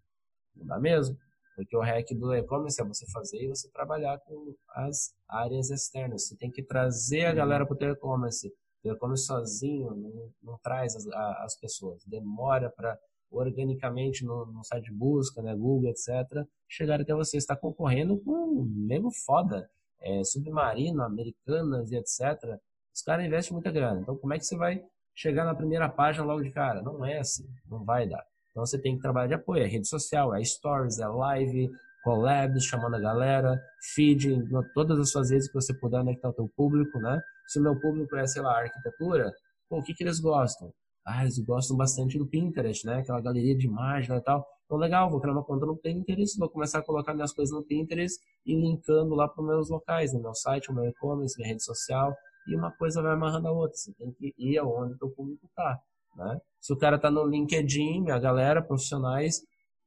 Não 0.54 0.64
dá 0.64 0.78
mesmo? 0.78 1.18
Porque 1.54 1.76
o 1.76 1.80
hack 1.80 2.06
do 2.14 2.34
e-commerce 2.34 2.80
é 2.80 2.84
você 2.84 3.04
fazer 3.10 3.42
e 3.42 3.48
você 3.48 3.70
trabalhar 3.70 4.18
com 4.20 4.54
as 4.70 5.12
áreas 5.28 5.70
externas. 5.70 6.28
Você 6.28 6.36
tem 6.36 6.50
que 6.50 6.62
trazer 6.62 7.26
a 7.26 7.34
galera 7.34 7.66
para 7.66 7.74
o 7.74 7.78
teu 7.78 7.90
e-commerce. 7.90 8.50
O 8.84 8.88
e-commerce 8.88 9.26
sozinho 9.26 9.90
não, 9.94 10.30
não 10.42 10.58
traz 10.62 10.94
as, 10.94 11.06
a, 11.08 11.44
as 11.44 11.58
pessoas. 11.58 12.04
Demora 12.04 12.70
para 12.70 12.98
organicamente 13.30 14.24
no, 14.24 14.46
no, 14.46 14.64
site 14.64 14.84
de 14.84 14.92
busca, 14.92 15.42
né, 15.42 15.54
Google, 15.54 15.90
etc., 15.90 16.46
chegar 16.68 17.00
até 17.00 17.12
você. 17.14 17.36
está 17.36 17.56
concorrendo 17.56 18.18
com 18.18 18.32
um 18.32 18.86
nego 18.86 19.10
foda, 19.10 19.68
é, 20.00 20.22
Submarino, 20.24 21.02
Americanas 21.02 21.90
e 21.90 21.96
etc. 21.96 22.58
Os 22.94 23.02
caras 23.02 23.26
investem 23.26 23.54
muita 23.54 23.70
grana. 23.70 24.00
Então, 24.00 24.16
como 24.16 24.32
é 24.32 24.38
que 24.38 24.44
você 24.44 24.56
vai 24.56 24.82
chegar 25.14 25.44
na 25.44 25.54
primeira 25.54 25.88
página 25.88 26.24
logo 26.24 26.42
de 26.42 26.50
cara? 26.50 26.82
Não 26.82 27.04
é 27.04 27.18
assim, 27.18 27.46
não 27.68 27.84
vai 27.84 28.08
dar. 28.08 28.24
Então, 28.50 28.64
você 28.64 28.80
tem 28.80 28.96
que 28.96 29.02
trabalhar 29.02 29.26
de 29.26 29.34
apoio. 29.34 29.64
É 29.64 29.66
rede 29.66 29.88
social, 29.88 30.34
é 30.34 30.42
stories, 30.42 30.98
é 30.98 31.06
live, 31.06 31.70
collabs, 32.02 32.64
chamando 32.64 32.94
a 32.94 33.00
galera, 33.00 33.60
feed, 33.94 34.48
todas 34.72 34.98
as 34.98 35.10
suas 35.10 35.30
redes 35.30 35.48
que 35.48 35.54
você 35.54 35.74
puder, 35.74 36.04
né, 36.04 36.14
que 36.14 36.20
tá 36.20 36.28
o 36.28 36.32
teu 36.32 36.48
público, 36.56 36.98
né? 37.00 37.20
Se 37.46 37.58
o 37.58 37.62
meu 37.62 37.78
público 37.80 38.16
é, 38.16 38.26
sei 38.26 38.42
lá, 38.42 38.58
arquitetura, 38.58 39.32
o 39.70 39.82
que 39.82 39.94
que 39.94 40.04
eles 40.04 40.20
gostam? 40.20 40.72
Ah, 41.06 41.22
eles 41.22 41.38
gostam 41.38 41.76
bastante 41.76 42.18
do 42.18 42.26
Pinterest, 42.26 42.84
né? 42.84 42.98
Aquela 42.98 43.20
galeria 43.20 43.56
de 43.56 43.66
imagens 43.66 44.18
e 44.18 44.22
tal. 44.22 44.44
Então, 44.64 44.76
legal, 44.76 45.08
vou 45.08 45.20
criar 45.20 45.32
uma 45.32 45.44
conta 45.44 45.64
no 45.64 45.76
Pinterest, 45.76 46.36
vou 46.36 46.48
começar 46.48 46.80
a 46.80 46.84
colocar 46.84 47.14
minhas 47.14 47.32
coisas 47.32 47.54
no 47.54 47.62
Pinterest 47.62 48.18
e 48.44 48.54
linkando 48.54 49.14
lá 49.14 49.28
para 49.28 49.40
os 49.40 49.46
meus 49.46 49.70
locais, 49.70 50.12
no 50.12 50.20
meu 50.20 50.34
site, 50.34 50.70
o 50.70 50.74
meu 50.74 50.84
e-commerce, 50.84 51.36
minha 51.38 51.48
rede 51.48 51.62
social, 51.62 52.12
e 52.48 52.56
uma 52.56 52.72
coisa 52.72 53.00
vai 53.00 53.12
amarrando 53.12 53.46
a 53.46 53.52
outra. 53.52 53.76
Você 53.76 53.92
tem 53.94 54.10
que 54.12 54.34
ir 54.36 54.58
aonde 54.58 54.94
o 54.94 54.98
teu 54.98 55.10
público 55.10 55.46
está, 55.46 55.78
né? 56.16 56.40
Se 56.60 56.72
o 56.72 56.76
cara 56.76 56.98
tá 56.98 57.08
no 57.08 57.24
LinkedIn, 57.24 58.02
minha 58.02 58.18
galera, 58.18 58.60
profissionais, 58.60 59.40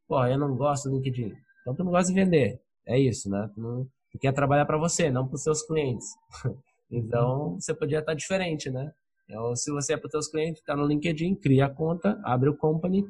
pô, 0.08 0.26
eu 0.26 0.38
não 0.38 0.56
gosto 0.56 0.90
do 0.90 0.96
LinkedIn. 0.96 1.34
Então, 1.62 1.76
tu 1.76 1.84
não 1.84 1.92
gosta 1.92 2.14
de 2.14 2.18
vender. 2.18 2.62
É 2.88 2.98
isso, 2.98 3.30
né? 3.30 3.50
Tu, 3.54 3.60
não, 3.60 3.86
tu 4.12 4.18
quer 4.18 4.32
trabalhar 4.32 4.66
para 4.66 4.78
você, 4.78 5.12
não 5.12 5.28
para 5.28 5.36
os 5.36 5.44
seus 5.44 5.62
clientes. 5.64 6.08
então, 6.92 7.56
você 7.60 7.74
podia 7.74 8.00
estar 8.00 8.14
diferente, 8.14 8.70
né? 8.70 8.92
Então, 9.26 9.56
se 9.56 9.72
você 9.72 9.94
é 9.94 9.98
para 9.98 10.08
os 10.08 10.12
seus 10.12 10.28
clientes, 10.28 10.60
está 10.60 10.76
no 10.76 10.88
LinkedIn, 10.88 11.36
cria 11.36 11.66
a 11.66 11.70
conta, 11.70 12.20
abre 12.24 12.50
o 12.50 12.58
company, 12.58 13.06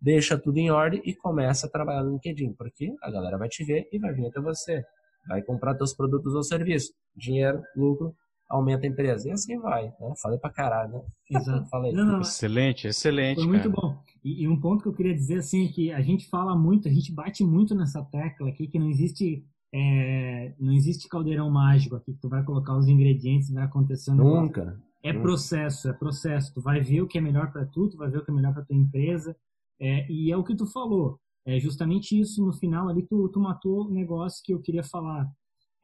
deixa 0.00 0.38
tudo 0.38 0.58
em 0.58 0.70
ordem 0.70 1.02
e 1.04 1.14
começa 1.14 1.66
a 1.66 1.70
trabalhar 1.70 2.04
no 2.04 2.12
LinkedIn, 2.12 2.52
porque 2.54 2.94
a 3.02 3.10
galera 3.10 3.36
vai 3.36 3.48
te 3.48 3.64
ver 3.64 3.88
e 3.92 3.98
vai 3.98 4.12
vir 4.12 4.26
até 4.26 4.40
você. 4.40 4.84
Vai 5.26 5.42
comprar 5.42 5.74
teus 5.74 5.94
produtos 5.94 6.34
ou 6.34 6.42
serviços. 6.42 6.94
Dinheiro, 7.16 7.60
lucro, 7.74 8.14
aumenta 8.48 8.86
a 8.86 8.90
empresa. 8.90 9.28
E 9.28 9.32
assim 9.32 9.58
vai, 9.58 9.84
né? 9.84 10.14
Falei 10.22 10.38
pra 10.38 10.50
caralho, 10.50 10.92
né? 10.92 11.00
Exato. 11.30 11.66
Falei. 11.70 11.92
Não, 11.92 12.04
não, 12.04 12.20
excelente, 12.20 12.86
excelente. 12.86 13.36
Foi 13.36 13.46
muito 13.46 13.70
bom. 13.70 13.98
E, 14.22 14.44
e, 14.44 14.48
um 14.48 14.60
ponto 14.60 14.82
que 14.82 14.88
eu 14.88 14.94
queria 14.94 15.14
dizer, 15.14 15.38
assim, 15.38 15.66
é 15.66 15.72
que 15.72 15.92
a 15.92 16.00
gente 16.00 16.28
fala 16.28 16.56
muito, 16.56 16.88
a 16.88 16.92
gente 16.92 17.12
bate 17.12 17.42
muito 17.42 17.74
nessa 17.74 18.02
tecla 18.04 18.48
aqui, 18.48 18.68
que 18.68 18.78
não 18.78 18.88
existe 18.88 19.44
é, 19.76 20.54
não 20.60 20.72
existe 20.72 21.08
caldeirão 21.08 21.50
mágico 21.50 21.96
aqui, 21.96 22.12
que 22.12 22.20
tu 22.20 22.28
vai 22.28 22.44
colocar 22.44 22.76
os 22.76 22.86
ingredientes 22.86 23.50
e 23.50 23.54
vai 23.54 23.64
acontecendo. 23.64 24.22
Nunca. 24.22 24.80
É 25.02 25.12
processo, 25.12 25.88
é 25.88 25.92
processo. 25.92 26.54
Tu 26.54 26.60
vai 26.60 26.80
ver 26.80 27.02
o 27.02 27.08
que 27.08 27.18
é 27.18 27.20
melhor 27.20 27.50
para 27.50 27.66
tu, 27.66 27.88
tu 27.90 27.96
vai 27.96 28.08
ver 28.08 28.18
o 28.18 28.24
que 28.24 28.30
é 28.30 28.34
melhor 28.34 28.54
para 28.54 28.64
tua 28.64 28.76
empresa. 28.76 29.36
É, 29.80 30.08
e 30.08 30.30
é 30.30 30.36
o 30.36 30.44
que 30.44 30.54
tu 30.54 30.64
falou. 30.64 31.18
É 31.44 31.58
justamente 31.58 32.18
isso 32.18 32.46
no 32.46 32.52
final 32.52 32.88
ali 32.88 33.02
tu, 33.02 33.28
tu 33.30 33.40
matou 33.40 33.88
o 33.88 33.90
negócio 33.90 34.44
que 34.44 34.54
eu 34.54 34.60
queria 34.60 34.84
falar. 34.84 35.28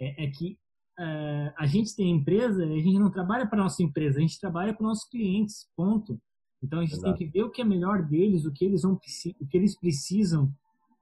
É, 0.01 0.25
é 0.25 0.31
que 0.31 0.57
é, 0.97 1.53
a 1.59 1.67
gente 1.67 1.95
tem 1.97 2.13
empresa, 2.13 2.63
a 2.63 2.79
gente 2.79 2.99
não 2.99 3.11
trabalha 3.11 3.45
para 3.45 3.63
nossa 3.63 3.83
empresa, 3.83 4.19
a 4.19 4.23
gente 4.23 4.39
trabalha 4.39 4.73
para 4.73 4.87
nossos 4.87 5.09
clientes, 5.09 5.67
ponto. 5.77 6.17
Então 6.63 6.79
a 6.79 6.83
gente 6.83 6.95
Exato. 6.95 7.17
tem 7.17 7.27
que 7.27 7.33
ver 7.33 7.43
o 7.43 7.51
que 7.51 7.61
é 7.61 7.65
melhor 7.65 8.07
deles, 8.07 8.45
o 8.45 8.53
que 8.53 8.65
eles 8.65 8.83
vão, 8.83 8.93
o 8.93 9.47
que 9.49 9.57
eles 9.57 9.77
precisam 9.77 10.55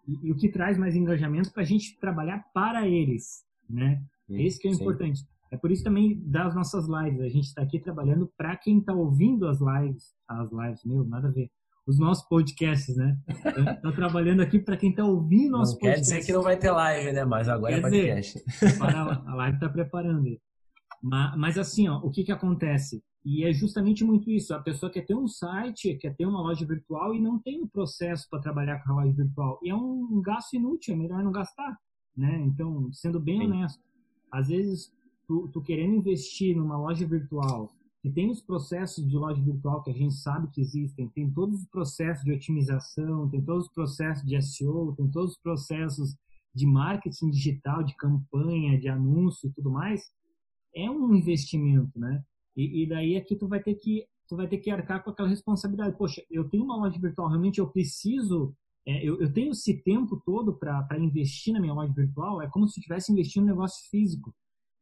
e, 0.08 0.28
e 0.28 0.32
o 0.32 0.36
que 0.36 0.48
traz 0.48 0.78
mais 0.78 0.96
engajamento 0.96 1.52
para 1.52 1.62
a 1.62 1.66
gente 1.66 1.98
trabalhar 2.00 2.42
para 2.54 2.88
eles, 2.88 3.44
né? 3.68 4.02
Sim, 4.26 4.42
Esse 4.42 4.58
que 4.58 4.66
é 4.66 4.70
o 4.70 4.74
importante. 4.74 5.22
É 5.50 5.56
por 5.56 5.70
isso 5.70 5.84
também 5.84 6.20
das 6.26 6.54
nossas 6.54 6.86
lives. 6.86 7.20
A 7.20 7.28
gente 7.28 7.44
está 7.44 7.62
aqui 7.62 7.78
trabalhando 7.78 8.30
para 8.36 8.56
quem 8.56 8.78
está 8.78 8.92
ouvindo 8.92 9.46
as 9.46 9.58
lives. 9.60 10.14
As 10.26 10.50
lives, 10.50 10.84
meu, 10.84 11.04
nada 11.04 11.28
a 11.28 11.30
ver. 11.30 11.50
Os 11.86 11.98
nossos 11.98 12.26
podcasts, 12.28 12.94
né? 12.96 13.16
Estou 13.76 13.92
trabalhando 13.96 14.40
aqui 14.42 14.58
para 14.58 14.76
quem 14.76 14.90
está 14.90 15.04
ouvindo 15.04 15.52
nossos 15.52 15.74
não 15.74 15.80
podcasts. 15.80 16.08
Quer 16.08 16.18
dizer 16.18 16.26
que 16.26 16.36
não 16.36 16.42
vai 16.42 16.58
ter 16.58 16.70
live, 16.70 17.12
né? 17.12 17.24
Mas 17.24 17.48
agora 17.48 17.72
quer 17.72 17.78
é 17.78 17.82
podcast. 17.82 18.44
Dizer, 18.44 18.82
a 18.82 19.34
live 19.34 19.56
está 19.56 19.68
preparando. 19.70 20.38
Mas, 21.02 21.38
mas 21.38 21.58
assim, 21.58 21.88
ó, 21.88 21.98
o 21.98 22.10
que, 22.10 22.24
que 22.24 22.32
acontece? 22.32 23.02
E 23.30 23.44
é 23.44 23.52
justamente 23.52 24.02
muito 24.02 24.30
isso. 24.30 24.54
A 24.54 24.58
pessoa 24.58 24.90
quer 24.90 25.04
ter 25.04 25.14
um 25.14 25.28
site, 25.28 25.98
quer 25.98 26.16
ter 26.16 26.24
uma 26.24 26.40
loja 26.40 26.64
virtual 26.64 27.14
e 27.14 27.20
não 27.20 27.38
tem 27.38 27.60
o 27.60 27.64
um 27.64 27.68
processo 27.68 28.26
para 28.30 28.40
trabalhar 28.40 28.82
com 28.82 28.92
a 28.92 29.04
loja 29.04 29.12
virtual. 29.12 29.60
E 29.62 29.68
é 29.68 29.74
um 29.74 30.22
gasto 30.22 30.54
inútil, 30.54 30.94
é 30.94 30.96
melhor 30.96 31.22
não 31.22 31.30
gastar. 31.30 31.78
Né? 32.16 32.40
Então, 32.46 32.90
sendo 32.90 33.20
bem 33.20 33.40
Sim. 33.40 33.44
honesto, 33.48 33.82
às 34.32 34.48
vezes 34.48 34.90
tu, 35.26 35.46
tu 35.52 35.60
querendo 35.60 35.96
investir 35.96 36.56
numa 36.56 36.78
loja 36.78 37.06
virtual 37.06 37.70
que 38.00 38.10
tem 38.10 38.30
os 38.30 38.40
processos 38.40 39.06
de 39.06 39.14
loja 39.14 39.42
virtual 39.42 39.82
que 39.82 39.90
a 39.90 39.94
gente 39.94 40.14
sabe 40.14 40.48
que 40.50 40.62
existem, 40.62 41.06
tem 41.10 41.30
todos 41.30 41.60
os 41.60 41.66
processos 41.66 42.24
de 42.24 42.32
otimização, 42.32 43.28
tem 43.28 43.44
todos 43.44 43.66
os 43.66 43.72
processos 43.74 44.26
de 44.26 44.40
SEO, 44.40 44.94
tem 44.96 45.06
todos 45.10 45.32
os 45.32 45.38
processos 45.38 46.16
de 46.54 46.66
marketing 46.66 47.28
digital, 47.28 47.82
de 47.82 47.94
campanha, 47.94 48.80
de 48.80 48.88
anúncio 48.88 49.50
e 49.50 49.52
tudo 49.52 49.70
mais, 49.70 50.00
é 50.74 50.90
um 50.90 51.14
investimento, 51.14 51.98
né? 51.98 52.24
E, 52.58 52.82
e 52.82 52.86
daí 52.88 53.16
aqui 53.16 53.36
tu 53.36 53.46
vai 53.46 53.62
ter 53.62 53.76
que 53.76 54.04
tu 54.28 54.36
vai 54.36 54.46
ter 54.46 54.58
que 54.58 54.70
arcar 54.70 55.02
com 55.02 55.10
aquela 55.10 55.28
responsabilidade. 55.28 55.96
Poxa, 55.96 56.22
eu 56.30 56.46
tenho 56.50 56.64
uma 56.64 56.76
loja 56.76 56.98
virtual, 56.98 57.28
realmente 57.28 57.60
eu 57.60 57.68
preciso, 57.68 58.54
é, 58.86 59.02
eu, 59.02 59.18
eu 59.22 59.32
tenho 59.32 59.52
esse 59.52 59.82
tempo 59.82 60.20
todo 60.26 60.52
para 60.52 60.98
investir 60.98 61.54
na 61.54 61.60
minha 61.60 61.72
loja 61.72 61.94
virtual, 61.94 62.42
é 62.42 62.48
como 62.48 62.68
se 62.68 62.78
eu 62.78 62.82
estivesse 62.82 63.10
investindo 63.10 63.44
no 63.44 63.52
negócio 63.52 63.88
físico 63.88 64.34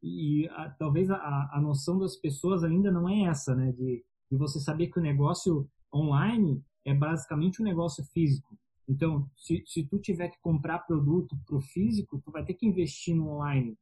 e 0.03 0.49
a, 0.49 0.71
talvez 0.71 1.11
a, 1.11 1.51
a 1.53 1.61
noção 1.61 1.99
das 1.99 2.17
pessoas 2.17 2.65
ainda 2.65 2.91
não 2.91 3.09
é 3.09 3.23
essa, 3.23 3.55
né? 3.55 3.73
De, 3.73 4.05
de 4.31 4.37
você 4.37 4.59
saber 4.59 4.89
que 4.89 4.99
o 4.99 5.03
negócio 5.03 5.69
online 5.95 6.63
é 6.85 6.95
basicamente 6.95 7.61
um 7.63 7.65
negócio 7.65 8.05
físico. 8.13 8.57
Então, 8.89 9.29
se, 9.37 9.63
se 9.67 9.85
tu 9.85 9.99
tiver 9.99 10.29
que 10.29 10.41
comprar 10.41 10.81
produto 10.81 11.37
para 11.47 11.57
o 11.57 11.61
físico, 11.61 12.21
tu 12.25 12.31
vai 12.31 12.45
ter 12.45 12.55
que 12.55 12.67
investir 12.67 13.15
no 13.15 13.29
online. 13.29 13.77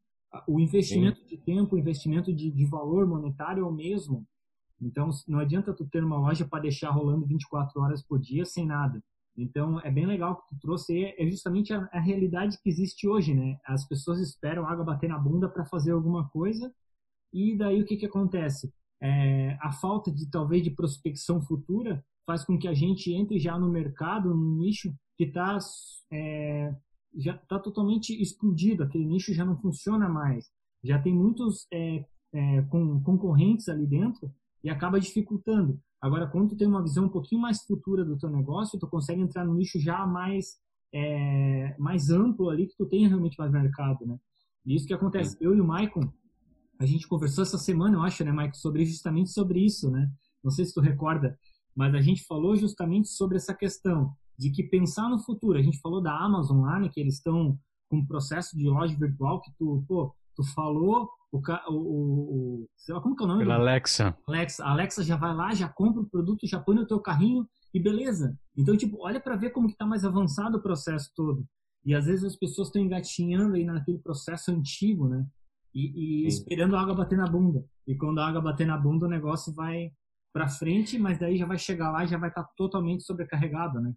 O 0.47 0.61
investimento 0.61 1.21
Sim. 1.21 1.27
de 1.27 1.37
tempo, 1.39 1.77
o 1.77 1.79
investimento 1.79 2.33
de, 2.33 2.51
de 2.51 2.65
valor 2.67 3.07
monetário 3.07 3.65
é 3.65 3.67
o 3.67 3.73
mesmo. 3.73 4.27
Então, 4.81 5.11
não 5.29 5.39
adianta 5.39 5.73
tu 5.73 5.87
ter 5.87 6.03
uma 6.03 6.19
loja 6.19 6.47
para 6.47 6.63
deixar 6.63 6.91
rolando 6.91 7.27
24 7.27 7.81
horas 7.81 8.03
por 8.03 8.19
dia 8.19 8.45
sem 8.45 8.67
nada. 8.67 9.03
Então, 9.37 9.81
é 9.81 9.91
bem 9.91 10.07
legal 10.07 10.37
que 10.37 10.49
tu 10.49 10.61
trouxe, 10.61 11.05
é 11.19 11.27
justamente 11.29 11.73
a, 11.73 11.89
a 11.93 12.01
realidade 12.01 12.59
que 12.63 12.69
existe 12.69 13.09
hoje, 13.09 13.35
né? 13.35 13.59
As 13.65 13.87
pessoas 13.87 14.21
esperam 14.21 14.65
a 14.65 14.71
água 14.71 14.85
bater 14.85 15.09
na 15.09 15.19
bunda 15.19 15.49
para 15.49 15.65
fazer 15.65 15.91
alguma 15.91 16.29
coisa, 16.29 16.73
e 17.33 17.57
daí 17.57 17.83
o 17.83 17.85
que 17.85 17.97
que 17.97 18.07
acontece? 18.07 18.73
É, 19.03 19.59
a 19.61 19.73
falta 19.73 20.13
de, 20.13 20.31
talvez, 20.31 20.63
de 20.63 20.71
prospecção 20.71 21.43
futura 21.43 22.05
faz 22.25 22.45
com 22.45 22.57
que 22.57 22.69
a 22.69 22.75
gente 22.75 23.13
entre 23.13 23.39
já 23.39 23.59
no 23.59 23.69
mercado, 23.69 24.33
no 24.33 24.57
nicho 24.57 24.95
que 25.17 25.25
está 25.25 25.59
é, 26.13 26.75
já 27.17 27.35
está 27.35 27.59
totalmente 27.59 28.21
explodido, 28.21 28.83
aquele 28.83 29.05
nicho 29.05 29.33
já 29.33 29.45
não 29.45 29.57
funciona 29.57 30.09
mais, 30.09 30.47
já 30.83 31.01
tem 31.01 31.15
muitos 31.15 31.67
é, 31.73 32.05
é, 32.33 32.63
com, 32.63 33.01
concorrentes 33.03 33.69
ali 33.69 33.87
dentro 33.87 34.31
e 34.63 34.71
acaba 34.71 35.01
dificultando. 35.01 35.81
Agora, 36.01 36.27
quando 36.27 36.51
tu 36.51 36.57
tem 36.57 36.67
uma 36.67 36.83
visão 36.83 37.07
um 37.07 37.09
pouquinho 37.09 37.41
mais 37.41 37.63
futura 37.63 38.05
do 38.05 38.19
teu 38.19 38.29
negócio, 38.29 38.79
tu 38.79 38.87
consegue 38.87 39.23
entrar 39.23 39.45
no 39.45 39.55
nicho 39.55 39.79
já 39.81 40.07
mais 40.07 40.59
é, 40.95 41.75
mais 41.77 42.09
amplo 42.09 42.49
ali, 42.49 42.69
que 42.69 42.77
tu 42.77 42.87
tenha 42.87 43.09
realmente 43.09 43.37
mais 43.37 43.51
mercado, 43.51 44.07
né? 44.07 44.17
E 44.65 44.77
isso 44.77 44.87
que 44.87 44.95
acontece. 44.95 45.37
Eu 45.41 45.55
e 45.55 45.61
o 45.61 45.67
Maicon, 45.67 46.09
a 46.79 46.87
gente 46.87 47.09
conversou 47.09 47.43
essa 47.43 47.59
semana, 47.59 47.97
eu 47.97 48.03
acho, 48.03 48.25
né, 48.25 48.31
Maicon, 48.31 48.55
sobre 48.55 48.85
justamente 48.85 49.31
sobre 49.31 49.61
isso, 49.61 49.91
né? 49.91 50.09
Não 50.43 50.53
sei 50.53 50.65
se 50.65 50.73
tu 50.73 50.81
recorda, 50.81 51.37
mas 51.75 51.95
a 51.95 52.01
gente 52.01 52.25
falou 52.25 52.55
justamente 52.55 53.09
sobre 53.09 53.37
essa 53.37 53.53
questão 53.53 54.15
de 54.39 54.51
que 54.51 54.63
pensar 54.63 55.09
no 55.09 55.19
futuro. 55.19 55.59
A 55.59 55.63
gente 55.63 55.81
falou 55.81 56.03
da 56.03 56.17
Amazon 56.17 56.63
lá, 56.63 56.81
né, 56.81 56.89
que 56.93 57.01
eles 57.01 57.17
estão 57.17 57.59
com 57.89 57.99
um 57.99 58.07
processo 58.07 58.57
de 58.57 58.65
loja 58.65 58.97
virtual 58.97 59.41
que 59.41 59.53
tu, 59.59 59.85
pô, 59.87 60.15
tu 60.35 60.43
falou, 60.55 61.09
o, 61.33 61.39
o, 61.69 61.75
o, 61.75 62.69
sei 62.77 62.95
lá, 62.95 63.01
como 63.01 63.17
que 63.17 63.23
é 63.23 63.27
o 63.27 63.29
nome? 63.29 63.45
Pela 63.45 63.57
Alexa. 63.57 64.17
Alexa. 64.27 64.65
A 64.65 64.71
Alexa 64.71 65.03
já 65.03 65.17
vai 65.17 65.35
lá, 65.35 65.55
já 65.55 65.69
compra 65.69 66.01
o 66.01 66.09
produto, 66.09 66.47
já 66.47 66.61
põe 66.61 66.77
no 66.77 66.87
teu 66.87 67.01
carrinho 67.01 67.47
e 67.73 67.81
beleza. 67.81 68.39
Então, 68.57 68.77
tipo, 68.77 68.99
olha 69.01 69.21
para 69.21 69.37
ver 69.37 69.51
como 69.51 69.69
que 69.69 69.77
tá 69.77 69.85
mais 69.85 70.05
avançado 70.05 70.59
o 70.59 70.63
processo 70.63 71.11
todo. 71.15 71.45
E 71.85 71.95
às 71.95 72.07
vezes 72.07 72.25
as 72.25 72.37
pessoas 72.37 72.69
estão 72.69 72.81
engatinhando 72.81 73.57
aí 73.57 73.65
naquele 73.65 73.99
processo 73.99 74.51
antigo, 74.51 75.09
né? 75.09 75.27
E, 75.75 76.23
e 76.25 76.27
esperando 76.27 76.77
a 76.77 76.81
água 76.81 76.95
bater 76.95 77.19
na 77.19 77.27
bunda. 77.27 77.65
E 77.87 77.97
quando 77.97 78.21
a 78.21 78.29
água 78.29 78.41
bater 78.41 78.67
na 78.67 78.79
bunda, 78.79 79.07
o 79.07 79.11
negócio 79.11 79.53
vai 79.53 79.91
para 80.33 80.49
frente, 80.49 80.99
mas 80.99 81.19
daí 81.19 81.37
já 81.37 81.47
vai 81.47 81.59
chegar 81.59 81.91
lá 81.91 82.05
e 82.05 82.09
já 82.09 82.17
vai 82.17 82.29
estar 82.29 82.45
tá 82.45 82.51
totalmente 82.57 83.03
sobrecarregado, 83.03 83.81
né? 83.81 83.93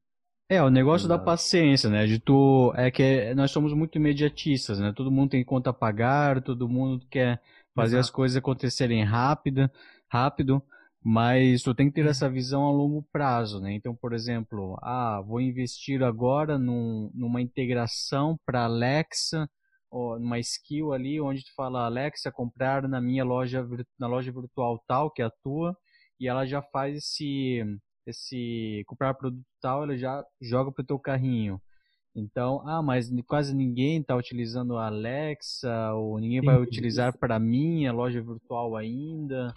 É, 0.50 0.64
o 0.64 0.70
negócio 0.70 1.08
da 1.10 1.20
paciência, 1.20 1.90
né? 1.90 2.06
De 2.06 2.20
tu. 2.20 2.74
É 2.76 2.90
que 2.90 3.34
nós 3.36 3.52
somos 3.52 3.74
muito 3.74 3.98
imediatistas, 3.98 4.80
né? 4.80 4.94
Todo 4.96 5.12
mundo 5.12 5.32
tem 5.32 5.44
conta 5.44 5.72
a 5.72 5.74
pagar, 5.74 6.42
todo 6.42 6.70
mundo 6.70 7.06
quer 7.10 7.42
fazer 7.76 7.98
Exato. 7.98 8.08
as 8.08 8.10
coisas 8.10 8.38
acontecerem 8.38 9.04
rápida, 9.04 9.72
rápido, 10.10 10.64
mas 11.04 11.62
tu 11.62 11.76
tem 11.76 11.88
que 11.90 11.96
ter 11.96 12.04
uhum. 12.04 12.10
essa 12.10 12.30
visão 12.30 12.66
a 12.66 12.72
longo 12.72 13.06
prazo, 13.12 13.60
né? 13.60 13.74
Então, 13.74 13.94
por 13.96 14.14
exemplo, 14.14 14.78
ah, 14.82 15.22
vou 15.26 15.42
investir 15.42 16.02
agora 16.02 16.58
num, 16.58 17.12
numa 17.14 17.42
integração 17.42 18.40
para 18.46 18.64
Alexa, 18.64 19.50
ou 19.90 20.20
numa 20.20 20.40
skill 20.40 20.94
ali 20.94 21.20
onde 21.22 21.44
tu 21.44 21.54
fala 21.56 21.86
Alexa 21.86 22.32
comprar 22.32 22.88
na 22.88 23.02
minha 23.02 23.24
loja 23.24 23.66
na 24.00 24.08
loja 24.08 24.32
virtual 24.32 24.84
tal 24.88 25.12
que 25.12 25.22
é 25.22 25.26
a 25.26 25.32
tua 25.44 25.78
e 26.20 26.28
ela 26.28 26.46
já 26.46 26.62
faz 26.62 26.98
esse 26.98 27.64
esse 28.08 28.84
comprar 28.88 29.14
produto 29.14 29.46
tal, 29.62 29.84
ele 29.84 29.98
já 29.98 30.24
joga 30.42 30.72
pro 30.72 30.84
teu 30.84 30.98
carrinho. 30.98 31.62
Então, 32.16 32.68
ah, 32.68 32.82
mas 32.82 33.12
quase 33.28 33.54
ninguém 33.54 34.02
está 34.02 34.16
utilizando 34.16 34.78
a 34.78 34.88
Alexa, 34.88 35.94
ou 35.94 36.20
ninguém 36.20 36.42
vai 36.42 36.60
utilizar 36.60 37.16
para 37.18 37.38
mim 37.40 37.86
a 37.86 37.94
loja 37.94 38.22
virtual 38.22 38.76
ainda. 38.76 39.54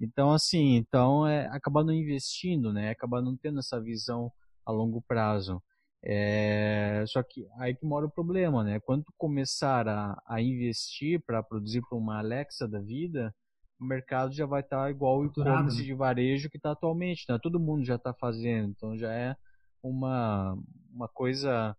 Então, 0.00 0.32
assim, 0.32 0.76
então 0.76 1.26
é 1.26 1.46
acabar 1.48 1.84
não 1.84 1.92
investindo, 1.92 2.72
né? 2.72 2.90
Acabar 2.90 3.20
não 3.20 3.36
tendo 3.36 3.58
essa 3.58 3.78
visão 3.78 4.32
a 4.64 4.72
longo 4.72 5.02
prazo. 5.02 5.62
É, 6.02 7.04
só 7.06 7.22
que 7.22 7.46
aí 7.58 7.74
que 7.74 7.84
mora 7.84 8.06
o 8.06 8.10
problema, 8.10 8.64
né? 8.64 8.80
Quando 8.80 9.04
tu 9.04 9.12
começar 9.18 9.86
a, 9.86 10.18
a 10.26 10.40
investir 10.40 11.20
para 11.26 11.42
produzir 11.42 11.82
para 11.86 11.98
uma 11.98 12.18
Alexa 12.18 12.66
da 12.66 12.80
vida, 12.80 13.34
o 13.80 13.84
mercado 13.84 14.32
já 14.32 14.44
vai 14.44 14.60
estar 14.60 14.84
tá 14.84 14.90
igual 14.90 15.20
o 15.20 15.24
e-commerce 15.24 15.78
né? 15.78 15.84
de 15.84 15.94
varejo 15.94 16.50
que 16.50 16.58
está 16.58 16.72
atualmente, 16.72 17.24
né? 17.28 17.38
Todo 17.42 17.58
mundo 17.58 17.84
já 17.84 17.94
está 17.94 18.12
fazendo, 18.12 18.70
então 18.70 18.96
já 18.96 19.12
é 19.12 19.34
uma, 19.82 20.56
uma 20.92 21.08
coisa 21.08 21.74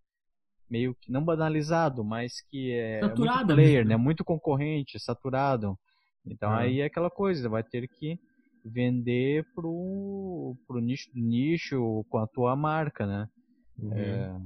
meio 0.69 0.95
que 0.95 1.11
não 1.11 1.23
banalizado, 1.23 2.03
mas 2.03 2.41
que 2.49 2.71
é 2.71 3.01
saturado 3.01 3.53
muito 3.53 3.55
player, 3.55 3.85
né? 3.85 3.95
Muito 3.97 4.23
concorrente, 4.23 4.99
saturado. 4.99 5.77
Então 6.25 6.53
é. 6.55 6.63
aí 6.63 6.79
é 6.79 6.85
aquela 6.85 7.09
coisa, 7.09 7.47
vai 7.47 7.63
ter 7.63 7.87
que 7.87 8.19
vender 8.65 9.45
pro, 9.53 10.55
pro 10.67 10.79
nicho 10.79 11.11
do 11.13 11.19
nicho 11.19 12.05
com 12.09 12.17
a 12.17 12.27
tua 12.27 12.55
marca, 12.55 13.05
né? 13.05 13.27
Uhum. 13.77 13.93
É... 13.93 14.41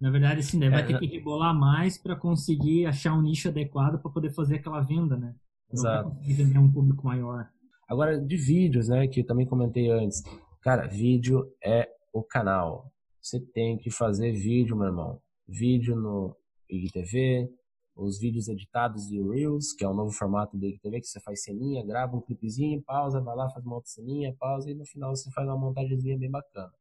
Na 0.00 0.10
verdade, 0.10 0.42
sim, 0.42 0.58
né? 0.58 0.68
vai 0.68 0.82
é, 0.82 0.86
ter 0.86 0.98
que 0.98 1.06
rebolar 1.06 1.54
mais 1.54 1.96
para 1.96 2.16
conseguir 2.16 2.86
achar 2.86 3.14
um 3.14 3.22
nicho 3.22 3.48
adequado 3.48 4.00
para 4.00 4.10
poder 4.10 4.30
fazer 4.30 4.56
aquela 4.56 4.80
venda, 4.80 5.16
né? 5.16 5.34
Exato. 5.72 6.10
Vai 6.10 6.32
vender 6.34 6.58
um 6.58 6.70
público 6.70 7.04
maior. 7.06 7.48
Agora, 7.88 8.18
de 8.18 8.36
vídeos, 8.36 8.88
né, 8.88 9.06
que 9.06 9.24
também 9.24 9.46
comentei 9.46 9.90
antes. 9.90 10.22
Cara, 10.60 10.86
vídeo 10.86 11.52
é 11.62 11.88
o 12.12 12.22
canal. 12.22 12.90
Você 13.20 13.40
tem 13.40 13.78
que 13.78 13.90
fazer 13.90 14.32
vídeo, 14.32 14.76
meu 14.76 14.86
irmão. 14.86 15.20
Vídeo 15.46 15.96
no 15.96 16.36
IGTV, 16.68 17.50
os 17.94 18.18
vídeos 18.18 18.48
editados 18.48 19.06
de 19.06 19.20
Reels, 19.22 19.72
que 19.72 19.84
é 19.84 19.88
o 19.88 19.94
novo 19.94 20.10
formato 20.10 20.56
do 20.56 20.66
IGTV, 20.66 21.00
que 21.00 21.06
você 21.06 21.20
faz 21.20 21.42
ceninha, 21.42 21.84
grava 21.84 22.16
um 22.16 22.20
clipezinho, 22.20 22.82
pausa, 22.82 23.20
vai 23.20 23.36
lá, 23.36 23.50
faz 23.50 23.64
uma 23.64 23.76
outra 23.76 23.90
ceninha, 23.90 24.34
pausa, 24.38 24.70
e 24.70 24.74
no 24.74 24.84
final 24.84 25.14
você 25.14 25.30
faz 25.30 25.46
uma 25.46 25.58
montagemzinha 25.58 26.18
bem 26.18 26.30
bacana. 26.30 26.72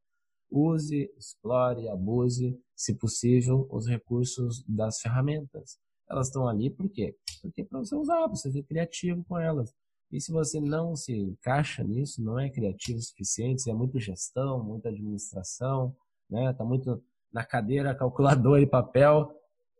Use, 0.50 1.10
explore, 1.18 1.88
abuse, 1.90 2.58
se 2.76 2.96
possível, 2.96 3.68
os 3.70 3.88
recursos 3.88 4.64
das 4.68 5.00
ferramentas. 5.00 5.78
Elas 6.10 6.28
estão 6.28 6.48
ali 6.48 6.70
por 6.70 6.90
Porque 7.42 7.64
para 7.64 7.80
você 7.80 7.96
usar, 7.96 8.20
para 8.28 8.36
você 8.36 8.52
ser 8.52 8.64
criativo 8.64 9.24
com 9.28 9.38
elas. 9.38 9.74
E 10.12 10.20
se 10.20 10.32
você 10.32 10.60
não 10.60 10.96
se 10.96 11.14
encaixa 11.14 11.84
nisso, 11.84 12.22
não 12.22 12.38
é 12.38 12.50
criativo 12.50 13.00
o 13.00 13.02
suficiente, 13.02 13.70
é 13.70 13.74
muito 13.74 14.00
gestão, 14.00 14.62
muita 14.64 14.90
administração, 14.90 15.96
né? 16.30 16.54
Tá 16.54 16.66
muito 16.66 17.02
na 17.32 17.46
cadeira, 17.46 17.96
calculador 17.96 18.60
e 18.60 18.68
papel. 18.68 19.34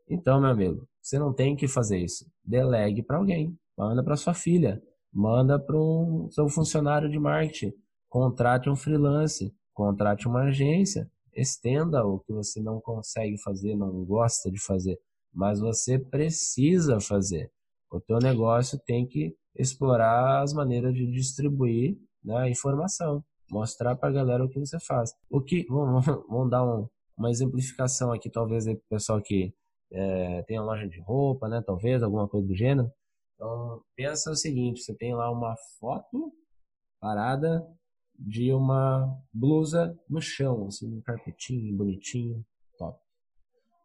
Então, 0.10 0.40
meu 0.40 0.50
amigo, 0.50 0.88
você 1.02 1.20
não 1.20 1.34
tem 1.34 1.56
que 1.56 1.68
fazer 1.68 1.98
isso. 1.98 2.26
Delegue 2.44 3.04
para 3.04 3.18
alguém. 3.18 3.58
Manda 3.78 4.04
para 4.04 4.16
sua 4.16 4.34
filha. 4.34 4.82
Manda 5.14 5.60
para 5.60 5.78
um 5.78 6.30
seu 6.32 6.48
funcionário 6.48 7.10
de 7.10 7.20
marketing. 7.20 7.74
Contrate 8.08 8.70
um 8.70 8.76
freelance. 8.76 9.54
Contrate 9.74 10.28
uma 10.28 10.44
agência. 10.44 11.10
Estenda 11.34 12.06
o 12.06 12.20
que 12.20 12.32
você 12.32 12.62
não 12.62 12.80
consegue 12.80 13.38
fazer, 13.38 13.76
não 13.76 14.04
gosta 14.04 14.52
de 14.52 14.60
fazer 14.60 15.00
mas 15.34 15.60
você 15.60 15.98
precisa 15.98 17.00
fazer. 17.00 17.52
O 17.92 18.00
teu 18.00 18.20
negócio 18.20 18.80
tem 18.86 19.06
que 19.06 19.36
explorar 19.56 20.42
as 20.42 20.54
maneiras 20.54 20.94
de 20.94 21.06
distribuir 21.12 21.98
né, 22.24 22.38
a 22.38 22.50
informação, 22.50 23.24
mostrar 23.50 23.96
para 23.96 24.10
a 24.10 24.14
galera 24.14 24.46
o 24.46 24.50
que 24.50 24.60
você 24.60 24.80
faz. 24.80 25.14
O 25.30 25.42
que 25.42 25.66
vamos, 25.70 26.06
vamos 26.06 26.50
dar 26.50 26.64
um, 26.64 26.88
uma 27.18 27.30
exemplificação 27.30 28.12
aqui, 28.12 28.30
talvez 28.30 28.66
para 28.66 28.74
o 28.74 28.82
pessoal 28.90 29.22
que 29.22 29.54
é, 29.92 30.42
tem 30.44 30.58
a 30.58 30.64
loja 30.64 30.88
de 30.88 31.02
roupa, 31.02 31.50
né, 31.50 31.62
talvez 31.66 32.02
alguma 32.02 32.28
coisa 32.28 32.48
do 32.48 32.56
gênero. 32.56 32.92
Então 33.36 33.82
pensa 33.96 34.32
o 34.32 34.36
seguinte: 34.36 34.82
você 34.82 34.94
tem 34.94 35.14
lá 35.14 35.30
uma 35.32 35.56
foto 35.80 36.32
parada 37.00 37.66
de 38.18 38.54
uma 38.54 39.20
blusa 39.34 39.98
no 40.08 40.22
chão, 40.22 40.68
assim, 40.68 40.88
um 40.88 41.02
carpetinho 41.02 41.76
bonitinho. 41.76 42.46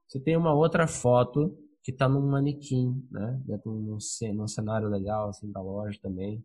Você 0.09 0.21
tem 0.21 0.37
uma 0.37 0.55
outra 0.55 0.87
foto 0.87 1.57
que 1.83 1.91
está 1.91 2.09
num 2.09 2.27
manequim, 2.27 3.07
né? 3.11 3.41
Dentro 3.45 3.73
de 3.83 3.91
um 4.41 4.49
cenário 4.49 4.89
legal, 4.89 5.29
assim, 5.29 5.51
da 5.51 5.61
loja 5.61 5.99
também. 6.01 6.45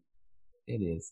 Beleza. 0.65 1.11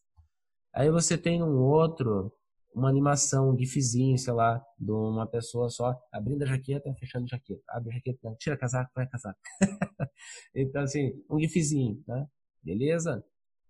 Aí 0.73 0.89
você 0.91 1.17
tem 1.17 1.43
um 1.43 1.57
outro, 1.59 2.31
uma 2.73 2.89
animação, 2.89 3.49
um 3.49 3.57
gifzinho, 3.57 4.17
sei 4.17 4.33
lá, 4.33 4.63
de 4.79 4.91
uma 4.91 5.27
pessoa 5.27 5.69
só 5.69 5.99
abrindo 6.11 6.43
a 6.43 6.45
jaqueta, 6.45 6.93
fechando 6.99 7.25
a 7.25 7.27
jaqueta. 7.27 7.63
Abre 7.69 7.91
a 7.91 7.95
jaqueta, 7.95 8.35
tira 8.39 8.57
casaco, 8.57 8.91
põe 8.93 9.07
casaco. 9.07 9.39
então, 10.55 10.83
assim, 10.83 11.23
um 11.29 11.39
gifzinho, 11.39 12.03
né? 12.07 12.27
Beleza? 12.63 13.23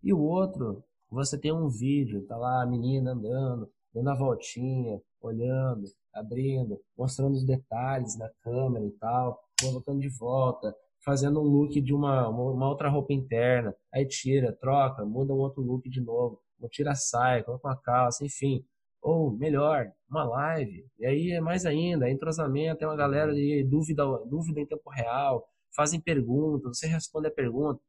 E 0.03 0.13
o 0.13 0.19
outro, 0.19 0.83
você 1.09 1.37
tem 1.37 1.53
um 1.53 1.69
vídeo, 1.69 2.25
tá 2.27 2.37
lá 2.37 2.63
a 2.63 2.67
menina 2.67 3.11
andando, 3.11 3.71
dando 3.93 4.09
a 4.09 4.15
voltinha, 4.15 5.01
olhando, 5.21 5.83
abrindo, 6.13 6.79
mostrando 6.97 7.33
os 7.33 7.45
detalhes 7.45 8.17
na 8.17 8.29
câmera 8.41 8.85
e 8.85 8.91
tal, 8.91 9.39
colocando 9.61 9.99
de 9.99 10.09
volta, 10.09 10.75
fazendo 11.03 11.39
um 11.39 11.43
look 11.43 11.79
de 11.81 11.93
uma, 11.93 12.27
uma 12.27 12.67
outra 12.67 12.89
roupa 12.89 13.13
interna, 13.13 13.75
aí 13.93 14.05
tira, 14.05 14.51
troca, 14.53 15.05
muda 15.05 15.33
um 15.33 15.37
outro 15.37 15.61
look 15.61 15.89
de 15.89 16.01
novo, 16.01 16.41
tira 16.69 16.91
a 16.91 16.95
saia, 16.95 17.43
coloca 17.43 17.67
uma 17.67 17.77
calça, 17.77 18.25
enfim. 18.25 18.65
Ou 19.01 19.31
melhor, 19.31 19.89
uma 20.09 20.25
live. 20.25 20.85
E 20.99 21.05
aí 21.05 21.31
é 21.31 21.39
mais 21.39 21.65
ainda, 21.65 22.07
é 22.07 22.11
entrosamento, 22.11 22.79
tem 22.79 22.87
uma 22.87 22.97
galera 22.97 23.33
de 23.33 23.63
dúvida, 23.63 24.03
dúvida 24.25 24.59
em 24.59 24.65
tempo 24.65 24.89
real, 24.89 25.47
fazem 25.73 26.01
perguntas, 26.01 26.77
você 26.77 26.87
responde 26.87 27.27
a 27.27 27.31
pergunta. 27.31 27.81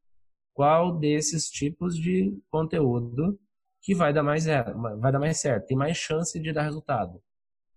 Qual 0.55 0.99
desses 0.99 1.51
tipos 1.51 1.97
de 1.97 2.39
conteúdo 2.49 3.39
que 3.83 3.95
vai 3.95 4.13
dar 4.13 4.23
mais, 4.23 4.45
vai 4.45 5.13
dar 5.13 5.19
mais 5.19 5.41
certo, 5.41 5.67
tem 5.67 5.77
mais 5.77 5.97
chance 5.97 6.39
de 6.39 6.53
dar 6.53 6.63
resultado? 6.63 7.21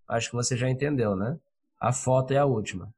Acho 0.07 0.29
que 0.29 0.35
você 0.35 0.55
já 0.57 0.69
entendeu, 0.69 1.15
né? 1.15 1.39
A 1.79 1.91
foto 1.91 2.31
é 2.31 2.37
a 2.37 2.45
última. 2.45 2.93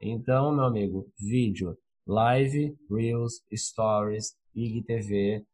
Então, 0.00 0.52
meu 0.54 0.64
amigo, 0.64 1.06
vídeo, 1.18 1.76
live, 2.06 2.76
reels, 2.90 3.42
stories, 3.54 4.36
IGTV, 4.54 5.44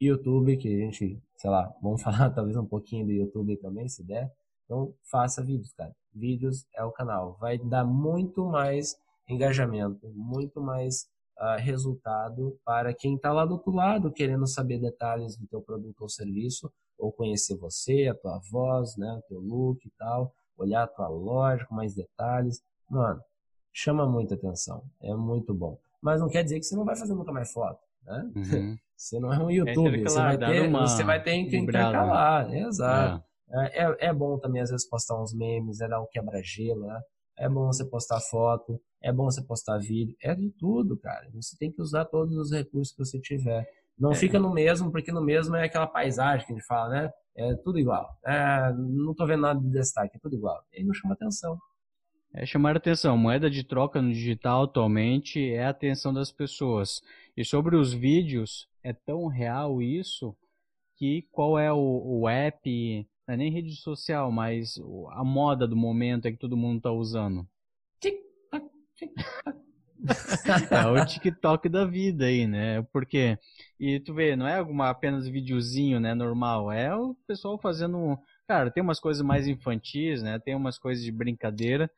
YouTube, 0.00 0.56
que 0.56 0.68
a 0.68 0.78
gente, 0.84 1.18
sei 1.36 1.50
lá, 1.50 1.72
vamos 1.82 2.02
falar 2.04 2.30
talvez 2.30 2.56
um 2.56 2.66
pouquinho 2.66 3.06
do 3.06 3.12
YouTube 3.12 3.56
também, 3.56 3.88
se 3.88 4.04
der. 4.04 4.30
Então, 4.64 4.94
faça 5.10 5.42
vídeos, 5.42 5.72
cara. 5.72 5.94
Vídeos 6.12 6.66
é 6.74 6.84
o 6.84 6.92
canal. 6.92 7.36
Vai 7.40 7.58
dar 7.58 7.84
muito 7.84 8.44
mais 8.46 8.96
engajamento, 9.28 10.08
muito 10.14 10.60
mais 10.60 11.06
uh, 11.38 11.58
resultado 11.58 12.58
para 12.64 12.94
quem 12.94 13.16
está 13.16 13.32
lá 13.32 13.44
do 13.44 13.54
outro 13.54 13.72
lado, 13.72 14.12
querendo 14.12 14.46
saber 14.46 14.78
detalhes 14.78 15.36
do 15.36 15.46
teu 15.46 15.60
produto 15.60 16.02
ou 16.02 16.08
serviço, 16.08 16.70
ou 16.98 17.12
conhecer 17.12 17.56
você, 17.56 18.08
a 18.08 18.14
tua 18.14 18.40
voz, 18.50 18.96
né, 18.96 19.12
o 19.12 19.22
teu 19.28 19.40
look 19.40 19.84
e 19.84 19.90
tal, 19.98 20.32
olhar 20.56 20.84
a 20.84 20.86
tua 20.86 21.08
loja 21.08 21.64
com 21.66 21.74
mais 21.74 21.94
detalhes. 21.94 22.62
Mano, 22.88 23.20
chama 23.72 24.06
muita 24.06 24.34
atenção. 24.34 24.84
É 25.02 25.14
muito 25.14 25.54
bom. 25.54 25.78
Mas 26.00 26.20
não 26.20 26.28
quer 26.28 26.42
dizer 26.42 26.58
que 26.58 26.66
você 26.66 26.76
não 26.76 26.84
vai 26.84 26.96
fazer 26.96 27.14
nunca 27.14 27.32
mais 27.32 27.52
foto, 27.52 27.80
né? 28.04 28.30
Uhum. 28.34 28.76
Você 28.96 29.18
não 29.18 29.32
é 29.32 29.38
um 29.38 29.50
YouTube, 29.50 30.02
é 30.02 30.08
você, 30.08 30.18
vai 30.20 30.38
ter, 30.38 30.68
uma... 30.68 30.86
você 30.86 31.02
vai 31.02 31.20
ter 31.20 31.44
que 31.46 31.56
intercalar. 31.56 32.48
Exato. 32.54 33.24
É. 33.50 33.84
É, 33.84 34.06
é 34.06 34.12
bom 34.12 34.38
também, 34.38 34.62
às 34.62 34.70
vezes, 34.70 34.88
postar 34.88 35.20
uns 35.20 35.34
memes, 35.34 35.80
é 35.80 35.88
dar 35.88 36.00
um 36.00 36.06
quebra-gelo, 36.06 36.86
né? 36.86 37.02
É 37.36 37.48
bom 37.48 37.66
você 37.66 37.84
postar 37.84 38.20
foto, 38.20 38.80
é 39.02 39.12
bom 39.12 39.24
você 39.24 39.42
postar 39.42 39.78
vídeo, 39.78 40.16
é 40.22 40.34
de 40.34 40.48
tudo, 40.50 40.96
cara. 40.96 41.28
Você 41.34 41.56
tem 41.58 41.72
que 41.72 41.82
usar 41.82 42.04
todos 42.04 42.36
os 42.36 42.52
recursos 42.52 42.94
que 42.94 43.04
você 43.04 43.20
tiver. 43.20 43.68
Não 43.98 44.12
é. 44.12 44.14
fica 44.14 44.38
no 44.38 44.52
mesmo, 44.52 44.90
porque 44.90 45.12
no 45.12 45.20
mesmo 45.20 45.56
é 45.56 45.64
aquela 45.64 45.86
paisagem 45.86 46.46
que 46.46 46.52
a 46.52 46.56
gente 46.56 46.66
fala, 46.66 46.88
né? 46.88 47.12
É 47.36 47.54
tudo 47.56 47.78
igual. 47.78 48.16
É, 48.24 48.72
não 48.72 49.14
tô 49.14 49.26
vendo 49.26 49.42
nada 49.42 49.60
de 49.60 49.70
destaque, 49.70 50.16
é 50.16 50.20
tudo 50.20 50.36
igual. 50.36 50.64
E 50.72 50.78
aí 50.78 50.84
não 50.84 50.94
chama 50.94 51.14
atenção. 51.14 51.58
É 52.32 52.44
chamar 52.44 52.76
atenção. 52.76 53.16
Moeda 53.16 53.48
de 53.48 53.62
troca 53.62 54.02
no 54.02 54.12
digital 54.12 54.64
atualmente 54.64 55.50
é 55.50 55.64
a 55.64 55.70
atenção 55.70 56.12
das 56.12 56.32
pessoas. 56.32 57.00
E 57.36 57.44
sobre 57.44 57.76
os 57.76 57.92
vídeos, 57.92 58.68
é 58.82 58.92
tão 58.92 59.26
real 59.26 59.80
isso 59.80 60.36
que 60.96 61.22
qual 61.30 61.58
é 61.58 61.72
o, 61.72 62.20
o 62.20 62.28
app, 62.28 63.06
não 63.26 63.34
é 63.34 63.36
nem 63.36 63.50
rede 63.50 63.74
social, 63.76 64.30
mas 64.30 64.78
a 65.12 65.24
moda 65.24 65.66
do 65.66 65.76
momento 65.76 66.26
é 66.26 66.32
que 66.32 66.38
todo 66.38 66.56
mundo 66.56 66.78
está 66.78 66.92
usando. 66.92 67.46
TikTok, 68.00 68.68
TikTok. 68.96 69.63
é 70.70 70.86
o 70.86 71.04
TikTok 71.04 71.68
da 71.68 71.84
vida 71.84 72.26
aí, 72.26 72.46
né? 72.46 72.82
Porque 72.92 73.38
e 73.78 74.00
tu 74.00 74.14
vê, 74.14 74.36
não 74.36 74.46
é 74.46 74.58
alguma 74.58 74.90
apenas 74.90 75.28
videozinho, 75.28 76.00
né, 76.00 76.14
normal, 76.14 76.70
é 76.72 76.94
o 76.94 77.14
pessoal 77.26 77.58
fazendo, 77.58 78.18
cara, 78.46 78.70
tem 78.70 78.82
umas 78.82 79.00
coisas 79.00 79.22
mais 79.22 79.46
infantis, 79.46 80.22
né? 80.22 80.38
Tem 80.38 80.54
umas 80.54 80.78
coisas 80.78 81.04
de 81.04 81.12
brincadeira, 81.12 81.90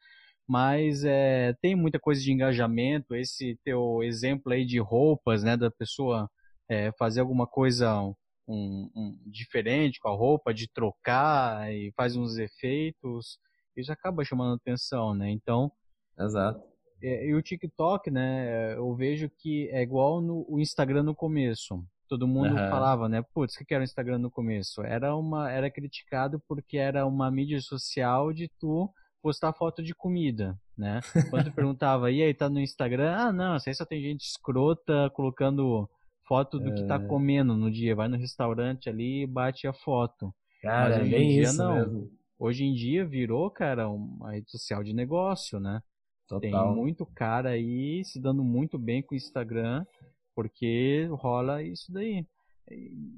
mas 0.49 1.05
é, 1.05 1.55
tem 1.61 1.75
muita 1.75 1.99
coisa 1.99 2.21
de 2.21 2.33
engajamento. 2.33 3.15
Esse 3.15 3.59
teu 3.65 4.03
exemplo 4.03 4.53
aí 4.53 4.65
de 4.65 4.79
roupas, 4.79 5.43
né, 5.43 5.57
da 5.57 5.71
pessoa 5.71 6.31
é, 6.69 6.93
fazer 6.99 7.21
alguma 7.21 7.47
coisa 7.47 8.01
um, 8.49 8.91
um, 8.95 9.19
diferente 9.27 9.99
com 10.01 10.09
a 10.09 10.17
roupa, 10.17 10.55
de 10.55 10.69
trocar 10.69 11.73
e 11.73 11.93
faz 11.97 12.17
uns 12.17 12.39
efeitos, 12.39 13.39
isso 13.77 13.93
acaba 13.93 14.25
chamando 14.25 14.55
atenção, 14.55 15.15
né? 15.15 15.31
Então, 15.31 15.71
exato. 16.19 16.76
É, 17.03 17.27
e 17.27 17.35
o 17.35 17.43
TikTok, 17.43 18.11
né? 18.11 18.75
Eu 18.77 18.95
vejo 18.95 19.31
que 19.39 19.69
é 19.71 19.83
igual 19.83 20.21
no 20.21 20.47
o 20.49 20.61
Instagram 20.61 21.03
no 21.03 21.15
começo. 21.15 21.85
Todo 22.09 22.29
mundo 22.29 22.51
uhum. 22.51 22.71
falava, 22.71 23.09
né? 23.09 23.23
Putz, 23.35 23.57
o 23.57 23.65
que 23.65 23.75
era 23.75 23.83
o 23.83 23.85
Instagram 23.85 24.19
no 24.19 24.31
começo? 24.31 24.83
Era 24.83 25.15
uma, 25.17 25.51
era 25.51 25.71
criticado 25.71 26.41
porque 26.49 26.79
era 26.79 27.05
uma 27.05 27.31
mídia 27.31 27.61
social 27.61 28.33
de 28.33 28.49
tu 28.61 28.89
postar 29.21 29.53
foto 29.53 29.83
de 29.83 29.93
comida, 29.93 30.57
né? 30.79 31.01
Quando 31.31 31.53
perguntava, 31.53 32.11
e 32.13 32.23
aí, 32.23 32.33
tá 32.33 32.49
no 32.49 32.61
Instagram? 32.61 33.13
Ah, 33.13 33.33
não, 33.33 33.57
isso 33.57 33.69
aí 33.69 33.75
só 33.75 33.85
tem 33.85 34.01
gente 34.01 34.21
escrota 34.21 35.11
colocando 35.15 35.91
foto 36.27 36.61
do 36.61 36.71
é... 36.71 36.75
que 36.75 36.85
tá 36.85 36.95
é. 36.95 37.07
comendo 37.07 37.57
no 37.57 37.71
dia. 37.71 37.97
Vai 37.97 38.07
no 38.07 38.17
restaurante 38.17 38.89
ali 38.89 39.23
e 39.23 39.27
bate 39.27 39.67
a 39.67 39.73
foto. 39.73 40.33
Cara, 40.63 40.91
Mas 40.91 40.99
hoje 41.03 41.15
é 41.15 41.19
bem 41.19 41.29
em 41.29 41.33
dia 41.35 41.43
isso 41.43 41.59
não. 41.59 41.75
Mesmo. 41.75 42.11
Hoje 42.39 42.65
em 42.65 42.75
dia 42.75 43.05
virou, 43.05 43.51
cara, 43.51 43.89
uma 43.89 44.33
rede 44.33 44.51
social 44.51 44.85
de 44.85 44.93
negócio, 44.93 45.59
né? 45.59 45.81
Total. 46.29 46.41
Tem 46.41 46.75
muito 46.75 47.07
cara 47.07 47.51
aí 47.51 48.05
se 48.05 48.21
dando 48.21 48.43
muito 48.43 48.79
bem 48.79 49.03
com 49.03 49.15
o 49.15 49.17
Instagram, 49.17 49.87
porque 50.35 51.09
rola 51.13 51.63
isso 51.63 51.93
daí. 51.93 52.27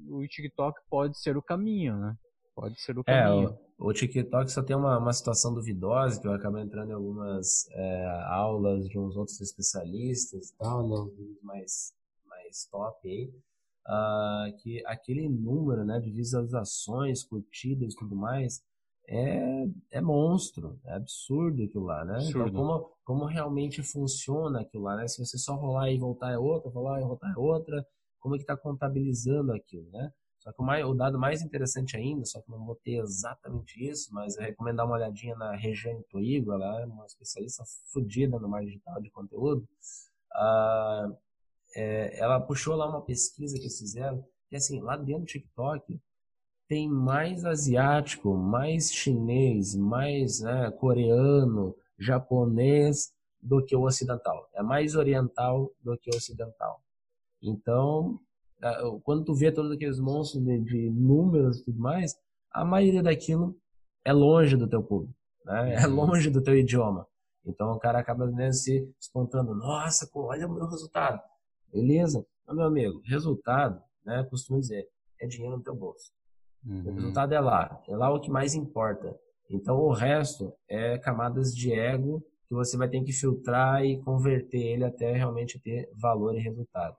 O 0.07 0.25
TikTok 0.27 0.79
pode 0.89 1.17
ser 1.19 1.35
o 1.35 1.41
caminho, 1.41 1.97
né? 1.97 2.15
Pode 2.55 2.79
ser 2.79 2.97
o 2.97 3.03
caminho. 3.03 3.49
É, 3.49 3.57
o 3.79 3.91
TikTok 3.91 4.51
só 4.51 4.61
tem 4.61 4.75
uma, 4.75 4.97
uma 4.99 5.13
situação 5.13 5.53
duvidosa, 5.53 6.19
que 6.19 6.27
eu 6.27 6.33
acabo 6.33 6.59
entrando 6.59 6.91
em 6.91 6.93
algumas 6.93 7.67
é, 7.71 8.05
aulas 8.27 8.87
de 8.87 8.99
uns 8.99 9.15
outros 9.15 9.39
especialistas 9.41 10.49
e 10.49 10.57
tal, 10.57 10.87
né, 10.87 11.11
mais, 11.41 11.93
mais 12.27 12.65
top 12.69 13.09
aí, 13.09 13.33
uh, 13.87 14.57
que 14.57 14.85
aquele 14.85 15.29
número 15.29 15.83
né, 15.83 15.99
de 15.99 16.11
visualizações, 16.11 17.23
curtidas 17.23 17.93
e 17.93 17.97
tudo 17.97 18.15
mais, 18.15 18.61
é, 19.11 19.67
é 19.89 20.01
monstro, 20.01 20.79
é 20.85 20.93
absurdo 20.93 21.63
aquilo 21.63 21.85
lá, 21.85 22.05
né? 22.05 22.19
Então, 22.19 22.41
absurdo. 22.41 22.49
Então, 22.49 22.61
como, 22.61 22.91
como 23.03 23.25
realmente 23.25 23.81
funciona 23.81 24.61
aquilo 24.61 24.83
lá, 24.83 24.95
né? 24.95 25.07
Se 25.07 25.17
você 25.17 25.37
só 25.37 25.55
rolar 25.55 25.89
e 25.89 25.97
voltar 25.97 26.31
é 26.31 26.37
outra, 26.37 26.69
rolar 26.69 27.01
e 27.01 27.03
voltar 27.03 27.31
é 27.31 27.37
outra, 27.37 27.83
como 28.19 28.35
é 28.35 28.37
que 28.37 28.43
está 28.43 28.55
contabilizando 28.55 29.51
aquilo, 29.51 29.89
né? 29.89 30.11
Só 30.37 30.53
que 30.53 30.61
o, 30.61 30.63
mais, 30.63 30.85
o, 30.85 30.93
dado 30.93 31.17
mais 31.17 31.41
interessante 31.41 31.97
ainda, 31.97 32.23
só 32.23 32.39
que 32.39 32.51
não 32.51 32.63
vou 32.63 32.75
ter 32.75 33.01
exatamente 33.01 33.83
isso, 33.83 34.13
mas 34.13 34.37
é 34.37 34.43
recomendar 34.43 34.85
uma 34.85 34.95
olhadinha 34.95 35.35
na 35.35 35.55
Regiane 35.55 36.03
Toigo, 36.09 36.53
ela 36.53 36.81
é 36.81 36.85
uma 36.85 37.05
especialista 37.05 37.63
fodida 37.91 38.39
no 38.39 38.47
marketing 38.47 38.73
digital 38.73 39.01
de 39.01 39.09
conteúdo. 39.09 39.67
Ah, 40.31 41.09
é, 41.75 42.19
ela 42.19 42.39
puxou 42.39 42.75
lá 42.75 42.87
uma 42.87 43.01
pesquisa 43.01 43.55
que 43.57 43.63
eles 43.63 43.79
fizeram, 43.79 44.23
e 44.51 44.55
assim, 44.55 44.79
lá 44.79 44.95
dentro 44.95 45.23
do 45.23 45.25
TikTok 45.25 45.99
tem 46.69 46.87
mais 46.87 47.43
asiático, 47.43 48.35
mais 48.35 48.93
chinês, 48.93 49.75
mais 49.75 50.39
né, 50.39 50.69
coreano, 50.69 51.75
japonês 51.97 53.11
do 53.41 53.65
que 53.65 53.75
o 53.75 53.81
ocidental. 53.81 54.47
É 54.53 54.61
mais 54.61 54.95
oriental 54.95 55.71
do 55.83 55.97
que 55.97 56.11
o 56.13 56.15
ocidental. 56.15 56.79
Então, 57.41 58.19
quando 59.03 59.25
tu 59.25 59.33
vê 59.33 59.51
todos 59.51 59.71
aqueles 59.71 59.99
monstros 59.99 60.43
de, 60.43 60.59
de 60.59 60.89
números 60.91 61.57
e 61.57 61.65
tudo 61.65 61.79
mais, 61.79 62.15
a 62.51 62.63
maioria 62.63 63.01
daquilo 63.01 63.57
é 64.05 64.13
longe 64.13 64.55
do 64.55 64.67
teu 64.67 64.83
público, 64.83 65.15
né? 65.45 65.73
é 65.73 65.87
uhum. 65.87 65.95
longe 65.95 66.29
do 66.29 66.41
teu 66.41 66.55
idioma. 66.55 67.07
Então 67.43 67.71
o 67.71 67.79
cara 67.79 67.97
acaba 67.99 68.27
né, 68.27 68.51
se 68.51 68.87
espontando, 68.99 69.55
nossa, 69.55 70.07
olha 70.13 70.45
o 70.45 70.53
meu 70.53 70.67
resultado. 70.67 71.19
Beleza? 71.73 72.23
Mas, 72.45 72.55
meu 72.55 72.65
amigo, 72.65 73.01
resultado, 73.05 73.81
né, 74.05 74.23
costumo 74.29 74.59
dizer, 74.59 74.87
é 75.19 75.25
dinheiro 75.25 75.57
no 75.57 75.63
teu 75.63 75.75
bolso. 75.75 76.11
Uhum. 76.65 76.83
O 76.85 76.93
resultado 76.93 77.33
é 77.33 77.39
lá, 77.39 77.81
é 77.87 77.95
lá 77.95 78.13
o 78.13 78.19
que 78.19 78.29
mais 78.29 78.53
importa. 78.53 79.15
Então 79.49 79.77
o 79.77 79.91
resto 79.91 80.53
é 80.67 80.97
camadas 80.97 81.55
de 81.55 81.73
ego 81.73 82.23
que 82.47 82.53
você 82.53 82.77
vai 82.77 82.89
ter 82.89 83.03
que 83.03 83.13
filtrar 83.13 83.83
e 83.85 84.01
converter 84.01 84.59
ele 84.59 84.83
até 84.83 85.11
realmente 85.13 85.59
ter 85.59 85.89
valor 85.95 86.35
e 86.35 86.39
resultado. 86.39 86.95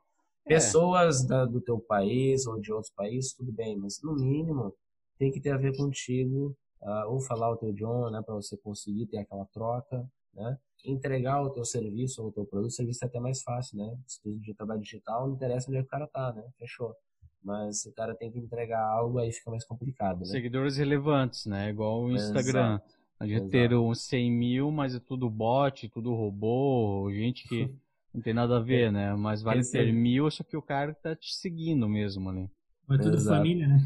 É. 0.46 0.54
Pessoas 0.54 1.24
da, 1.26 1.44
do 1.44 1.60
teu 1.60 1.78
país 1.78 2.46
ou 2.46 2.60
de 2.60 2.72
outros 2.72 2.92
países, 2.92 3.34
tudo 3.34 3.52
bem, 3.52 3.76
mas 3.76 4.00
no 4.02 4.14
mínimo 4.14 4.74
tem 5.18 5.30
que 5.30 5.40
ter 5.40 5.50
a 5.50 5.56
ver 5.56 5.76
contigo, 5.76 6.56
uh, 6.82 7.08
ou 7.08 7.20
falar 7.20 7.50
o 7.50 7.56
teu 7.56 7.70
idioma, 7.70 8.10
né, 8.10 8.22
para 8.24 8.34
você 8.34 8.56
conseguir 8.56 9.06
ter 9.06 9.18
aquela 9.18 9.44
troca, 9.46 10.08
né? 10.34 10.58
Entregar 10.84 11.42
o 11.42 11.50
teu 11.50 11.64
serviço 11.64 12.22
ou 12.22 12.28
o 12.28 12.32
teu 12.32 12.46
produto, 12.46 12.70
o 12.70 12.74
serviço 12.74 13.04
é 13.04 13.08
até 13.08 13.20
mais 13.20 13.42
fácil, 13.42 13.76
né? 13.76 13.98
Se 14.06 14.22
tu 14.22 14.38
de 14.38 14.54
trabalho 14.54 14.80
digital, 14.80 15.26
não 15.26 15.34
interessa 15.34 15.68
onde 15.68 15.78
é 15.78 15.82
que 15.82 15.88
o 15.88 15.90
cara 15.90 16.06
tá, 16.06 16.32
né? 16.32 16.42
Fechou. 16.58 16.94
Mas 17.42 17.82
se 17.82 17.88
o 17.88 17.92
cara 17.92 18.14
tem 18.14 18.30
que 18.30 18.38
entregar 18.38 18.84
algo, 18.84 19.18
aí 19.18 19.32
fica 19.32 19.50
mais 19.50 19.64
complicado, 19.64 20.20
né? 20.20 20.26
Seguidores 20.26 20.76
relevantes, 20.76 21.46
né? 21.46 21.70
Igual 21.70 22.04
o 22.04 22.12
Instagram. 22.12 22.74
Exato. 22.74 23.00
A 23.18 23.26
gente 23.26 23.48
ter 23.50 23.74
uns 23.74 24.02
100 24.06 24.32
mil, 24.32 24.70
mas 24.70 24.94
é 24.94 25.00
tudo 25.00 25.28
bot, 25.28 25.88
tudo 25.90 26.14
robô, 26.14 27.10
gente 27.12 27.46
que 27.46 27.70
Não 28.12 28.20
tem 28.20 28.34
nada 28.34 28.56
a 28.56 28.60
ver, 28.60 28.88
é. 28.88 28.90
né? 28.90 29.14
Mas 29.14 29.42
vale 29.42 29.60
Esse... 29.60 29.72
ter 29.72 29.92
mil, 29.92 30.30
só 30.30 30.42
que 30.42 30.56
o 30.56 30.62
cara 30.62 30.92
tá 30.94 31.14
te 31.14 31.34
seguindo 31.34 31.88
mesmo 31.88 32.28
ali. 32.28 32.42
Né? 32.88 32.98
tudo 32.98 33.14
Exato. 33.14 33.36
família, 33.36 33.68
né? 33.68 33.78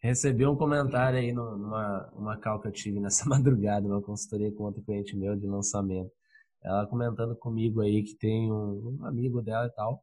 Recebi 0.00 0.46
um 0.46 0.56
comentário 0.56 1.18
aí 1.18 1.32
numa 1.32 2.10
uma 2.14 2.36
call 2.38 2.60
que 2.60 2.68
eu 2.68 2.72
tive 2.72 3.00
nessa 3.00 3.24
madrugada, 3.28 3.86
uma 3.86 4.02
consultoria 4.02 4.52
com 4.52 4.64
outro 4.64 4.82
cliente 4.82 5.16
meu 5.16 5.36
de 5.36 5.46
lançamento. 5.46 6.10
Ela 6.62 6.86
comentando 6.86 7.36
comigo 7.36 7.82
aí 7.82 8.02
que 8.02 8.14
tem 8.14 8.50
um, 8.50 8.98
um 9.00 9.06
amigo 9.06 9.42
dela 9.42 9.66
e 9.66 9.70
tal, 9.70 10.02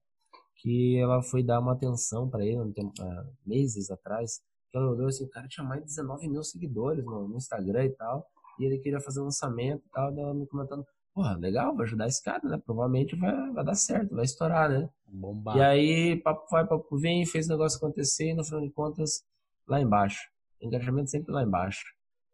que 0.62 0.98
ela 0.98 1.22
foi 1.24 1.44
dar 1.44 1.60
uma 1.60 1.74
atenção 1.74 2.30
para 2.30 2.46
ele 2.46 2.60
um 2.60 2.72
tempo, 2.72 2.94
uh, 3.02 3.28
meses 3.46 3.90
atrás, 3.90 4.42
que 4.70 4.78
ela 4.78 4.92
olhou 4.92 5.08
assim, 5.08 5.26
o 5.26 5.30
cara 5.30 5.48
tinha 5.48 5.66
mais 5.66 5.82
de 5.82 5.88
19 5.88 6.30
mil 6.30 6.44
seguidores 6.44 7.04
no, 7.04 7.28
no 7.28 7.38
Instagram 7.38 7.86
e 7.86 7.90
tal, 7.90 8.26
e 8.60 8.66
ele 8.66 8.78
queria 8.78 9.00
fazer 9.00 9.22
um 9.22 9.26
lançamento 9.26 9.84
e 9.86 9.90
tal, 9.92 10.16
ela 10.16 10.34
me 10.34 10.46
comentando, 10.46 10.86
porra, 11.14 11.36
legal, 11.36 11.74
vou 11.74 11.82
ajudar 11.82 12.08
esse 12.08 12.24
cara, 12.24 12.42
né? 12.48 12.62
Provavelmente 12.64 13.16
vai, 13.16 13.52
vai 13.52 13.66
dar 13.66 13.74
certo, 13.74 14.16
vai 14.16 14.24
estourar, 14.24 14.70
né? 14.70 14.88
Bombar. 15.08 15.58
E 15.58 15.62
aí, 15.62 16.22
papo 16.22 16.46
vai, 16.52 16.66
papo 16.66 16.98
vem, 16.98 17.26
fez 17.26 17.48
o 17.48 17.50
negócio 17.50 17.78
acontecer 17.78 18.30
e 18.30 18.34
no 18.36 18.44
final 18.44 18.62
de 18.62 18.70
contas, 18.70 19.24
lá 19.68 19.82
embaixo. 19.82 20.30
Engajamento 20.62 21.10
sempre 21.10 21.34
lá 21.34 21.42
embaixo. 21.42 21.84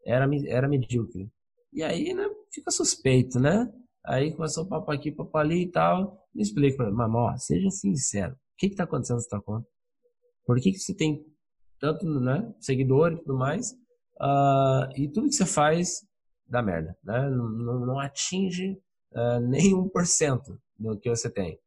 Era, 0.06 0.28
era 0.48 0.68
medíocre. 0.68 1.32
E 1.72 1.82
aí, 1.82 2.14
né, 2.14 2.30
fica 2.52 2.72
suspeito, 2.72 3.40
né? 3.40 3.72
Aí 4.06 4.34
começou 4.34 4.64
o 4.64 4.68
papo 4.68 4.92
aqui, 4.92 5.12
papo 5.12 5.38
ali 5.38 5.64
e 5.64 5.72
tal. 5.72 6.27
Me 6.38 6.44
explica 6.44 6.92
mamó, 6.92 7.36
seja 7.38 7.72
sincero. 7.72 8.34
O 8.34 8.38
que 8.60 8.70
que 8.70 8.76
tá 8.76 8.84
acontecendo 8.84 9.18
nessa 9.18 9.42
conta? 9.42 9.68
Por 10.46 10.62
que 10.62 10.72
que 10.72 10.78
você 10.78 10.94
tem 10.94 11.26
tanto, 11.80 12.06
né, 12.20 12.54
seguidor 12.60 13.14
e 13.14 13.18
tudo 13.18 13.36
mais? 13.36 13.72
Uh, 14.22 14.86
e 14.96 15.10
tudo 15.12 15.30
que 15.30 15.34
você 15.34 15.48
faz 15.48 16.06
dá 16.48 16.62
merda, 16.62 16.96
né? 17.04 17.28
Não, 17.32 17.50
não, 17.50 17.86
não 17.88 18.00
atinge 18.00 18.80
uh, 19.14 19.40
nem 19.50 19.74
1% 19.74 20.42
do 20.78 21.00
que 21.00 21.10
você 21.10 21.28
tem. 21.28 21.60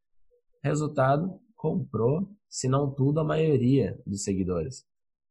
Resultado, 0.62 1.36
comprou, 1.56 2.30
se 2.48 2.68
não 2.68 2.94
tudo, 2.94 3.18
a 3.18 3.24
maioria 3.24 4.00
dos 4.06 4.22
seguidores. 4.22 4.86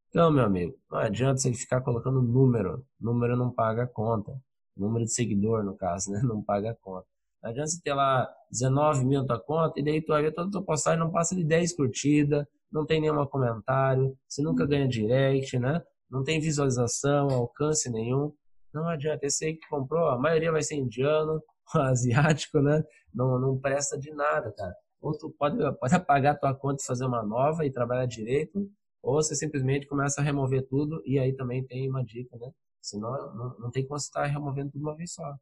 Então, 0.10 0.30
meu 0.32 0.44
amigo, 0.44 0.78
não 0.92 1.00
adianta 1.00 1.38
você 1.38 1.54
ficar 1.54 1.80
colocando 1.80 2.22
número. 2.22 2.86
Número 3.00 3.38
não 3.38 3.50
paga 3.54 3.84
a 3.84 3.88
conta. 3.88 4.38
Número 4.76 5.06
de 5.06 5.14
seguidor, 5.14 5.64
no 5.64 5.78
caso, 5.78 6.12
né? 6.12 6.20
Não 6.24 6.44
paga 6.44 6.72
a 6.72 6.76
conta. 6.76 7.08
Não 7.42 7.50
adianta 7.50 7.68
você 7.68 7.82
ter 7.82 7.94
lá 7.94 8.30
19 8.52 9.06
mil 9.06 9.22
na 9.22 9.28
tua 9.28 9.40
conta 9.40 9.80
e 9.80 9.84
daí 9.84 10.02
tu 10.02 10.10
vai 10.10 10.22
ver 10.22 10.34
toda 10.34 10.48
a 10.48 10.52
tua 10.52 10.64
postagem 10.64 11.00
não 11.00 11.12
passa 11.12 11.36
de 11.36 11.44
10 11.44 11.76
curtidas, 11.76 12.46
não 12.72 12.86
tem 12.86 13.02
nenhum 13.02 13.26
comentário, 13.26 14.16
você 14.28 14.42
nunca 14.42 14.66
ganha 14.66 14.88
direct, 14.88 15.58
né? 15.58 15.82
Não 16.10 16.24
tem 16.24 16.40
visualização, 16.40 17.30
alcance 17.30 17.90
nenhum. 17.90 18.34
Não 18.74 18.88
adianta. 18.88 19.26
Esse 19.26 19.46
aí 19.46 19.54
que 19.56 19.68
comprou, 19.68 20.10
a 20.10 20.18
maioria 20.18 20.52
vai 20.52 20.62
ser 20.62 20.76
indiano, 20.76 21.42
asiático, 21.74 22.60
né? 22.62 22.84
Não, 23.14 23.40
não 23.40 23.58
presta 23.60 23.98
de 23.98 24.12
nada, 24.12 24.52
cara. 24.56 24.74
Ou 25.02 25.18
tu 25.18 25.34
pode, 25.38 25.58
pode 25.80 25.96
apagar 25.96 26.40
tua 26.40 26.54
conta 26.54 26.82
e 26.84 26.86
fazer 26.86 27.06
uma 27.06 27.24
nova 27.24 27.66
e 27.66 27.72
trabalhar 27.72 28.06
direito, 28.06 28.70
ou 29.02 29.16
você 29.16 29.34
simplesmente 29.36 29.88
começa 29.88 30.20
a 30.20 30.24
remover 30.24 30.68
tudo 30.68 31.02
e 31.06 31.18
aí 31.18 31.34
também 31.34 31.66
tem 31.66 31.90
uma 31.90 32.04
dica, 32.04 32.38
né? 32.38 32.52
Senão 32.82 33.12
não, 33.36 33.60
não 33.60 33.72
tem 33.72 33.86
como 33.86 34.00
você 34.00 34.08
estar 34.08 34.26
removendo 34.26 34.72
tudo 34.72 34.82
uma 34.82 34.96
vez 34.96 35.14
só. 35.14 35.36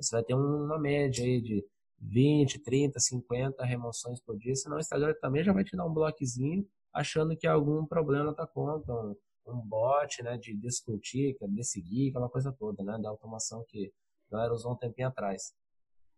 Você 0.00 0.16
vai 0.16 0.24
ter 0.24 0.34
uma 0.34 0.78
média 0.78 1.24
aí 1.24 1.40
de 1.40 1.64
20, 2.00 2.58
30, 2.60 2.98
50 2.98 3.64
remoções 3.64 4.20
por 4.20 4.36
dia, 4.38 4.54
senão 4.54 4.76
o 4.76 4.80
Instagram 4.80 5.14
também 5.20 5.44
já 5.44 5.52
vai 5.52 5.64
te 5.64 5.76
dar 5.76 5.86
um 5.86 5.92
bloquezinho 5.92 6.66
achando 6.92 7.36
que 7.36 7.46
algum 7.46 7.86
problema 7.86 8.34
tua 8.34 8.46
conta, 8.46 8.92
um, 8.92 9.16
um 9.46 9.60
bot, 9.60 10.22
né, 10.22 10.36
de 10.36 10.54
discutir, 10.54 11.36
de 11.40 11.64
seguir, 11.64 12.10
aquela 12.10 12.28
coisa 12.28 12.52
toda, 12.52 12.82
né, 12.82 12.98
da 13.00 13.08
automação 13.08 13.64
que 13.68 13.92
a 14.30 14.36
galera 14.36 14.54
usou 14.54 14.72
um 14.72 14.76
tempinho 14.76 15.08
atrás. 15.08 15.54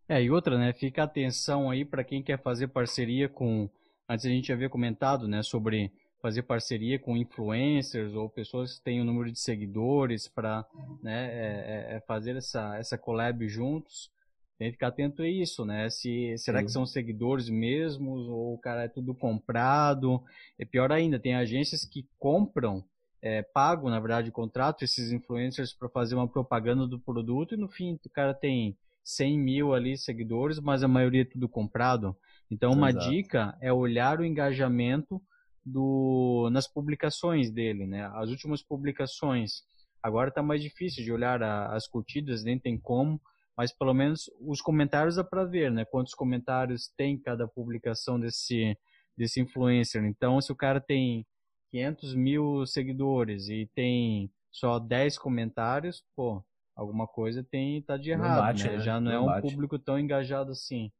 É, 0.07 0.21
e 0.21 0.29
outra, 0.29 0.57
né, 0.57 0.73
fica 0.73 1.03
atenção 1.03 1.69
aí 1.69 1.85
para 1.85 2.03
quem 2.03 2.23
quer 2.23 2.41
fazer 2.41 2.67
parceria 2.67 3.29
com, 3.29 3.69
antes 4.09 4.25
a 4.25 4.29
gente 4.29 4.51
havia 4.51 4.69
comentado, 4.69 5.27
né, 5.27 5.43
sobre 5.43 5.91
fazer 6.23 6.43
parceria 6.43 6.97
com 6.97 7.17
influencers 7.17 8.13
ou 8.13 8.29
pessoas 8.29 8.77
que 8.77 8.83
têm 8.85 9.01
o 9.01 9.03
um 9.03 9.05
número 9.05 9.29
de 9.29 9.37
seguidores 9.37 10.25
para 10.25 10.65
né, 11.03 11.25
é, 11.25 11.91
é, 11.91 11.95
é, 11.97 11.99
fazer 12.07 12.37
essa, 12.37 12.77
essa 12.77 12.97
collab 12.97 13.45
juntos. 13.49 14.09
Tem 14.57 14.69
que 14.69 14.75
ficar 14.75 14.87
atento 14.87 15.21
a 15.21 15.27
isso, 15.27 15.65
né? 15.65 15.89
Se, 15.89 16.33
será 16.37 16.59
Sim. 16.59 16.65
que 16.65 16.71
são 16.71 16.85
seguidores 16.85 17.49
mesmos 17.49 18.25
ou 18.29 18.53
o 18.53 18.57
cara 18.57 18.85
é 18.85 18.87
tudo 18.87 19.13
comprado? 19.13 20.23
É 20.57 20.63
pior 20.63 20.93
ainda, 20.93 21.19
tem 21.19 21.35
agências 21.35 21.83
que 21.83 22.07
compram, 22.17 22.85
é, 23.21 23.41
pagam, 23.41 23.89
na 23.89 23.99
verdade, 23.99 24.31
contrato 24.31 24.85
esses 24.85 25.11
influencers 25.11 25.73
para 25.73 25.89
fazer 25.89 26.15
uma 26.15 26.27
propaganda 26.27 26.87
do 26.87 26.97
produto 26.97 27.53
e 27.53 27.57
no 27.57 27.67
fim 27.67 27.99
o 28.05 28.09
cara 28.09 28.33
tem 28.33 28.77
100 29.03 29.37
mil 29.37 29.73
ali 29.73 29.97
seguidores, 29.97 30.57
mas 30.57 30.83
a 30.83 30.87
maioria 30.87 31.23
é 31.23 31.25
tudo 31.25 31.49
comprado. 31.49 32.15
Então, 32.49 32.71
uma 32.71 32.91
Exato. 32.91 33.09
dica 33.09 33.57
é 33.59 33.73
olhar 33.73 34.21
o 34.21 34.25
engajamento 34.25 35.21
do, 35.65 36.49
nas 36.51 36.67
publicações 36.67 37.51
dele, 37.51 37.85
né? 37.85 38.09
As 38.15 38.29
últimas 38.29 38.61
publicações. 38.61 39.63
Agora 40.01 40.29
está 40.29 40.43
mais 40.43 40.61
difícil 40.61 41.03
de 41.03 41.11
olhar 41.11 41.41
a, 41.41 41.73
as 41.75 41.87
curtidas, 41.87 42.43
nem 42.43 42.59
tem 42.59 42.77
como, 42.77 43.21
mas 43.55 43.71
pelo 43.71 43.93
menos 43.93 44.29
os 44.41 44.61
comentários 44.61 45.15
dá 45.15 45.23
para 45.23 45.45
ver, 45.45 45.71
né? 45.71 45.85
Quantos 45.85 46.13
comentários 46.13 46.91
tem 46.97 47.17
cada 47.17 47.47
publicação 47.47 48.19
desse, 48.19 48.77
desse 49.17 49.39
influencer. 49.39 50.03
Então, 50.03 50.41
se 50.41 50.51
o 50.51 50.55
cara 50.55 50.81
tem 50.81 51.25
500 51.71 52.15
mil 52.15 52.65
seguidores 52.65 53.47
e 53.49 53.69
tem 53.73 54.31
só 54.51 54.79
10 54.79 55.17
comentários, 55.17 56.03
pô, 56.15 56.43
alguma 56.75 57.07
coisa 57.07 57.43
tem 57.43 57.81
tá 57.81 57.97
de 57.97 58.11
errado, 58.11 58.39
bate, 58.39 58.65
né? 58.65 58.77
né? 58.77 58.79
Já 58.79 58.99
não, 58.99 59.11
não 59.11 59.11
é 59.11 59.19
um 59.19 59.25
bate. 59.25 59.47
público 59.47 59.79
tão 59.79 59.97
engajado 59.97 60.51
assim. 60.51 60.91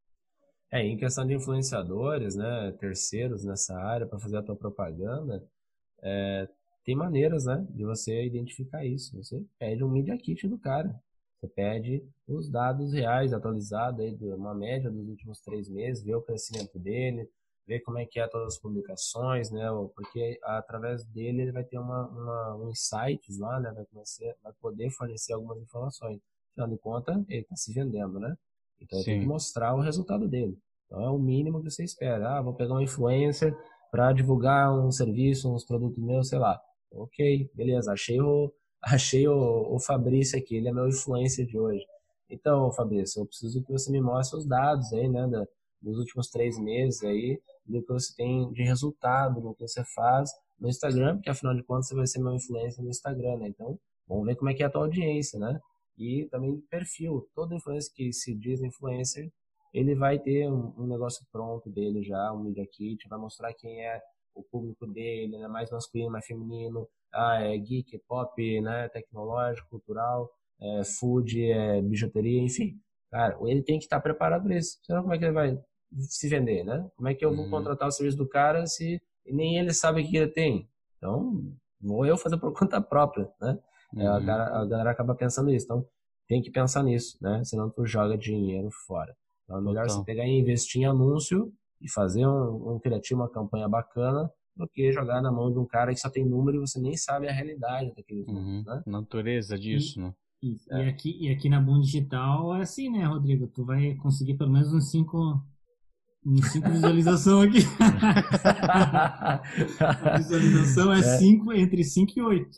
É, 0.73 0.81
em 0.81 0.97
questão 0.97 1.23
de 1.23 1.35
influenciadores, 1.35 2.35
né, 2.35 2.71
terceiros 2.79 3.45
nessa 3.45 3.77
área 3.77 4.07
para 4.07 4.17
fazer 4.17 4.37
a 4.37 4.41
tua 4.41 4.55
propaganda, 4.55 5.47
é, 6.01 6.49
tem 6.83 6.95
maneiras, 6.95 7.45
né, 7.45 7.63
de 7.69 7.85
você 7.85 8.25
identificar 8.25 8.83
isso. 8.83 9.15
Você 9.15 9.45
pede 9.59 9.83
um 9.83 9.87
media 9.87 10.17
kit 10.17 10.47
do 10.47 10.57
cara. 10.57 10.99
Você 11.39 11.47
pede 11.47 12.03
os 12.27 12.49
dados 12.49 12.91
reais 12.91 13.33
atualizados 13.33 13.99
aí, 13.99 14.17
uma 14.33 14.55
média 14.55 14.89
dos 14.89 15.07
últimos 15.07 15.39
três 15.41 15.69
meses, 15.69 16.03
vê 16.03 16.15
o 16.15 16.23
crescimento 16.23 16.79
dele, 16.79 17.29
ver 17.67 17.81
como 17.81 17.99
é 17.99 18.05
que 18.07 18.19
é 18.19 18.27
todas 18.27 18.55
as 18.55 18.59
publicações, 18.59 19.51
né? 19.51 19.67
Porque 19.93 20.39
através 20.41 21.05
dele 21.05 21.43
ele 21.43 21.51
vai 21.51 21.63
ter 21.63 21.77
uma, 21.77 22.07
uma 22.07 22.55
um 22.55 22.71
insights 22.71 23.37
lá, 23.37 23.59
né? 23.59 23.71
Vai, 23.75 23.85
começar, 23.85 24.25
vai 24.41 24.53
poder 24.59 24.89
fornecer 24.89 25.33
algumas 25.33 25.61
informações. 25.61 26.19
Afinal 26.51 26.67
de 26.67 26.77
contas, 26.79 27.15
ele 27.29 27.41
está 27.41 27.55
se 27.55 27.71
vendendo, 27.73 28.19
né? 28.19 28.35
Então 28.81 28.99
ele 28.99 29.05
tem 29.05 29.19
que 29.21 29.25
mostrar 29.25 29.75
o 29.75 29.79
resultado 29.79 30.27
dele. 30.27 30.57
Então 30.85 31.01
é 31.01 31.09
o 31.09 31.17
mínimo 31.17 31.61
que 31.61 31.69
você 31.69 31.83
espera. 31.83 32.37
Ah, 32.37 32.41
vou 32.41 32.53
pegar 32.53 32.75
um 32.75 32.81
influencer 32.81 33.55
para 33.91 34.11
divulgar 34.13 34.73
um 34.73 34.91
serviço, 34.91 35.53
uns 35.53 35.65
produtos 35.65 36.03
meus, 36.03 36.29
sei 36.29 36.39
lá. 36.39 36.59
Ok, 36.91 37.49
beleza, 37.53 37.91
achei 37.91 38.19
o, 38.21 38.51
achei 38.83 39.27
o, 39.27 39.75
o 39.75 39.79
Fabrício 39.79 40.37
aqui, 40.37 40.55
ele 40.55 40.69
é 40.69 40.73
meu 40.73 40.87
influencer 40.87 41.45
de 41.45 41.57
hoje. 41.57 41.85
Então, 42.29 42.71
Fabrício, 42.71 43.21
eu 43.21 43.25
preciso 43.25 43.63
que 43.63 43.71
você 43.71 43.91
me 43.91 44.01
mostre 44.01 44.37
os 44.37 44.47
dados 44.47 44.91
aí, 44.93 45.07
né, 45.07 45.27
da, 45.27 45.45
dos 45.81 45.99
últimos 45.99 46.29
três 46.29 46.57
meses 46.57 47.03
aí, 47.03 47.39
do 47.65 47.81
que 47.81 47.93
você 47.93 48.15
tem 48.15 48.51
de 48.51 48.63
resultado, 48.63 49.41
do 49.41 49.53
que 49.53 49.67
você 49.67 49.83
faz 49.93 50.31
no 50.59 50.69
Instagram, 50.69 51.15
porque 51.15 51.29
afinal 51.29 51.53
de 51.53 51.63
contas 51.63 51.87
você 51.87 51.95
vai 51.95 52.07
ser 52.07 52.19
meu 52.19 52.33
influencer 52.33 52.83
no 52.83 52.89
Instagram, 52.89 53.37
né? 53.37 53.49
Então, 53.49 53.77
vamos 54.07 54.25
ver 54.25 54.35
como 54.35 54.49
é 54.49 54.53
que 54.53 54.63
é 54.63 54.65
a 54.65 54.69
tua 54.69 54.81
audiência, 54.81 55.37
né? 55.39 55.59
E 55.97 56.27
também 56.31 56.59
perfil. 56.69 57.27
Todo 57.35 57.53
influencer 57.53 57.93
que 57.93 58.11
se 58.11 58.33
diz 58.33 58.61
influencer, 58.61 59.31
ele 59.73 59.95
vai 59.95 60.19
ter 60.19 60.49
um, 60.49 60.73
um 60.77 60.87
negócio 60.87 61.25
pronto 61.31 61.69
dele 61.69 62.03
já, 62.03 62.31
um 62.31 62.43
media 62.43 62.65
kit, 62.71 63.07
vai 63.09 63.17
mostrar 63.17 63.53
quem 63.53 63.83
é 63.83 64.01
o 64.35 64.43
público 64.43 64.85
dele, 64.85 65.37
né? 65.37 65.47
mais 65.47 65.71
masculino, 65.71 66.11
mais 66.11 66.25
feminino, 66.25 66.87
ah, 67.13 67.41
é 67.41 67.57
geek, 67.57 67.99
pop, 68.07 68.61
né? 68.61 68.87
tecnológico, 68.89 69.69
cultural, 69.69 70.29
é 70.61 70.83
food, 70.83 71.43
é 71.43 71.81
bijuteria, 71.81 72.41
enfim. 72.41 72.79
Cara, 73.11 73.37
ele 73.43 73.61
tem 73.61 73.77
que 73.77 73.85
estar 73.85 73.99
preparado 73.99 74.43
para 74.43 74.57
isso. 74.57 74.79
Senão 74.83 75.01
como 75.01 75.13
é 75.13 75.17
que 75.17 75.25
ele 75.25 75.33
vai 75.33 75.59
se 75.99 76.27
vender, 76.27 76.63
né? 76.63 76.89
Como 76.95 77.07
é 77.07 77.13
que 77.13 77.23
eu 77.23 77.35
vou 77.35 77.45
uhum. 77.45 77.51
contratar 77.51 77.87
o 77.87 77.91
serviço 77.91 78.17
do 78.17 78.27
cara 78.27 78.65
se 78.65 78.99
nem 79.25 79.59
ele 79.59 79.73
sabe 79.73 80.01
o 80.01 80.09
que 80.09 80.17
ele 80.17 80.31
tem? 80.31 80.67
Então, 80.97 81.53
vou 81.79 82.05
eu 82.05 82.17
fazer 82.17 82.37
por 82.37 82.53
conta 82.57 82.81
própria, 82.81 83.29
né? 83.39 83.59
Uhum. 83.93 84.07
A, 84.07 84.19
galera, 84.19 84.57
a, 84.57 84.65
galera, 84.65 84.91
acaba 84.91 85.13
pensando 85.13 85.51
isso. 85.51 85.65
Então, 85.65 85.85
tem 86.27 86.41
que 86.41 86.49
pensar 86.49 86.81
nisso, 86.81 87.17
né? 87.21 87.43
Senão 87.43 87.69
tu 87.69 87.85
joga 87.85 88.17
dinheiro 88.17 88.69
fora. 88.87 89.15
Então, 89.43 89.57
é 89.57 89.61
melhor 89.61 89.85
então. 89.85 89.97
você 89.97 90.03
pegar 90.03 90.25
e 90.25 90.39
investir 90.39 90.81
em 90.81 90.85
anúncio 90.85 91.51
e 91.81 91.89
fazer 91.91 92.25
um, 92.25 92.75
um 92.75 92.79
criativo, 92.79 93.21
uma 93.21 93.29
campanha 93.29 93.67
bacana, 93.67 94.29
do 94.55 94.67
que 94.67 94.91
jogar 94.91 95.21
na 95.21 95.31
mão 95.31 95.51
de 95.51 95.57
um 95.57 95.65
cara 95.65 95.93
que 95.93 95.99
só 95.99 96.09
tem 96.09 96.25
número 96.25 96.57
e 96.57 96.59
você 96.61 96.79
nem 96.79 96.95
sabe 96.95 97.27
a 97.27 97.31
realidade 97.31 97.93
daqueles 97.95 98.27
uhum. 98.27 98.33
números, 98.33 98.65
né? 98.65 98.83
Natureza 98.85 99.57
disso, 99.57 99.99
e, 99.99 100.03
né? 100.03 100.13
É. 100.71 100.85
E, 100.85 100.89
aqui, 100.89 101.17
e 101.19 101.29
aqui 101.29 101.49
na 101.49 101.59
Boom 101.59 101.79
Digital 101.79 102.55
é 102.55 102.61
assim, 102.61 102.89
né, 102.89 103.05
Rodrigo? 103.05 103.47
Tu 103.47 103.63
vai 103.63 103.95
conseguir 103.95 104.35
pelo 104.35 104.51
menos 104.51 104.73
uns 104.73 104.91
cinco 104.91 105.41
cinco 106.51 106.69
visualização 106.69 107.41
aqui. 107.41 107.59
a 109.79 110.17
visualização 110.17 110.93
é 110.93 111.01
5 111.01 111.51
é. 111.51 111.59
entre 111.59 111.83
5 111.83 112.11
e 112.15 112.21
8. 112.21 112.49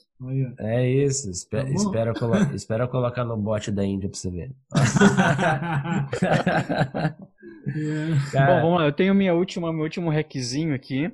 É 0.59 0.89
isso. 0.89 1.29
Espe 1.29 1.57
tá 1.57 1.69
espera, 1.69 2.13
colo 2.13 2.35
espera 2.55 2.87
colocar 2.87 3.25
no 3.25 3.35
bot 3.35 3.71
da 3.71 3.83
Índia 3.83 4.09
pra 4.09 4.17
você 4.17 4.29
ver. 4.29 4.51
Bom, 8.33 8.61
vamos 8.61 8.79
lá. 8.79 8.85
Eu 8.85 8.93
tenho 8.93 9.15
minha 9.15 9.33
última, 9.33 9.73
meu 9.73 9.83
último 9.83 10.09
requisinho 10.09 10.75
aqui. 10.75 11.11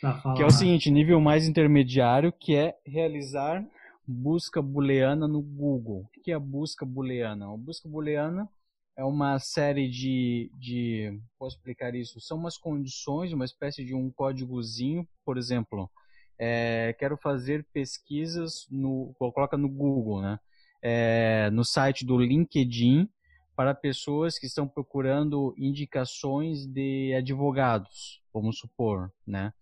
Tá, 0.00 0.34
que 0.34 0.42
é 0.42 0.46
o 0.46 0.50
seguinte, 0.50 0.90
nível 0.90 1.20
mais 1.20 1.46
intermediário, 1.46 2.32
que 2.32 2.54
é 2.54 2.74
realizar 2.86 3.62
busca 4.06 4.62
booleana 4.62 5.28
no 5.28 5.42
Google. 5.42 6.06
O 6.06 6.22
que 6.22 6.32
é 6.32 6.34
a 6.34 6.40
busca 6.40 6.86
booleana? 6.86 7.52
A 7.52 7.56
busca 7.56 7.86
booleana 7.86 8.48
é 8.96 9.04
uma 9.04 9.38
série 9.38 9.88
de, 9.88 10.50
de. 10.54 11.20
Posso 11.38 11.56
explicar 11.56 11.94
isso? 11.94 12.20
São 12.20 12.38
umas 12.38 12.58
condições, 12.58 13.32
uma 13.32 13.44
espécie 13.44 13.84
de 13.84 13.94
um 13.94 14.10
códigozinho, 14.10 15.08
por 15.24 15.38
exemplo. 15.38 15.90
é, 16.38 16.94
quero 16.98 17.18
fazer 17.18 17.66
pesquisas 17.72 18.66
no, 18.70 19.14
coloca 19.18 19.58
no 19.58 19.68
Google, 19.68 20.22
né? 20.22 20.40
É, 20.82 21.50
no 21.50 21.64
site 21.64 22.06
do 22.06 22.18
LinkedIn 22.18 23.06
para 23.54 23.74
pessoas 23.74 24.38
que 24.38 24.46
estão 24.46 24.66
procurando 24.66 25.54
indicações 25.58 26.66
de 26.66 27.14
advogados, 27.14 28.22
vamos 28.32 28.58
supor, 28.58 29.12
né? 29.26 29.52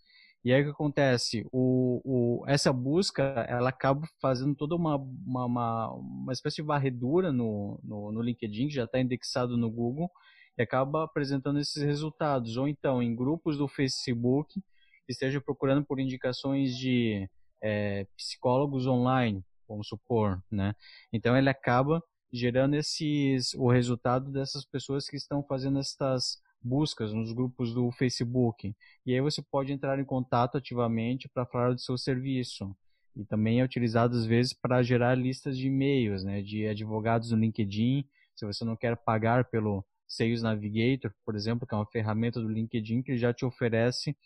E 0.44 0.52
aí 0.52 0.62
o 0.62 0.64
que 0.64 0.70
acontece? 0.70 1.46
O, 1.52 2.00
o, 2.04 2.44
essa 2.46 2.72
busca, 2.72 3.22
ela 3.48 3.70
acaba 3.70 4.06
fazendo 4.20 4.54
toda 4.54 4.76
uma, 4.76 4.96
uma, 4.96 5.44
uma, 5.44 5.92
uma 5.94 6.32
espécie 6.32 6.56
de 6.56 6.62
varredura 6.62 7.32
no, 7.32 7.80
no, 7.82 8.12
no 8.12 8.22
LinkedIn, 8.22 8.68
que 8.68 8.74
já 8.74 8.84
está 8.84 9.00
indexado 9.00 9.56
no 9.56 9.70
Google, 9.70 10.10
e 10.56 10.62
acaba 10.62 11.04
apresentando 11.04 11.58
esses 11.58 11.82
resultados. 11.82 12.56
Ou 12.56 12.68
então, 12.68 13.02
em 13.02 13.14
grupos 13.14 13.58
do 13.58 13.66
Facebook, 13.68 14.62
esteja 15.08 15.40
procurando 15.40 15.84
por 15.84 15.98
indicações 15.98 16.76
de 16.76 17.28
é, 17.62 18.06
psicólogos 18.16 18.86
online, 18.86 19.44
vamos 19.68 19.88
supor, 19.88 20.42
né? 20.50 20.74
Então, 21.12 21.36
ele 21.36 21.48
acaba 21.48 22.02
gerando 22.32 22.74
esses, 22.74 23.54
o 23.54 23.68
resultado 23.68 24.30
dessas 24.30 24.64
pessoas 24.64 25.08
que 25.08 25.16
estão 25.16 25.42
fazendo 25.42 25.78
estas 25.78 26.40
buscas 26.62 27.12
nos 27.12 27.32
grupos 27.32 27.72
do 27.72 27.90
Facebook. 27.92 28.74
E 29.06 29.14
aí 29.14 29.20
você 29.20 29.42
pode 29.42 29.72
entrar 29.72 29.98
em 29.98 30.04
contato 30.04 30.58
ativamente 30.58 31.28
para 31.28 31.46
falar 31.46 31.74
do 31.74 31.80
seu 31.80 31.96
serviço. 31.96 32.74
E 33.16 33.24
também 33.24 33.60
é 33.60 33.64
utilizado 33.64 34.16
às 34.16 34.24
vezes 34.24 34.52
para 34.52 34.82
gerar 34.82 35.14
listas 35.14 35.56
de 35.56 35.66
e-mails, 35.66 36.22
né, 36.22 36.42
de 36.42 36.66
advogados 36.66 37.32
no 37.32 37.38
LinkedIn. 37.38 38.04
Se 38.36 38.46
você 38.46 38.64
não 38.64 38.76
quer 38.76 38.96
pagar 38.96 39.44
pelo 39.46 39.84
Sales 40.06 40.42
Navigator, 40.42 41.12
por 41.24 41.34
exemplo, 41.34 41.66
que 41.66 41.74
é 41.74 41.78
uma 41.78 41.86
ferramenta 41.86 42.40
do 42.40 42.48
LinkedIn 42.48 43.02
que 43.02 43.16
já 43.16 43.32
te 43.32 43.44
oferece 43.44 44.16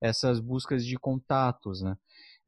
essas 0.00 0.40
buscas 0.40 0.84
de 0.84 0.96
contatos, 0.96 1.82
né? 1.82 1.96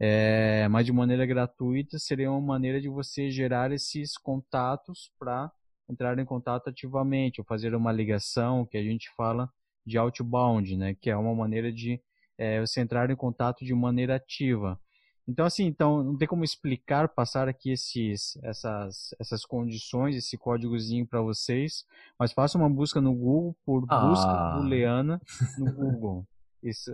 É, 0.00 0.68
mas 0.68 0.86
de 0.86 0.92
maneira 0.92 1.26
gratuita 1.26 1.98
seria 1.98 2.30
uma 2.30 2.40
maneira 2.40 2.80
de 2.80 2.88
você 2.88 3.30
gerar 3.30 3.72
esses 3.72 4.16
contatos 4.16 5.10
para 5.18 5.50
entrar 5.88 6.18
em 6.18 6.24
contato 6.24 6.68
ativamente 6.68 7.40
ou 7.40 7.44
fazer 7.44 7.74
uma 7.74 7.92
ligação 7.92 8.66
que 8.66 8.76
a 8.76 8.82
gente 8.82 9.10
fala 9.16 9.50
de 9.86 9.96
outbound, 9.96 10.76
né? 10.76 10.94
Que 11.00 11.10
é 11.10 11.16
uma 11.16 11.34
maneira 11.34 11.72
de 11.72 12.00
é, 12.36 12.60
você 12.60 12.80
entrar 12.80 13.10
em 13.10 13.16
contato 13.16 13.64
de 13.64 13.74
maneira 13.74 14.16
ativa. 14.16 14.78
Então, 15.26 15.44
assim, 15.44 15.66
então, 15.66 16.02
não 16.02 16.16
tem 16.16 16.26
como 16.26 16.42
explicar, 16.42 17.08
passar 17.08 17.48
aqui 17.48 17.70
esses, 17.70 18.38
essas, 18.42 19.14
essas 19.20 19.44
condições, 19.44 20.16
esse 20.16 20.38
códigozinho 20.38 21.06
para 21.06 21.20
vocês, 21.20 21.84
mas 22.18 22.32
faça 22.32 22.56
uma 22.56 22.70
busca 22.70 22.98
no 22.98 23.14
Google 23.14 23.54
por 23.64 23.84
ah. 23.90 24.06
busca 24.06 24.54
booleana 24.56 25.20
no 25.58 25.72
Google. 25.72 26.26
Isso, 26.62 26.90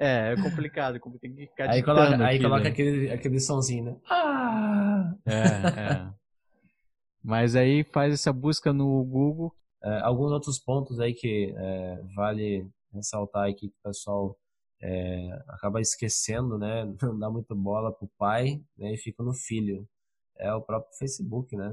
é, 0.00 0.32
é 0.32 0.36
complicado, 0.42 0.98
tem 1.20 1.32
que 1.32 1.46
ficar 1.46 1.70
Aí 1.70 1.82
coloca, 1.84 2.24
aí 2.24 2.40
coloca 2.40 2.64
né? 2.64 2.70
aquele, 2.70 3.12
aquele 3.12 3.38
sonzinho, 3.38 3.84
né? 3.84 3.96
Ah! 4.10 5.14
É, 5.24 5.36
é. 5.36 6.17
Mas 7.22 7.56
aí 7.56 7.84
faz 7.84 8.14
essa 8.14 8.32
busca 8.32 8.72
no 8.72 9.04
Google. 9.04 9.54
É, 9.82 10.00
alguns 10.00 10.32
outros 10.32 10.58
pontos 10.58 10.98
aí 11.00 11.14
que 11.14 11.54
é, 11.56 12.02
vale 12.14 12.68
ressaltar 12.92 13.48
aqui 13.48 13.68
que 13.68 13.76
o 13.78 13.82
pessoal 13.82 14.36
é, 14.80 15.28
acaba 15.48 15.80
esquecendo, 15.80 16.58
né? 16.58 16.84
Não 17.02 17.18
dá 17.18 17.30
muito 17.30 17.54
bola 17.54 17.92
pro 17.92 18.08
pai, 18.18 18.60
né? 18.76 18.94
E 18.94 18.96
fica 18.96 19.22
no 19.22 19.32
filho. 19.32 19.86
É 20.36 20.52
o 20.52 20.62
próprio 20.62 20.96
Facebook, 20.98 21.56
né? 21.56 21.70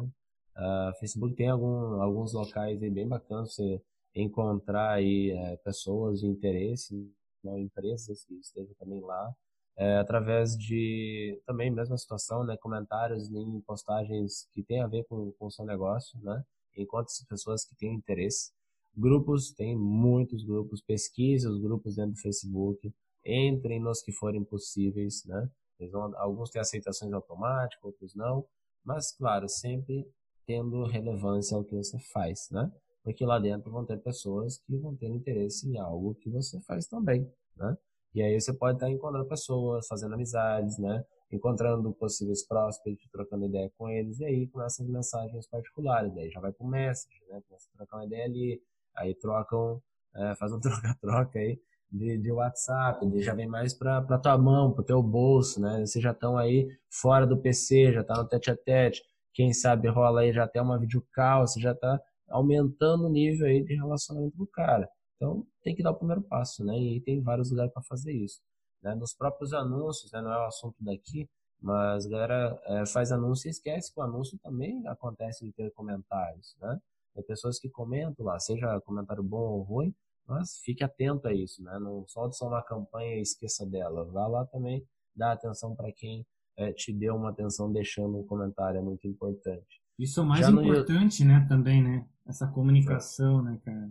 Uh, 0.58 0.98
Facebook 1.00 1.36
tem 1.36 1.50
algum, 1.50 2.02
alguns 2.02 2.34
locais 2.34 2.82
aí 2.82 2.90
bem 2.90 3.08
bacanas 3.08 3.54
você 3.54 3.82
encontrar 4.16 4.94
aí 4.94 5.32
é, 5.32 5.58
pessoas 5.58 6.22
de 6.22 6.28
interesse, 6.28 7.12
né, 7.44 7.60
empresas 7.60 8.24
que 8.24 8.36
estejam 8.36 8.74
também 8.76 9.02
lá, 9.02 9.36
é, 9.78 9.98
através 9.98 10.58
de 10.58 11.42
também 11.46 11.70
mesma 11.70 11.98
situação, 11.98 12.44
né, 12.44 12.56
comentários 12.58 13.30
em 13.32 13.60
postagens 13.62 14.48
que 14.54 14.64
tem 14.64 14.82
a 14.82 14.88
ver 14.88 15.06
com, 15.06 15.32
com 15.34 15.48
o 15.48 15.52
seu 15.52 15.66
negócio, 15.66 16.20
né, 16.22 16.44
encontre 16.78 17.14
pessoas 17.28 17.66
que 17.66 17.76
têm 17.76 17.94
interesse. 17.94 18.52
Grupos, 18.96 19.52
tem 19.52 19.76
muitos 19.76 20.44
grupos, 20.46 20.82
pesquise 20.82 21.48
os 21.48 21.62
grupos 21.62 21.96
dentro 21.96 22.14
do 22.14 22.22
Facebook, 22.22 22.94
entrem 23.26 23.80
nos 23.80 24.02
que 24.02 24.12
forem 24.12 24.44
possíveis, 24.44 25.24
né, 25.26 25.50
vão, 25.92 26.18
alguns 26.18 26.50
têm 26.50 26.62
aceitações 26.62 27.12
automáticas, 27.12 27.84
outros 27.84 28.16
não, 28.16 28.46
mas 28.84 29.12
claro, 29.12 29.50
sempre 29.50 30.08
tendo 30.46 30.86
relevância 30.86 31.58
ao 31.58 31.64
que 31.64 31.76
você 31.76 31.98
faz, 32.00 32.48
né? 32.52 32.72
Porque 33.04 33.26
lá 33.26 33.40
dentro 33.40 33.72
vão 33.72 33.86
ter 33.86 33.98
pessoas 33.98 34.60
que 34.60 34.78
vão 34.78 34.96
ter 34.96 35.08
interesse 35.08 35.68
em 35.68 35.78
algo 35.78 36.16
que 36.16 36.30
você 36.30 36.62
faz 36.62 36.88
também, 36.88 37.30
né? 37.58 37.78
E 38.16 38.22
aí 38.22 38.40
você 38.40 38.54
pode 38.54 38.78
estar 38.78 38.90
encontrando 38.90 39.28
pessoas, 39.28 39.86
fazendo 39.88 40.14
amizades, 40.16 40.80
né? 40.80 41.04
Encontrando 41.30 41.92
possíveis 41.94 42.48
prospects, 42.48 43.10
trocando 43.12 43.46
ideia 43.46 43.70
com 43.78 43.90
eles, 43.90 44.22
e 44.22 44.26
aí 44.26 44.48
começam 44.48 44.86
as 44.86 44.92
mensagens 44.92 45.48
particulares, 45.48 46.16
daí 46.16 46.32
já 46.32 46.40
vai 46.40 46.54
pro 46.54 46.66
message, 46.66 47.22
né? 47.30 47.42
Começa 47.46 47.68
a 47.74 47.78
trocar 47.78 47.98
uma 47.98 48.06
ideia 48.06 48.24
ali, 48.24 48.62
aí 48.96 49.14
trocam, 49.16 49.82
é, 50.16 50.34
faz 50.36 50.54
um 50.54 50.60
troca-troca 50.62 51.40
aí 51.40 51.60
de, 51.92 52.18
de 52.18 52.32
WhatsApp, 52.32 53.06
de 53.06 53.22
já 53.22 53.34
vem 53.34 53.48
mais 53.48 53.74
para 53.74 54.02
tua 54.18 54.38
mão, 54.38 54.72
pro 54.72 54.82
teu 54.82 55.04
bolso, 55.04 55.60
né? 55.60 55.86
Vocês 55.86 56.02
já 56.02 56.12
estão 56.12 56.38
aí 56.38 56.70
fora 56.90 57.28
do 57.28 57.38
PC, 57.38 57.92
já 57.92 58.04
tá 58.04 58.16
no 58.16 58.30
tete 58.30 58.50
a 58.50 58.56
tete, 58.56 59.04
quem 59.34 59.52
sabe 59.52 59.90
rola 59.90 60.22
aí 60.22 60.32
já 60.32 60.46
até 60.46 60.62
uma 60.62 60.80
videocall, 60.80 61.46
você 61.46 61.60
já 61.60 61.76
tá 61.76 62.00
aumentando 62.30 63.08
o 63.08 63.10
nível 63.10 63.46
aí 63.46 63.62
de 63.62 63.76
relacionamento 63.76 64.38
do 64.38 64.48
cara. 64.48 64.90
Então, 65.16 65.46
tem 65.64 65.76
que 65.76 65.84
dar 65.84 65.92
o 65.92 65.96
primeiro 65.96 66.22
passo, 66.22 66.64
né? 66.64 66.78
E 66.78 67.02
tem 67.02 67.22
vários 67.22 67.50
lugares 67.50 67.72
para 67.74 67.84
fazer 67.84 68.14
isso. 68.14 68.42
Né? 68.82 68.94
Nos 68.96 69.14
próprios 69.14 69.54
anúncios, 69.54 70.12
né? 70.12 70.22
não 70.22 70.32
é 70.32 70.38
o 70.38 70.46
assunto 70.46 70.76
daqui, 70.80 71.30
mas 71.62 72.06
a 72.06 72.10
galera 72.10 72.62
é, 72.66 72.86
faz 72.86 73.12
anúncio 73.12 73.48
e 73.48 73.52
esquece 73.52 73.94
que 73.94 74.00
o 74.00 74.04
anúncio 74.04 74.38
também 74.44 74.86
acontece 74.88 75.46
de 75.46 75.52
ter 75.54 75.72
comentários, 75.72 76.56
né? 76.60 76.80
Tem 77.14 77.24
pessoas 77.24 77.58
que 77.58 77.70
comentam 77.70 78.26
lá, 78.26 78.38
seja 78.40 78.80
comentário 78.82 79.24
bom 79.24 79.38
ou 79.38 79.62
ruim, 79.62 79.96
mas 80.28 80.60
fique 80.60 80.84
atento 80.84 81.28
a 81.28 81.34
isso, 81.34 81.64
né? 81.64 81.80
Não 81.80 82.06
solte 82.08 82.36
só 82.36 82.48
uma 82.48 82.62
campanha 82.62 83.16
e 83.16 83.22
esqueça 83.22 83.66
dela. 83.66 84.04
Vá 84.06 84.28
lá 84.28 84.46
também, 84.46 84.86
dá 85.16 85.32
atenção 85.32 85.76
para 85.76 85.92
quem 85.94 86.26
é, 86.58 86.74
te 86.74 86.94
deu 86.94 87.16
uma 87.16 87.30
atenção 87.30 87.72
deixando 87.72 88.20
um 88.20 88.26
comentário, 88.26 88.80
é 88.80 88.84
muito 88.84 89.08
importante. 89.08 89.82
Isso 89.98 90.20
é 90.20 90.24
o 90.24 90.26
mais 90.26 90.46
Já 90.46 90.52
importante, 90.52 91.24
no... 91.24 91.32
né, 91.32 91.46
também, 91.48 91.82
né? 91.82 92.06
Essa 92.28 92.48
comunicação, 92.48 93.40
é. 93.40 93.52
né, 93.52 93.62
cara? 93.64 93.90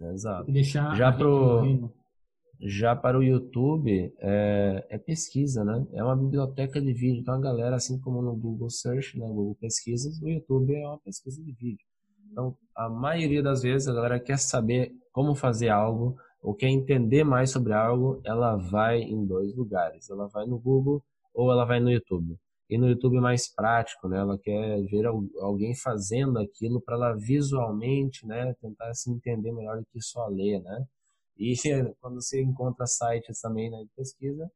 Exato. 0.00 0.50
Deixar 0.50 0.96
já 0.96 1.12
pro 1.12 1.90
já 2.62 2.94
para 2.94 3.18
o 3.18 3.22
YouTube 3.22 4.12
é, 4.18 4.86
é, 4.90 4.98
pesquisa, 4.98 5.64
né? 5.64 5.86
É 5.92 6.04
uma 6.04 6.14
biblioteca 6.14 6.78
de 6.78 6.92
vídeo. 6.92 7.20
Então 7.20 7.34
a 7.34 7.40
galera, 7.40 7.76
assim 7.76 7.98
como 7.98 8.20
no 8.20 8.36
Google 8.36 8.68
Search, 8.68 9.18
né, 9.18 9.26
Google 9.26 9.56
Pesquisas, 9.58 10.20
o 10.20 10.28
YouTube 10.28 10.74
é 10.74 10.86
uma 10.86 10.98
pesquisa 10.98 11.42
de 11.42 11.52
vídeo. 11.52 11.86
Então 12.30 12.54
a 12.76 12.88
maioria 12.88 13.42
das 13.42 13.62
vezes 13.62 13.88
a 13.88 13.94
galera 13.94 14.20
quer 14.20 14.38
saber 14.38 14.92
como 15.10 15.34
fazer 15.34 15.70
algo 15.70 16.16
ou 16.42 16.54
quer 16.54 16.68
entender 16.68 17.24
mais 17.24 17.50
sobre 17.50 17.72
algo, 17.72 18.20
ela 18.24 18.56
vai 18.56 19.00
em 19.00 19.26
dois 19.26 19.54
lugares. 19.56 20.10
Ela 20.10 20.28
vai 20.28 20.46
no 20.46 20.58
Google 20.58 21.02
ou 21.34 21.50
ela 21.50 21.64
vai 21.64 21.80
no 21.80 21.90
YouTube 21.90 22.38
e 22.70 22.78
no 22.78 22.88
YouTube 22.88 23.20
mais 23.20 23.52
prático, 23.52 24.08
né? 24.08 24.18
Ela 24.18 24.38
quer 24.38 24.80
ver 24.84 25.04
alguém 25.40 25.74
fazendo 25.74 26.38
aquilo 26.38 26.80
para 26.80 26.94
ela 26.94 27.16
visualmente, 27.16 28.24
né, 28.24 28.54
tentar 28.60 28.94
se 28.94 29.10
entender 29.10 29.52
melhor 29.52 29.78
do 29.78 29.86
que 29.86 30.00
só 30.00 30.28
ler, 30.28 30.62
né? 30.62 30.84
E 31.36 31.54
quando 32.00 32.22
você 32.22 32.40
encontra 32.40 32.86
sites 32.86 33.40
também 33.40 33.70
né, 33.70 33.78
de 33.82 33.90
pesquisa, 33.96 34.48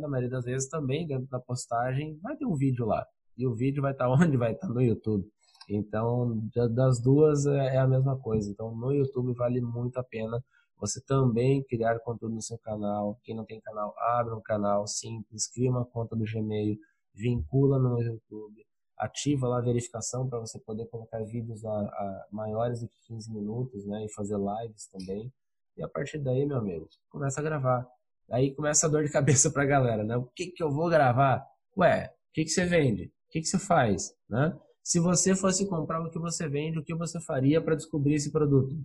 na 0.00 0.08
maioria 0.08 0.30
das 0.30 0.44
vezes 0.44 0.68
também 0.68 1.06
dentro 1.06 1.28
da 1.28 1.38
postagem 1.38 2.18
vai 2.20 2.36
ter 2.36 2.44
um 2.44 2.56
vídeo 2.56 2.86
lá. 2.86 3.06
E 3.36 3.46
o 3.46 3.54
vídeo 3.54 3.82
vai 3.82 3.92
estar 3.92 4.06
tá 4.06 4.10
onde? 4.12 4.36
Vai 4.36 4.52
estar 4.52 4.66
tá 4.66 4.74
no 4.74 4.82
YouTube. 4.82 5.24
Então, 5.68 6.40
das 6.74 7.00
duas 7.00 7.46
é, 7.46 7.76
é 7.76 7.78
a 7.78 7.86
mesma 7.86 8.18
coisa. 8.18 8.50
Então, 8.50 8.74
no 8.74 8.92
YouTube 8.92 9.32
vale 9.34 9.60
muito 9.60 9.96
a 9.98 10.04
pena 10.04 10.42
você 10.76 11.00
também 11.00 11.62
criar 11.64 11.98
conteúdo 12.00 12.34
no 12.34 12.42
seu 12.42 12.58
canal. 12.58 13.18
Quem 13.22 13.34
não 13.34 13.44
tem 13.44 13.60
canal, 13.60 13.94
abre 13.98 14.34
um 14.34 14.42
canal 14.42 14.86
simples, 14.86 15.46
cria 15.46 15.70
uma 15.70 15.84
conta 15.84 16.14
do 16.16 16.24
Gmail, 16.24 16.76
vincula 17.14 17.78
no 17.78 18.00
YouTube, 18.02 18.66
ativa 18.98 19.48
lá 19.48 19.58
a 19.58 19.62
verificação 19.62 20.28
para 20.28 20.38
você 20.38 20.58
poder 20.58 20.86
colocar 20.86 21.22
vídeos 21.24 21.64
a, 21.64 21.70
a, 21.70 22.26
maiores 22.30 22.80
do 22.80 22.88
que 22.88 22.96
15 23.06 23.32
minutos, 23.32 23.86
né, 23.86 24.04
e 24.04 24.12
fazer 24.12 24.36
lives 24.36 24.86
também. 24.86 25.32
E 25.76 25.82
a 25.82 25.88
partir 25.88 26.18
daí, 26.18 26.46
meu 26.46 26.58
amigo, 26.58 26.88
começa 27.08 27.40
a 27.40 27.42
gravar. 27.42 27.86
Aí 28.30 28.54
começa 28.54 28.86
a 28.86 28.88
dor 28.88 29.04
de 29.04 29.10
cabeça 29.10 29.50
para 29.50 29.62
a 29.62 29.66
galera, 29.66 30.04
né? 30.04 30.16
O 30.16 30.24
que 30.24 30.46
que 30.46 30.62
eu 30.62 30.70
vou 30.70 30.88
gravar? 30.88 31.46
Ué, 31.76 32.06
o 32.06 32.32
que 32.32 32.44
que 32.44 32.50
você 32.50 32.64
vende? 32.64 33.06
O 33.28 33.30
que 33.30 33.40
que 33.40 33.46
você 33.46 33.58
faz, 33.58 34.16
né? 34.28 34.56
Se 34.82 35.00
você 35.00 35.34
fosse 35.34 35.66
comprar 35.66 36.00
o 36.00 36.10
que 36.10 36.18
você 36.18 36.48
vende, 36.48 36.78
o 36.78 36.84
que 36.84 36.94
você 36.94 37.20
faria 37.20 37.60
para 37.60 37.74
descobrir 37.74 38.14
esse 38.14 38.30
produto? 38.30 38.76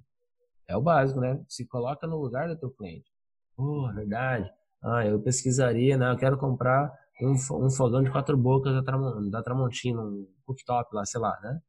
É 0.68 0.76
o 0.76 0.82
básico, 0.82 1.20
né? 1.20 1.44
Se 1.48 1.66
coloca 1.66 2.08
no 2.08 2.18
lugar 2.18 2.48
do 2.48 2.58
teu 2.58 2.72
cliente. 2.72 3.12
Pô, 3.56 3.92
verdade. 3.94 4.50
Ah, 4.82 5.06
eu 5.06 5.22
pesquisaria, 5.22 5.98
né? 5.98 6.12
Eu 6.12 6.18
quero 6.18 6.38
comprar 6.38 6.92
um, 7.22 7.34
um 7.66 7.70
fogão 7.70 8.04
de 8.04 8.12
quatro 8.12 8.38
bocas 8.38 8.74
da, 8.74 8.84
Tram, 8.84 9.30
da 9.30 9.44
Tramontina, 9.44 10.02
um 10.02 10.28
cooktop 10.46 10.94
lá, 10.96 11.06
sei 11.06 11.20
lá, 11.20 11.38
né? 11.42 11.60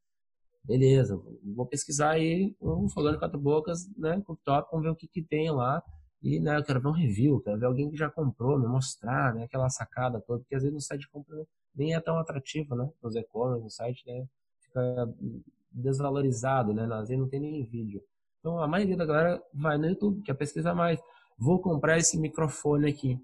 Beleza, 0.62 1.20
vou 1.56 1.66
pesquisar 1.66 2.10
aí 2.10 2.54
um 2.60 2.88
fogão 2.88 3.12
de 3.12 3.18
quatro 3.18 3.38
bocas, 3.38 3.88
né, 3.96 4.20
cooktop, 4.26 4.68
vamos 4.70 4.84
ver 4.84 4.90
o 4.90 4.96
que 4.96 5.08
que 5.08 5.22
tem 5.22 5.50
lá 5.50 5.82
E 6.22 6.38
né, 6.38 6.58
eu 6.58 6.64
quero 6.64 6.80
ver 6.80 6.88
um 6.88 6.92
review, 6.92 7.40
quero 7.40 7.58
ver 7.58 7.66
alguém 7.66 7.90
que 7.90 7.96
já 7.96 8.10
comprou, 8.10 8.58
me 8.58 8.66
mostrar, 8.66 9.34
né, 9.34 9.44
aquela 9.44 9.70
sacada 9.70 10.20
toda, 10.20 10.40
porque 10.40 10.54
às 10.54 10.62
vezes 10.62 10.74
no 10.74 10.80
site 10.80 11.00
de 11.02 11.08
compra 11.08 11.46
nem 11.74 11.94
é 11.94 12.00
tão 12.00 12.18
atrativo, 12.18 12.74
né? 12.74 12.88
Nos 13.02 13.16
e-commerce, 13.16 13.62
no 13.62 13.70
site, 13.70 14.02
né? 14.06 14.26
Fica 14.60 15.08
desvalorizado, 15.72 16.72
né? 16.74 16.84
Às 16.84 17.08
vezes 17.08 17.18
não 17.18 17.28
tem 17.28 17.40
nem 17.40 17.64
vídeo. 17.64 18.02
Então 18.38 18.58
a 18.58 18.66
maioria 18.66 18.96
da 18.96 19.06
galera 19.06 19.42
vai 19.52 19.78
no 19.78 19.86
YouTube, 19.86 20.22
quer 20.22 20.34
pesquisar 20.34 20.74
mais. 20.74 21.00
Vou 21.38 21.60
comprar 21.60 21.98
esse 21.98 22.18
microfone 22.18 22.90
aqui. 22.90 23.18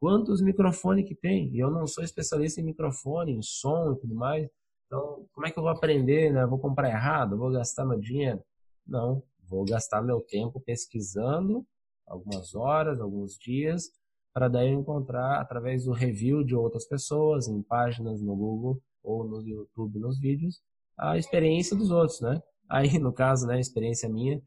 Quantos 0.00 0.40
microfones 0.40 1.06
que 1.06 1.14
tem? 1.14 1.54
Eu 1.54 1.70
não 1.70 1.86
sou 1.86 2.02
especialista 2.02 2.60
em 2.60 2.64
microfone, 2.64 3.32
em 3.32 3.42
som 3.42 3.92
e 3.92 4.00
tudo 4.00 4.14
mais. 4.14 4.48
Então, 4.86 5.26
como 5.32 5.46
é 5.46 5.50
que 5.50 5.58
eu 5.58 5.62
vou 5.62 5.70
aprender, 5.70 6.32
né? 6.32 6.46
Vou 6.46 6.58
comprar 6.58 6.88
errado? 6.88 7.36
Vou 7.36 7.52
gastar 7.52 7.84
meu 7.84 8.00
dinheiro? 8.00 8.42
Não, 8.86 9.22
vou 9.48 9.64
gastar 9.64 10.02
meu 10.02 10.20
tempo 10.20 10.58
pesquisando 10.60 11.64
algumas 12.06 12.54
horas, 12.54 13.00
alguns 13.00 13.38
dias, 13.38 13.90
para 14.32 14.48
daí 14.48 14.70
encontrar 14.70 15.40
através 15.40 15.84
do 15.84 15.92
review 15.92 16.42
de 16.42 16.56
outras 16.56 16.86
pessoas 16.88 17.46
em 17.46 17.62
páginas 17.62 18.20
no 18.20 18.34
Google 18.34 18.80
ou 19.02 19.22
no 19.22 19.40
YouTube 19.46 20.00
nos 20.00 20.18
vídeos 20.18 20.60
a 21.00 21.16
experiência 21.16 21.74
dos 21.74 21.90
outros, 21.90 22.20
né? 22.20 22.42
Aí, 22.68 22.98
no 23.00 23.12
caso, 23.12 23.46
né, 23.46 23.54
a 23.56 23.60
experiência 23.60 24.08
minha, 24.08 24.40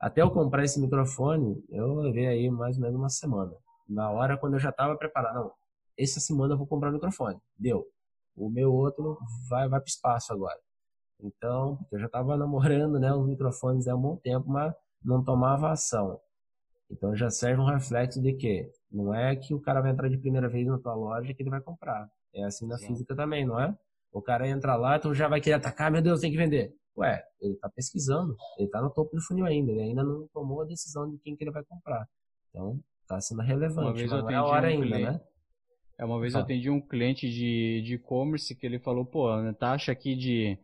até 0.00 0.22
eu 0.22 0.30
comprar 0.30 0.64
esse 0.64 0.80
microfone, 0.80 1.62
eu 1.68 1.94
levei 1.96 2.26
aí 2.26 2.50
mais 2.50 2.76
ou 2.76 2.82
menos 2.82 2.96
uma 2.96 3.10
semana. 3.10 3.52
Na 3.90 4.10
hora, 4.10 4.38
quando 4.38 4.54
eu 4.54 4.60
já 4.60 4.70
estava 4.70 4.96
preparado, 4.96 5.34
não, 5.34 5.52
essa 5.98 6.20
semana 6.20 6.54
eu 6.54 6.58
vou 6.58 6.66
comprar 6.66 6.90
o 6.90 6.92
microfone. 6.92 7.38
Deu. 7.58 7.84
O 8.36 8.48
meu 8.48 8.72
outro 8.72 9.18
vai, 9.48 9.68
vai 9.68 9.80
para 9.80 9.86
o 9.86 9.90
espaço 9.90 10.32
agora. 10.32 10.58
Então, 11.20 11.78
eu 11.90 11.98
já 11.98 12.06
estava 12.06 12.36
namorando 12.36 13.00
né, 13.00 13.12
os 13.12 13.26
microfones 13.26 13.88
há 13.88 13.96
um 13.96 14.00
bom 14.00 14.16
tempo, 14.16 14.48
mas 14.48 14.72
não 15.04 15.24
tomava 15.24 15.72
ação. 15.72 16.20
Então 16.90 17.14
já 17.14 17.30
serve 17.30 17.60
um 17.60 17.66
reflexo 17.66 18.20
de 18.20 18.32
que 18.32 18.70
não 18.90 19.14
é 19.14 19.36
que 19.36 19.54
o 19.54 19.60
cara 19.60 19.80
vai 19.80 19.92
entrar 19.92 20.08
de 20.08 20.18
primeira 20.18 20.48
vez 20.48 20.66
na 20.66 20.78
tua 20.78 20.94
loja 20.94 21.32
que 21.32 21.42
ele 21.42 21.50
vai 21.50 21.60
comprar. 21.60 22.08
É 22.34 22.44
assim 22.44 22.66
na 22.66 22.76
Sim. 22.78 22.88
física 22.88 23.14
também, 23.14 23.46
não 23.46 23.60
é? 23.60 23.76
O 24.12 24.20
cara 24.20 24.48
entra 24.48 24.74
lá, 24.74 24.96
então 24.96 25.14
já 25.14 25.28
vai 25.28 25.40
querer 25.40 25.56
atacar, 25.56 25.90
meu 25.90 26.02
Deus, 26.02 26.20
tem 26.20 26.32
que 26.32 26.36
vender. 26.36 26.74
Ué, 26.96 27.22
ele 27.40 27.54
tá 27.56 27.70
pesquisando, 27.70 28.36
ele 28.58 28.68
tá 28.68 28.82
no 28.82 28.90
topo 28.90 29.14
do 29.14 29.22
funil 29.22 29.46
ainda, 29.46 29.70
ele 29.70 29.82
ainda 29.82 30.02
não 30.02 30.26
tomou 30.32 30.62
a 30.62 30.64
decisão 30.64 31.08
de 31.08 31.16
quem 31.18 31.36
que 31.36 31.44
ele 31.44 31.52
vai 31.52 31.62
comprar. 31.64 32.04
Então, 32.48 32.80
tá 33.14 33.20
sendo 33.20 33.42
relevante, 33.42 33.88
uma 33.88 33.92
vez 33.92 34.10
eu 34.10 34.28
é 34.28 34.34
a 34.34 34.44
hora 34.44 34.68
um 34.68 34.70
ainda, 34.70 34.86
cliente, 34.86 35.02
né? 35.02 35.20
É, 35.98 36.04
uma 36.04 36.20
vez 36.20 36.34
eu 36.34 36.40
atendi 36.40 36.70
um 36.70 36.80
cliente 36.80 37.28
de 37.28 37.94
e-commerce 37.94 38.54
que 38.54 38.64
ele 38.64 38.78
falou, 38.78 39.04
pô, 39.04 39.28
a 39.28 39.52
taxa 39.52 39.92
aqui 39.92 40.14
de, 40.14 40.56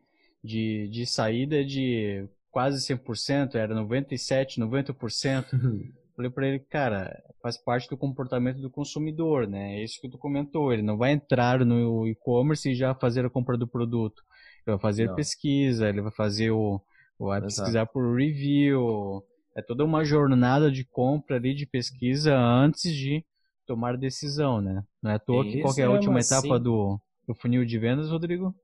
de, 0.43 0.89
de 0.89 1.07
saída 1.07 1.61
é 1.61 1.65
de 1.65 2.27
quase 2.51 2.79
100%, 2.95 3.57
era 3.57 3.75
97%, 3.75 4.59
90%. 4.59 5.45
Falei 6.17 6.31
para 6.31 6.49
ele, 6.49 6.59
cara, 6.61 7.23
faz 7.43 7.59
parte 7.59 7.91
do 7.91 7.97
comportamento 7.99 8.59
do 8.63 8.71
consumidor, 8.71 9.47
né? 9.47 9.75
É 9.75 9.85
isso 9.85 10.01
que 10.01 10.09
tu 10.09 10.17
comentou. 10.17 10.73
Ele 10.73 10.81
não 10.81 10.97
vai 10.97 11.13
entrar 11.13 11.63
no 11.63 12.09
e-commerce 12.09 12.71
e 12.71 12.75
já 12.75 12.95
fazer 12.95 13.27
a 13.27 13.29
compra 13.29 13.59
do 13.59 13.69
produto. 13.69 14.23
Ele 14.67 14.77
vai 14.77 14.79
fazer 14.79 15.09
não. 15.09 15.15
pesquisa, 15.15 15.87
ele 15.87 16.01
vai 16.01 16.13
fazer 16.13 16.51
o. 16.51 16.81
Vai 17.19 17.39
Exato. 17.41 17.47
pesquisar 17.47 17.85
por 17.85 18.17
review. 18.17 19.23
É 19.57 19.63
toda 19.63 19.85
uma 19.85 20.05
jornada 20.05 20.71
de 20.71 20.85
compra 20.85 21.37
ali, 21.37 21.55
de 21.55 21.65
pesquisa 21.65 22.37
antes 22.37 22.93
de 22.93 23.25
tomar 23.67 23.97
decisão, 23.97 24.61
né? 24.61 24.85
Não 25.03 25.11
é 25.11 25.15
à 25.15 25.19
toa 25.19 25.45
que 25.45 25.63
qual 25.63 25.75
é 25.79 25.83
a 25.83 25.91
última 25.91 26.21
etapa 26.21 26.61
do, 26.61 27.01
do 27.27 27.35
funil 27.35 27.65
de 27.65 27.79
vendas, 27.79 28.11
Rodrigo? 28.11 28.55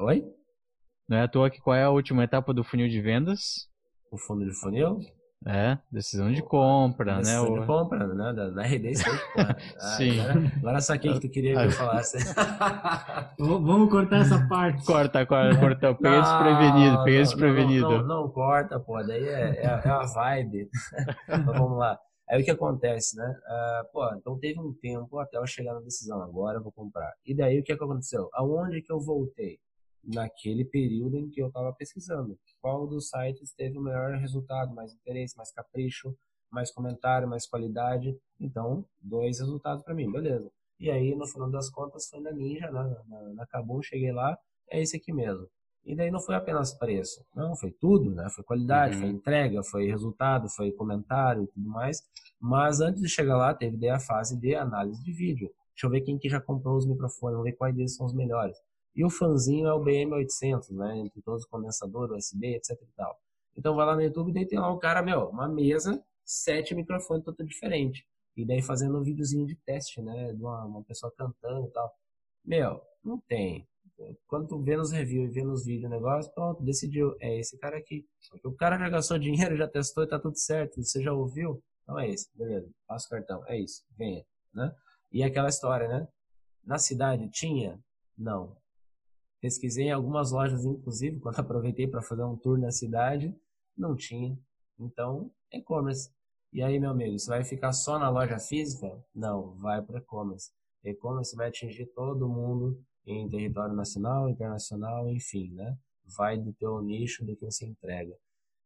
Oi? 0.00 0.22
Não 1.08 1.16
é 1.16 1.22
à 1.22 1.28
toa 1.28 1.48
que 1.48 1.60
qual 1.60 1.74
é 1.74 1.82
a 1.82 1.90
última 1.90 2.24
etapa 2.24 2.52
do 2.52 2.62
funil 2.62 2.88
de 2.88 3.00
vendas? 3.00 3.66
O 4.10 4.18
fundo 4.18 4.44
de 4.44 4.52
funil? 4.52 5.00
É, 5.46 5.78
decisão 5.90 6.32
de 6.32 6.42
compra, 6.42 7.16
decisão 7.16 7.42
né? 7.42 7.48
Decisão 7.48 7.60
de 7.60 7.66
compra, 7.66 8.06
né? 8.08 8.32
Da, 8.32 8.50
da 8.50 8.62
RD 8.62 8.90
State, 8.90 9.22
Sim. 9.96 10.20
Agora, 10.20 10.52
agora 10.56 10.80
saquei 10.80 11.12
que 11.14 11.20
tu 11.20 11.30
queria 11.30 11.56
que 11.56 11.66
eu 11.66 11.70
falasse. 11.70 12.18
Vamos 13.38 13.88
cortar 13.88 14.22
essa 14.22 14.46
parte. 14.48 14.84
Corta, 14.84 15.24
corta, 15.24 15.58
corta. 15.60 15.94
Peguei 15.94 16.20
desprevenido, 16.20 17.04
peguei 17.04 17.20
desprevenido. 17.20 17.88
Não, 17.88 17.98
não, 17.98 18.22
não, 18.22 18.28
corta, 18.30 18.80
pô. 18.80 19.00
Daí 19.02 19.28
é, 19.28 19.50
é, 19.60 19.62
é 19.64 19.88
a 19.88 20.04
vibe. 20.06 20.68
então 21.28 21.54
vamos 21.54 21.78
lá. 21.78 21.98
Aí 22.28 22.42
o 22.42 22.44
que 22.44 22.50
acontece, 22.50 23.16
né? 23.16 23.26
Uh, 23.26 23.92
pô, 23.92 24.14
então 24.14 24.38
teve 24.38 24.60
um 24.60 24.74
tempo 24.82 25.18
até 25.18 25.38
eu 25.38 25.46
chegar 25.46 25.72
na 25.72 25.80
decisão, 25.80 26.20
agora 26.20 26.58
eu 26.58 26.62
vou 26.62 26.72
comprar. 26.72 27.10
E 27.24 27.34
daí 27.34 27.60
o 27.60 27.62
que 27.62 27.72
aconteceu? 27.72 28.28
Aonde 28.34 28.82
que 28.82 28.92
eu 28.92 29.00
voltei? 29.00 29.58
Naquele 30.08 30.64
período 30.64 31.18
em 31.18 31.28
que 31.28 31.40
eu 31.40 31.48
estava 31.48 31.72
pesquisando. 31.72 32.38
Qual 32.60 32.86
dos 32.86 33.10
sites 33.10 33.52
teve 33.52 33.78
o 33.78 33.82
melhor 33.82 34.16
resultado, 34.16 34.74
mais 34.74 34.92
interesse, 34.94 35.36
mais 35.36 35.52
capricho, 35.52 36.16
mais 36.50 36.72
comentário, 36.72 37.28
mais 37.28 37.46
qualidade. 37.46 38.16
Então, 38.40 38.84
dois 39.00 39.38
resultados 39.38 39.84
para 39.84 39.94
mim, 39.94 40.10
beleza. 40.10 40.50
E 40.80 40.90
aí, 40.90 41.14
no 41.14 41.26
final 41.26 41.50
das 41.50 41.68
contas, 41.68 42.08
foi 42.08 42.20
na 42.20 42.32
Ninja, 42.32 42.70
na, 42.70 42.84
na, 43.06 43.22
na 43.34 43.46
Kabum, 43.46 43.82
cheguei 43.82 44.12
lá, 44.12 44.38
é 44.70 44.80
esse 44.80 44.96
aqui 44.96 45.12
mesmo. 45.12 45.46
E 45.84 45.94
daí 45.94 46.10
não 46.10 46.20
foi 46.20 46.34
apenas 46.34 46.72
preço, 46.74 47.24
não, 47.34 47.56
foi 47.56 47.70
tudo, 47.70 48.14
né? 48.14 48.28
Foi 48.30 48.44
qualidade, 48.44 48.96
uhum. 48.96 49.00
foi 49.00 49.08
entrega, 49.10 49.62
foi 49.62 49.86
resultado, 49.86 50.48
foi 50.48 50.70
comentário 50.70 51.44
e 51.44 51.46
tudo 51.46 51.68
mais. 51.68 52.02
Mas 52.40 52.80
antes 52.80 53.02
de 53.02 53.08
chegar 53.08 53.36
lá, 53.36 53.54
teve 53.54 53.76
daí 53.76 53.90
a 53.90 53.98
fase 53.98 54.38
de 54.38 54.54
análise 54.54 55.02
de 55.02 55.12
vídeo. 55.12 55.50
Deixa 55.74 55.86
eu 55.86 55.90
ver 55.90 56.02
quem 56.02 56.18
que 56.18 56.28
já 56.28 56.40
comprou 56.40 56.76
os 56.76 56.86
microfones, 56.86 57.36
vamos 57.36 57.50
ver 57.50 57.56
quais 57.56 57.74
deles 57.74 57.94
são 57.94 58.04
os 58.04 58.12
melhores. 58.12 58.56
E 58.94 59.04
o 59.04 59.10
fanzinho 59.10 59.66
é 59.66 59.72
o 59.72 59.80
BM800, 59.80 60.70
né? 60.70 60.98
Entre 60.98 61.22
todos 61.22 61.42
os 61.42 61.48
condensadores, 61.48 62.26
USB, 62.26 62.56
etc 62.56 62.80
e 62.82 62.92
tal. 62.96 63.18
Então 63.56 63.74
vai 63.74 63.86
lá 63.86 63.94
no 63.94 64.02
YouTube 64.02 64.32
daí 64.32 64.46
tem 64.46 64.58
lá 64.58 64.72
um 64.72 64.78
cara, 64.78 65.02
meu, 65.02 65.28
uma 65.28 65.48
mesa, 65.48 66.02
sete 66.24 66.74
microfones 66.74 67.24
todo 67.24 67.44
diferente. 67.44 68.06
E 68.36 68.44
daí 68.44 68.62
fazendo 68.62 68.98
um 68.98 69.02
videozinho 69.02 69.46
de 69.46 69.56
teste, 69.56 70.00
né? 70.00 70.32
De 70.32 70.40
uma, 70.40 70.64
uma 70.64 70.84
pessoa 70.84 71.12
cantando 71.16 71.66
e 71.66 71.70
tal. 71.70 71.92
Meu, 72.44 72.80
não 73.04 73.18
tem. 73.20 73.66
Quando 74.28 74.46
tu 74.46 74.62
vê 74.62 74.76
nos 74.76 74.92
reviews 74.92 75.30
e 75.30 75.34
vê 75.34 75.42
nos 75.42 75.64
vídeos 75.64 75.90
o 75.90 75.94
negócio, 75.94 76.32
pronto, 76.32 76.62
decidiu. 76.62 77.16
É 77.20 77.36
esse 77.38 77.58
cara 77.58 77.76
aqui. 77.76 78.06
O 78.44 78.52
cara 78.52 78.78
já 78.78 78.88
gastou 78.88 79.18
dinheiro, 79.18 79.56
já 79.56 79.66
testou 79.66 80.04
e 80.04 80.08
tá 80.08 80.18
tudo 80.18 80.38
certo. 80.38 80.80
Você 80.82 81.02
já 81.02 81.12
ouviu? 81.12 81.62
Então 81.82 81.98
é 81.98 82.08
esse, 82.08 82.28
beleza. 82.36 82.70
Passa 82.86 83.06
o 83.06 83.10
cartão. 83.10 83.42
É 83.48 83.58
isso, 83.58 83.82
venha. 83.96 84.24
Né? 84.54 84.72
E 85.10 85.22
aquela 85.22 85.48
história, 85.48 85.88
né? 85.88 86.06
Na 86.64 86.78
cidade 86.78 87.28
tinha? 87.30 87.80
Não. 88.16 88.56
Pesquisei 89.40 89.86
em 89.86 89.92
algumas 89.92 90.32
lojas, 90.32 90.64
inclusive, 90.64 91.18
quando 91.20 91.38
aproveitei 91.38 91.86
para 91.86 92.02
fazer 92.02 92.24
um 92.24 92.36
tour 92.36 92.58
na 92.58 92.70
cidade, 92.70 93.34
não 93.76 93.94
tinha. 93.96 94.38
Então, 94.78 95.30
e-commerce. 95.52 96.10
E 96.52 96.62
aí, 96.62 96.78
meu 96.78 96.90
amigo, 96.90 97.18
você 97.18 97.28
vai 97.28 97.44
ficar 97.44 97.72
só 97.72 97.98
na 97.98 98.08
loja 98.08 98.38
física? 98.38 98.90
Não, 99.14 99.54
vai 99.56 99.82
para 99.82 99.98
e-commerce. 99.98 100.50
E-commerce 100.84 101.36
vai 101.36 101.48
atingir 101.48 101.86
todo 101.86 102.28
mundo 102.28 102.80
em 103.06 103.28
território 103.28 103.74
nacional, 103.74 104.28
internacional, 104.28 105.08
enfim, 105.08 105.52
né? 105.52 105.76
Vai 106.16 106.38
do 106.38 106.52
teu 106.54 106.80
nicho, 106.80 107.24
do 107.24 107.36
que 107.36 107.44
você 107.44 107.66
entrega. 107.66 108.14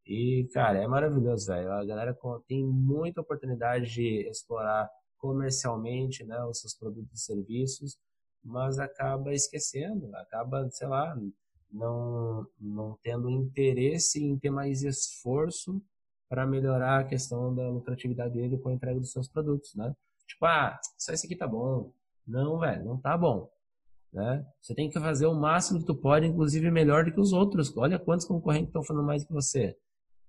E, 0.06 0.48
cara, 0.52 0.78
é 0.78 0.86
maravilhoso, 0.86 1.46
velho. 1.46 1.72
A 1.72 1.84
galera 1.84 2.16
tem 2.46 2.64
muita 2.64 3.20
oportunidade 3.20 3.92
de 3.92 4.28
explorar 4.28 4.88
comercialmente, 5.18 6.24
né, 6.24 6.44
os 6.44 6.60
seus 6.60 6.74
produtos 6.74 7.20
e 7.20 7.24
serviços 7.24 7.96
mas 8.44 8.78
acaba 8.78 9.32
esquecendo, 9.32 10.14
acaba, 10.16 10.68
sei 10.70 10.88
lá, 10.88 11.16
não, 11.70 12.46
não 12.60 12.98
tendo 13.02 13.30
interesse 13.30 14.22
em 14.22 14.38
ter 14.38 14.50
mais 14.50 14.82
esforço 14.82 15.82
para 16.28 16.46
melhorar 16.46 17.00
a 17.00 17.04
questão 17.04 17.54
da 17.54 17.68
lucratividade 17.68 18.34
dele 18.34 18.58
com 18.58 18.70
a 18.70 18.72
entrega 18.72 18.98
dos 18.98 19.12
seus 19.12 19.28
produtos, 19.28 19.74
né? 19.74 19.94
Tipo, 20.26 20.46
ah, 20.46 20.78
só 20.98 21.12
isso 21.12 21.26
aqui 21.26 21.36
tá 21.36 21.46
bom. 21.46 21.92
Não, 22.26 22.58
velho, 22.58 22.84
não 22.84 22.98
tá 22.98 23.16
bom. 23.16 23.50
Né? 24.12 24.46
Você 24.60 24.74
tem 24.74 24.90
que 24.90 25.00
fazer 25.00 25.26
o 25.26 25.34
máximo 25.34 25.80
que 25.80 25.86
tu 25.86 25.94
pode, 25.94 26.26
inclusive 26.26 26.70
melhor 26.70 27.04
do 27.04 27.12
que 27.12 27.20
os 27.20 27.32
outros. 27.32 27.74
Olha 27.76 27.98
quantos 27.98 28.26
concorrentes 28.26 28.68
estão 28.68 28.82
fazendo 28.82 29.04
mais 29.04 29.24
que 29.24 29.32
você. 29.32 29.76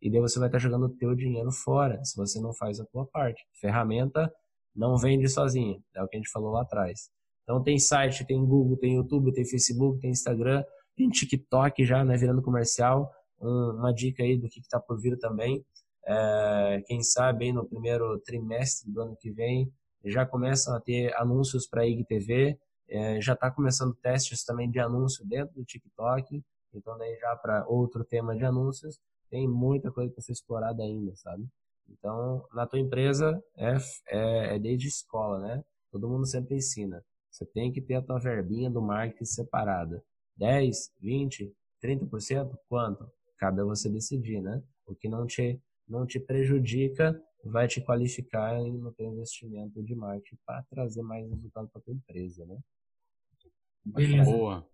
E 0.01 0.09
daí 0.11 0.19
você 0.19 0.39
vai 0.39 0.47
estar 0.47 0.59
jogando 0.59 0.85
o 0.85 0.95
teu 0.97 1.15
dinheiro 1.15 1.51
fora, 1.51 2.03
se 2.03 2.15
você 2.17 2.39
não 2.39 2.53
faz 2.53 2.79
a 2.79 2.85
tua 2.85 3.05
parte. 3.05 3.45
Ferramenta 3.59 4.33
não 4.75 4.97
vende 4.97 5.27
sozinha, 5.29 5.81
é 5.95 6.03
o 6.03 6.07
que 6.07 6.17
a 6.17 6.19
gente 6.19 6.31
falou 6.31 6.51
lá 6.51 6.61
atrás. 6.61 7.09
Então 7.43 7.61
tem 7.61 7.77
site, 7.77 8.25
tem 8.25 8.43
Google, 8.43 8.77
tem 8.77 8.95
YouTube, 8.95 9.33
tem 9.33 9.45
Facebook, 9.45 9.99
tem 9.99 10.11
Instagram, 10.11 10.63
tem 10.95 11.09
TikTok 11.09 11.85
já, 11.85 12.03
né, 12.03 12.15
virando 12.17 12.41
comercial. 12.41 13.11
Um, 13.41 13.71
uma 13.77 13.93
dica 13.93 14.23
aí 14.23 14.37
do 14.37 14.47
que 14.47 14.59
está 14.59 14.79
por 14.79 14.99
vir 14.99 15.17
também. 15.19 15.63
É, 16.05 16.83
quem 16.85 17.01
sabe 17.01 17.45
aí 17.45 17.53
no 17.53 17.65
primeiro 17.65 18.19
trimestre 18.19 18.91
do 18.91 19.01
ano 19.01 19.15
que 19.15 19.31
vem 19.31 19.71
já 20.03 20.25
começam 20.25 20.75
a 20.75 20.81
ter 20.81 21.15
anúncios 21.15 21.65
para 21.67 21.81
a 21.81 21.87
IGTV, 21.87 22.57
é, 22.89 23.21
já 23.21 23.33
está 23.33 23.49
começando 23.49 23.95
testes 23.95 24.43
também 24.43 24.69
de 24.69 24.79
anúncio 24.79 25.25
dentro 25.25 25.55
do 25.55 25.63
TikTok, 25.63 26.43
então 26.73 26.97
daí 26.97 27.17
já 27.17 27.35
para 27.37 27.65
outro 27.67 28.03
tema 28.03 28.35
de 28.35 28.43
anúncios, 28.43 28.99
tem 29.29 29.47
muita 29.47 29.91
coisa 29.91 30.11
para 30.11 30.21
ser 30.21 30.33
explorada 30.33 30.83
ainda, 30.83 31.15
sabe? 31.15 31.47
Então, 31.89 32.45
na 32.53 32.67
tua 32.67 32.79
empresa 32.79 33.41
é, 33.57 33.77
é, 34.09 34.55
é 34.55 34.59
desde 34.59 34.87
escola, 34.87 35.39
né? 35.39 35.63
Todo 35.91 36.09
mundo 36.09 36.25
sempre 36.25 36.55
ensina. 36.55 37.03
Você 37.33 37.47
tem 37.47 37.71
que 37.71 37.81
ter 37.81 37.95
a 37.95 38.01
tua 38.01 38.19
verbinha 38.19 38.69
do 38.69 38.79
marketing 38.79 39.25
separada. 39.25 40.03
10, 40.37 40.93
20, 41.01 41.51
30%? 41.83 42.55
Quanto? 42.69 43.11
Cabe 43.39 43.61
a 43.61 43.65
você 43.65 43.89
decidir, 43.89 44.39
né? 44.39 44.61
O 44.85 44.93
que 44.93 45.09
não 45.09 45.25
te, 45.25 45.59
não 45.87 46.05
te 46.05 46.19
prejudica 46.19 47.19
vai 47.43 47.67
te 47.67 47.81
qualificar 47.81 48.61
no 48.61 48.93
teu 48.93 49.11
investimento 49.11 49.81
de 49.83 49.95
marketing 49.95 50.37
para 50.45 50.61
trazer 50.69 51.01
mais 51.01 51.27
resultado 51.27 51.67
para 51.69 51.81
tua 51.81 51.93
empresa, 51.93 52.45
né? 52.45 52.57
Beleza. 53.83 54.31
Boa. 54.31 54.67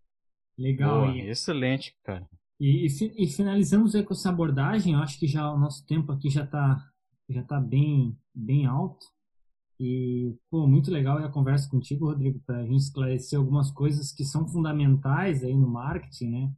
Legal. 0.58 1.06
Boa. 1.06 1.16
E... 1.16 1.30
Excelente, 1.30 1.96
cara. 2.04 2.30
E, 2.60 2.86
e, 2.86 3.24
e, 3.24 3.28
finalizamos 3.28 3.96
aí 3.96 4.04
com 4.04 4.14
essa 4.14 4.30
abordagem. 4.30 4.94
Eu 4.94 5.00
acho 5.00 5.18
que 5.18 5.26
já 5.26 5.50
o 5.50 5.58
nosso 5.58 5.86
tempo 5.86 6.12
aqui 6.12 6.30
já 6.30 6.44
está 6.44 6.86
já 7.30 7.44
tá 7.44 7.60
bem, 7.60 8.18
bem 8.36 8.66
alto. 8.66 9.06
E, 9.80 10.36
pô, 10.52 10.68
muito 10.68 10.92
legal 10.92 11.18
a 11.20 11.30
conversa 11.30 11.70
contigo, 11.70 12.08
Rodrigo, 12.08 12.42
para 12.46 12.58
a 12.58 12.66
gente 12.66 12.82
esclarecer 12.82 13.40
algumas 13.40 13.72
coisas 13.72 14.12
que 14.12 14.26
são 14.26 14.46
fundamentais 14.46 15.42
aí 15.42 15.56
no 15.56 15.70
marketing, 15.70 16.30
né? 16.32 16.54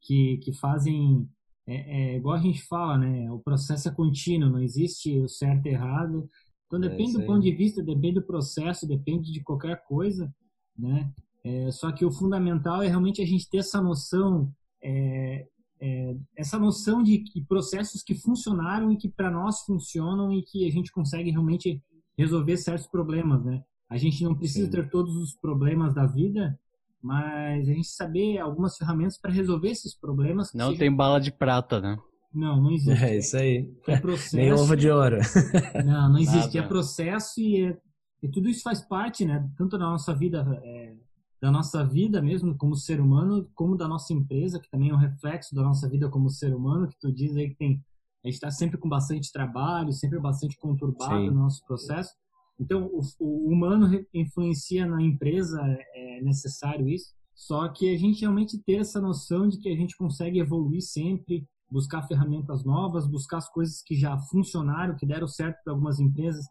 Que, 0.00 0.38
que 0.38 0.52
fazem, 0.52 1.28
é, 1.66 2.12
é, 2.14 2.16
igual 2.16 2.36
a 2.36 2.40
gente 2.40 2.62
fala, 2.62 2.96
né? 2.98 3.30
O 3.32 3.40
processo 3.40 3.88
é 3.88 3.92
contínuo, 3.92 4.48
não 4.48 4.60
existe 4.60 5.18
o 5.18 5.28
certo 5.28 5.66
e 5.66 5.70
errado. 5.70 6.28
Então, 6.66 6.78
é 6.78 6.88
depende 6.88 7.16
é 7.16 7.20
do 7.20 7.26
ponto 7.26 7.40
de 7.40 7.52
vista, 7.52 7.82
depende 7.82 8.14
do 8.14 8.26
processo, 8.26 8.86
depende 8.86 9.32
de 9.32 9.42
qualquer 9.42 9.82
coisa, 9.84 10.32
né? 10.78 11.12
É, 11.44 11.68
só 11.72 11.90
que 11.90 12.04
o 12.04 12.12
fundamental 12.12 12.80
é 12.80 12.86
realmente 12.86 13.20
a 13.20 13.26
gente 13.26 13.50
ter 13.50 13.58
essa 13.58 13.82
noção, 13.82 14.52
é, 14.80 15.48
é, 15.80 16.16
essa 16.36 16.60
noção 16.60 17.02
de 17.02 17.18
que 17.18 17.44
processos 17.44 18.04
que 18.04 18.14
funcionaram 18.14 18.92
e 18.92 18.96
que 18.96 19.08
para 19.08 19.32
nós 19.32 19.62
funcionam 19.62 20.32
e 20.32 20.42
que 20.42 20.64
a 20.64 20.70
gente 20.70 20.92
consegue 20.92 21.32
realmente 21.32 21.82
resolver 22.16 22.56
certos 22.56 22.86
problemas, 22.86 23.44
né? 23.44 23.62
A 23.88 23.96
gente 23.96 24.24
não 24.24 24.34
precisa 24.34 24.66
Sim. 24.66 24.70
ter 24.70 24.90
todos 24.90 25.16
os 25.16 25.34
problemas 25.34 25.94
da 25.94 26.06
vida, 26.06 26.58
mas 27.02 27.68
a 27.68 27.72
gente 27.72 27.88
saber 27.88 28.38
algumas 28.38 28.76
ferramentas 28.76 29.18
para 29.18 29.32
resolver 29.32 29.68
esses 29.68 29.94
problemas. 29.94 30.52
não 30.54 30.76
tem 30.76 30.94
bala 30.94 31.20
de 31.20 31.30
prata, 31.30 31.80
né? 31.80 31.98
Não, 32.32 32.62
não 32.62 32.70
existe. 32.70 33.04
É 33.04 33.18
isso 33.18 33.36
aí. 33.36 33.70
É 33.86 33.98
processo. 33.98 34.36
Nem 34.36 34.52
ovo 34.52 34.74
de 34.74 34.88
ouro. 34.88 35.18
Não, 35.84 36.08
não 36.08 36.18
existe. 36.18 36.56
Nada. 36.56 36.58
É 36.60 36.62
processo 36.62 37.38
e, 37.38 37.66
é, 37.66 37.78
e, 38.22 38.28
tudo 38.28 38.48
isso 38.48 38.62
faz 38.62 38.80
parte, 38.80 39.26
né? 39.26 39.46
Tanto 39.54 39.76
da 39.76 39.84
nossa 39.84 40.14
vida, 40.14 40.58
é, 40.64 40.94
da 41.42 41.50
nossa 41.50 41.84
vida 41.84 42.22
mesmo 42.22 42.56
como 42.56 42.74
ser 42.74 43.00
humano, 43.00 43.46
como 43.54 43.76
da 43.76 43.86
nossa 43.86 44.14
empresa, 44.14 44.58
que 44.58 44.70
também 44.70 44.88
é 44.88 44.94
um 44.94 44.98
reflexo 44.98 45.54
da 45.54 45.62
nossa 45.62 45.86
vida 45.90 46.08
como 46.08 46.30
ser 46.30 46.54
humano, 46.54 46.88
que 46.88 46.98
tu 46.98 47.12
diz 47.12 47.36
aí 47.36 47.50
que 47.50 47.56
tem 47.56 47.84
a 48.24 48.28
gente 48.28 48.34
está 48.34 48.50
sempre 48.50 48.78
com 48.78 48.88
bastante 48.88 49.32
trabalho, 49.32 49.92
sempre 49.92 50.18
bastante 50.20 50.56
conturbado 50.58 51.20
Sim. 51.20 51.30
no 51.30 51.42
nosso 51.42 51.64
processo. 51.66 52.12
Então, 52.58 52.86
o, 52.86 53.00
o, 53.18 53.52
humano 53.52 53.88
influencia 54.14 54.86
na 54.86 55.02
empresa, 55.02 55.60
é, 55.60 56.18
é 56.18 56.22
necessário 56.22 56.88
isso. 56.88 57.12
Só 57.34 57.68
que 57.68 57.92
a 57.92 57.98
gente 57.98 58.20
realmente 58.20 58.62
ter 58.62 58.76
essa 58.76 59.00
noção 59.00 59.48
de 59.48 59.58
que 59.58 59.68
a 59.68 59.74
gente 59.74 59.96
consegue 59.96 60.38
evoluir 60.38 60.82
sempre, 60.82 61.44
buscar 61.70 62.06
ferramentas 62.06 62.64
novas, 62.64 63.08
buscar 63.08 63.38
as 63.38 63.48
coisas 63.50 63.82
que 63.82 63.96
já 63.96 64.16
funcionaram, 64.18 64.96
que 64.96 65.06
deram 65.06 65.26
certo 65.26 65.56
para 65.64 65.72
algumas 65.72 65.98
empresas, 65.98 66.44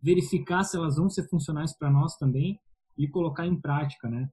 verificar 0.00 0.62
se 0.62 0.76
elas 0.76 0.96
vão 0.96 1.10
ser 1.10 1.28
funcionais 1.28 1.76
para 1.76 1.90
nós 1.90 2.16
também 2.16 2.58
e 2.96 3.08
colocar 3.08 3.46
em 3.46 3.60
prática, 3.60 4.08
né? 4.08 4.28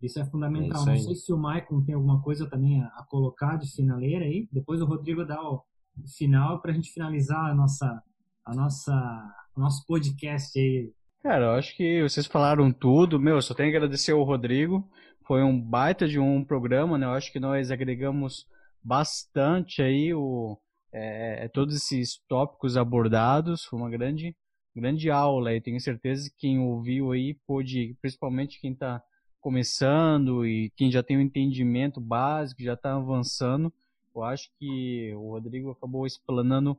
Isso 0.00 0.18
é 0.20 0.24
fundamental. 0.24 0.88
É 0.88 0.94
isso 0.94 1.08
Não 1.08 1.14
sei 1.14 1.24
se 1.24 1.32
o 1.32 1.36
Maicon 1.36 1.82
tem 1.82 1.94
alguma 1.94 2.22
coisa 2.22 2.48
também 2.48 2.80
a, 2.80 2.86
a, 2.86 3.04
colocar 3.08 3.56
de 3.56 3.68
finaleira 3.72 4.24
aí. 4.24 4.48
Depois 4.52 4.80
o 4.80 4.86
Rodrigo 4.86 5.24
dá 5.24 5.42
o, 5.42 5.60
final 6.06 6.60
para 6.60 6.72
a 6.72 6.74
gente 6.74 6.92
finalizar 6.92 7.50
a 7.50 7.54
nossa, 7.54 8.02
a 8.44 8.54
nossa, 8.54 9.34
o 9.56 9.60
nosso 9.60 9.84
podcast 9.86 10.58
aí. 10.58 10.92
Cara, 11.22 11.46
eu 11.46 11.50
acho 11.52 11.76
que 11.76 12.02
vocês 12.02 12.26
falaram 12.26 12.72
tudo. 12.72 13.18
Meu, 13.18 13.40
só 13.42 13.54
tenho 13.54 13.70
que 13.70 13.76
agradecer 13.76 14.12
ao 14.12 14.22
Rodrigo. 14.22 14.88
Foi 15.26 15.42
um 15.42 15.60
baita 15.60 16.06
de 16.06 16.18
um 16.18 16.44
programa, 16.44 16.96
né? 16.96 17.06
Eu 17.06 17.10
acho 17.10 17.32
que 17.32 17.40
nós 17.40 17.70
agregamos 17.70 18.46
bastante 18.82 19.82
aí 19.82 20.14
o, 20.14 20.58
é, 20.92 21.44
é 21.44 21.48
todos 21.48 21.74
esses 21.74 22.18
tópicos 22.28 22.76
abordados. 22.76 23.64
Foi 23.64 23.78
uma 23.78 23.90
grande, 23.90 24.34
grande 24.74 25.10
aula 25.10 25.54
e 25.54 25.60
tenho 25.60 25.80
certeza 25.80 26.30
que 26.30 26.36
quem 26.38 26.58
ouviu 26.58 27.12
aí 27.12 27.34
pôde, 27.46 27.96
principalmente 28.00 28.60
quem 28.60 28.72
está 28.72 29.02
começando 29.40 30.46
e 30.46 30.70
quem 30.76 30.90
já 30.90 31.02
tem 31.02 31.16
um 31.16 31.22
entendimento 31.22 32.00
básico, 32.00 32.62
já 32.62 32.74
está 32.74 32.94
avançando, 32.94 33.72
eu 34.20 34.24
acho 34.24 34.50
que 34.58 35.12
o 35.14 35.30
Rodrigo 35.30 35.70
acabou 35.70 36.06
explanando 36.06 36.78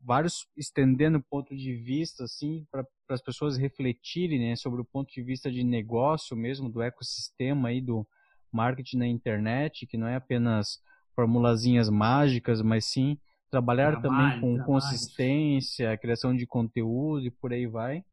vários, 0.00 0.46
estendendo 0.56 1.18
o 1.18 1.22
ponto 1.22 1.56
de 1.56 1.74
vista, 1.74 2.24
assim, 2.24 2.66
para 2.70 2.86
as 3.10 3.22
pessoas 3.22 3.56
refletirem, 3.56 4.38
né, 4.38 4.56
sobre 4.56 4.80
o 4.80 4.84
ponto 4.84 5.12
de 5.12 5.22
vista 5.22 5.50
de 5.50 5.62
negócio 5.62 6.36
mesmo, 6.36 6.70
do 6.70 6.82
ecossistema 6.82 7.68
aí 7.68 7.80
do 7.80 8.06
marketing 8.52 8.98
na 8.98 9.06
internet, 9.06 9.86
que 9.86 9.96
não 9.96 10.06
é 10.06 10.16
apenas 10.16 10.78
formulazinhas 11.14 11.88
mágicas, 11.88 12.62
mas 12.62 12.86
sim 12.86 13.18
trabalhar 13.50 14.00
trabalho, 14.00 14.02
também 14.02 14.40
com 14.40 14.54
trabalho. 14.54 14.66
consistência, 14.66 15.96
criação 15.98 16.34
de 16.34 16.46
conteúdo 16.46 17.26
e 17.26 17.30
por 17.30 17.52
aí 17.52 17.66
vai. 17.66 18.04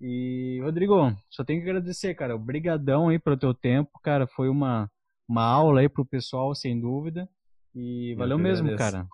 E, 0.00 0.60
Rodrigo, 0.62 1.16
só 1.30 1.42
tenho 1.42 1.62
que 1.62 1.68
agradecer, 1.68 2.14
cara. 2.14 2.36
Obrigadão 2.36 3.08
aí 3.08 3.18
pelo 3.18 3.36
teu 3.36 3.54
tempo, 3.54 3.98
cara. 4.02 4.26
Foi 4.26 4.48
uma, 4.48 4.90
uma 5.28 5.42
aula 5.42 5.80
aí 5.80 5.88
pro 5.88 6.04
pessoal, 6.04 6.54
sem 6.54 6.78
dúvida. 6.78 7.28
E 7.76 8.14
valeu 8.14 8.38
mesmo, 8.38 8.74
cara. 8.76 9.06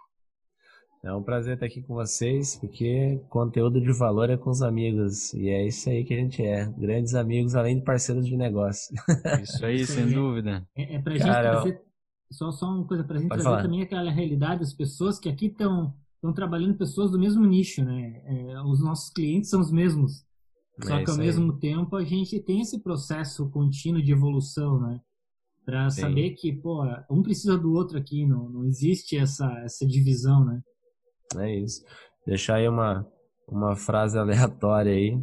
É 1.04 1.12
um 1.12 1.22
prazer 1.22 1.54
estar 1.54 1.66
aqui 1.66 1.82
com 1.82 1.94
vocês, 1.94 2.54
porque 2.54 3.20
conteúdo 3.28 3.80
de 3.80 3.92
valor 3.92 4.30
é 4.30 4.36
com 4.36 4.50
os 4.50 4.62
amigos. 4.62 5.34
E 5.34 5.48
é 5.48 5.66
isso 5.66 5.90
aí 5.90 6.04
que 6.04 6.14
a 6.14 6.16
gente 6.16 6.40
é. 6.44 6.72
Grandes 6.78 7.16
amigos, 7.16 7.56
além 7.56 7.80
de 7.80 7.84
parceiros 7.84 8.24
de 8.24 8.36
negócio. 8.36 8.94
Isso 9.42 9.66
aí, 9.66 9.84
sem 9.84 10.08
dúvida. 10.08 10.64
É, 10.76 10.94
é 10.94 11.02
pra 11.02 11.14
gente 11.14 11.26
Cara, 11.26 11.50
trazer, 11.50 11.82
só, 12.30 12.52
só 12.52 12.66
uma 12.66 12.86
coisa, 12.86 13.02
pra 13.02 13.18
gente 13.18 13.30
trazer 13.30 13.42
falar. 13.42 13.62
também 13.62 13.82
aquela 13.82 14.12
realidade, 14.12 14.62
as 14.62 14.72
pessoas 14.72 15.18
que 15.18 15.28
aqui 15.28 15.46
estão 15.46 15.92
estão 16.22 16.32
trabalhando 16.32 16.78
pessoas 16.78 17.10
do 17.10 17.18
mesmo 17.18 17.44
nicho, 17.44 17.84
né? 17.84 18.22
É, 18.24 18.62
os 18.62 18.80
nossos 18.80 19.10
clientes 19.10 19.50
são 19.50 19.60
os 19.60 19.72
mesmos. 19.72 20.24
Só 20.80 20.98
é 20.98 21.04
que 21.04 21.10
ao 21.10 21.16
mesmo 21.16 21.58
tempo 21.58 21.96
a 21.96 22.04
gente 22.04 22.38
tem 22.38 22.60
esse 22.60 22.80
processo 22.80 23.50
contínuo 23.50 24.00
de 24.00 24.12
evolução, 24.12 24.80
né? 24.80 25.00
Para 25.64 25.90
saber 25.90 26.30
que, 26.30 26.52
pô, 26.52 26.82
um 27.10 27.22
precisa 27.22 27.56
do 27.56 27.72
outro 27.72 27.98
aqui, 27.98 28.26
não, 28.26 28.48
não 28.48 28.64
existe 28.64 29.16
essa, 29.16 29.46
essa 29.64 29.86
divisão, 29.86 30.44
né? 30.44 30.60
É 31.38 31.56
isso. 31.56 31.84
Deixar 32.26 32.56
aí 32.56 32.68
uma, 32.68 33.06
uma 33.48 33.76
frase 33.76 34.18
aleatória 34.18 34.92
aí, 34.92 35.18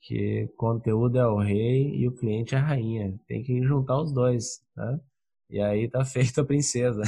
que 0.00 0.48
conteúdo 0.56 1.18
é 1.18 1.26
o 1.26 1.38
rei 1.38 1.94
e 1.94 2.08
o 2.08 2.12
cliente 2.12 2.54
é 2.54 2.58
a 2.58 2.66
rainha. 2.66 3.18
Tem 3.26 3.42
que 3.42 3.62
juntar 3.62 4.00
os 4.00 4.12
dois, 4.12 4.62
né? 4.76 5.00
E 5.48 5.60
aí 5.60 5.88
tá 5.88 6.04
feita 6.04 6.40
a 6.42 6.44
princesa. 6.44 7.02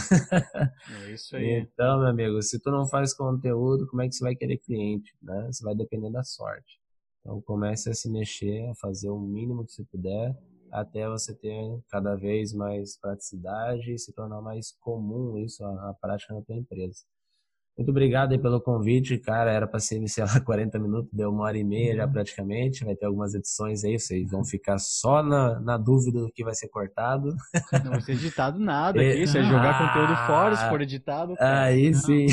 É 1.05 1.13
isso 1.13 1.37
aí. 1.37 1.61
Então, 1.61 1.99
meu 1.99 2.09
amigo, 2.09 2.41
se 2.43 2.61
tu 2.61 2.71
não 2.71 2.87
faz 2.87 3.13
conteúdo, 3.13 3.87
como 3.89 4.03
é 4.03 4.09
que 4.09 4.15
você 4.15 4.23
vai 4.23 4.37
querer 4.37 4.59
cliente, 4.59 5.13
né? 5.21 5.49
Você 5.51 5.65
vai 5.65 5.75
depender 5.75 6.11
da 6.11 6.23
sorte. 6.23 6.81
Então 7.21 7.41
comece 7.43 7.91
a 7.91 7.95
se 7.95 8.09
mexer, 8.09 8.69
a 8.71 8.75
fazer 8.77 9.11
o 9.11 9.19
mínimo 9.19 9.65
que 9.65 9.73
você 9.73 9.85
puder 9.85 10.37
até 10.81 11.09
você 11.09 11.35
ter 11.35 11.81
cada 11.89 12.15
vez 12.15 12.53
mais 12.53 12.99
praticidade 12.99 13.93
e 13.93 13.99
se 13.99 14.13
tornar 14.13 14.43
mais 14.43 14.73
comum 14.81 15.39
isso, 15.39 15.65
a, 15.65 15.95
prática 15.95 16.35
na 16.35 16.43
tua 16.43 16.55
empresa. 16.55 17.03
Muito 17.77 17.91
obrigado 17.91 18.33
aí 18.33 18.39
pelo 18.39 18.59
convite, 18.59 19.19
cara. 19.19 19.51
Era 19.51 19.67
para 19.67 19.79
ser, 19.79 20.07
sei 20.09 20.25
lá, 20.25 20.41
40 20.41 20.79
minutos, 20.79 21.11
deu 21.13 21.31
uma 21.31 21.45
hora 21.45 21.59
e 21.59 21.65
meia 21.65 21.95
já 21.95 22.07
uhum. 22.07 22.13
praticamente. 22.13 22.85
Vai 22.85 22.97
ter 22.97 23.05
algumas 23.05 23.35
edições 23.35 23.85
aí, 23.85 23.99
vocês 23.99 24.31
vão 24.31 24.43
ficar 24.43 24.79
só 24.79 25.23
na, 25.23 25.61
na 25.61 25.77
dúvida 25.77 26.21
do 26.21 26.33
que 26.33 26.43
vai 26.43 26.55
ser 26.55 26.69
cortado. 26.69 27.35
Não 27.85 27.91
vai 27.91 28.01
ser 28.01 28.13
editado 28.13 28.59
nada 28.59 28.99
aqui, 28.99 29.23
isso 29.23 29.37
é 29.37 29.43
jogar 29.43 29.71
ah, 29.71 29.89
conteúdo 29.89 30.17
fora 30.27 30.57
se 30.57 30.69
for 30.71 30.81
editado. 30.81 31.37
Cara. 31.37 31.65
Aí 31.65 31.91
Não. 31.91 32.01
sim. 32.01 32.27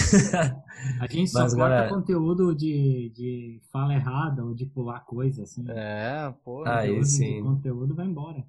A 1.01 1.07
gente 1.07 1.27
só 1.31 1.41
Mas, 1.41 1.53
corta 1.53 1.69
galera... 1.69 1.89
conteúdo 1.89 2.55
de, 2.55 3.11
de 3.13 3.61
fala 3.69 3.93
errada 3.93 4.45
ou 4.45 4.53
de 4.53 4.65
pular 4.65 5.01
coisa, 5.01 5.43
assim. 5.43 5.65
É, 5.67 6.33
pô. 6.45 6.63
Aí 6.65 7.03
sim. 7.03 7.41
O 7.41 7.45
conteúdo 7.45 7.93
vai 7.93 8.05
embora. 8.05 8.45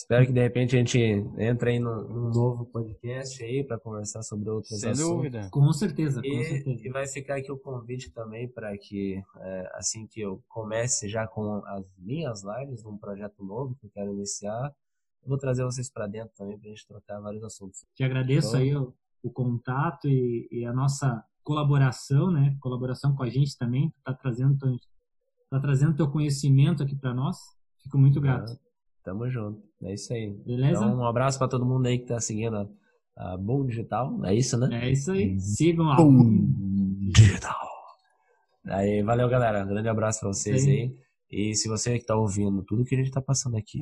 Espero 0.00 0.26
que 0.26 0.32
de 0.32 0.40
repente 0.40 0.74
a 0.74 0.78
gente 0.78 0.98
entre 1.38 1.72
aí 1.72 1.78
num, 1.78 2.08
num 2.08 2.30
novo 2.30 2.64
podcast 2.64 3.42
aí 3.44 3.62
para 3.62 3.78
conversar 3.78 4.22
sobre 4.22 4.48
outros 4.48 4.80
Sem 4.80 4.92
assuntos. 4.92 5.14
dúvida. 5.14 5.48
Com 5.50 5.70
certeza, 5.74 6.22
com 6.22 6.26
e, 6.26 6.44
certeza. 6.44 6.88
E 6.88 6.88
vai 6.88 7.06
ficar 7.06 7.36
aqui 7.36 7.52
o 7.52 7.58
convite 7.58 8.10
também 8.10 8.48
para 8.48 8.76
que 8.78 9.22
é, 9.40 9.70
assim 9.74 10.06
que 10.06 10.22
eu 10.22 10.42
comece 10.48 11.06
já 11.06 11.26
com 11.26 11.62
as 11.66 11.84
minhas 11.98 12.42
lives, 12.42 12.86
um 12.86 12.96
projeto 12.96 13.44
novo 13.44 13.76
que 13.78 13.86
eu 13.86 13.90
quero 13.90 14.14
iniciar, 14.14 14.74
eu 15.22 15.28
vou 15.28 15.36
trazer 15.36 15.64
vocês 15.64 15.90
para 15.90 16.06
dentro 16.06 16.32
também 16.34 16.58
para 16.58 16.70
a 16.70 16.70
gente 16.70 16.86
trocar 16.86 17.20
vários 17.20 17.44
assuntos. 17.44 17.84
Te 17.94 18.02
agradeço 18.02 18.56
então, 18.56 18.60
aí 18.60 18.74
o, 18.74 18.94
o 19.22 19.30
contato 19.30 20.08
e, 20.08 20.48
e, 20.50 20.64
a 20.64 20.72
nossa 20.72 21.22
colaboração, 21.44 22.30
né? 22.30 22.56
Colaboração 22.58 23.14
com 23.14 23.22
a 23.22 23.28
gente 23.28 23.56
também, 23.58 23.92
tá 24.02 24.14
trazendo 24.14 24.56
tá 25.50 25.60
trazendo 25.60 25.94
teu 25.94 26.10
conhecimento 26.10 26.82
aqui 26.82 26.96
para 26.96 27.12
nós. 27.12 27.36
Fico 27.82 27.98
muito 27.98 28.18
grato. 28.18 28.58
Tamo 29.04 29.28
junto. 29.30 29.62
É 29.82 29.94
isso 29.94 30.12
aí. 30.12 30.30
Beleza? 30.44 30.84
Então, 30.84 30.98
um 30.98 31.06
abraço 31.06 31.38
para 31.38 31.48
todo 31.48 31.64
mundo 31.66 31.86
aí 31.86 31.98
que 31.98 32.06
tá 32.06 32.20
seguindo 32.20 32.56
a, 32.56 32.68
a 33.16 33.36
Boom 33.36 33.66
Digital. 33.66 34.24
É 34.24 34.34
isso, 34.34 34.58
né? 34.58 34.84
É 34.86 34.90
isso 34.90 35.10
aí. 35.12 35.38
Sigam 35.40 35.90
a 35.90 35.96
Boom 35.96 36.46
Digital. 37.14 37.56
Aí, 38.66 39.02
valeu, 39.02 39.28
galera. 39.28 39.64
Um 39.64 39.68
grande 39.68 39.88
abraço 39.88 40.20
para 40.20 40.28
vocês 40.28 40.62
Sim. 40.62 40.70
aí. 40.70 40.96
E 41.30 41.54
se 41.54 41.68
você 41.68 41.98
que 41.98 42.04
tá 42.04 42.16
ouvindo 42.16 42.62
tudo 42.64 42.84
que 42.84 42.94
a 42.94 42.98
gente 42.98 43.10
tá 43.10 43.22
passando 43.22 43.56
aqui 43.56 43.80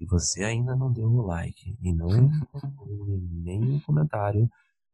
e 0.00 0.04
você 0.06 0.44
ainda 0.44 0.76
não 0.76 0.92
deu 0.92 1.06
o 1.08 1.22
like 1.26 1.76
e 1.80 1.92
não 1.94 2.08
nem 3.44 3.62
um 3.62 3.80
comentário, 3.80 4.48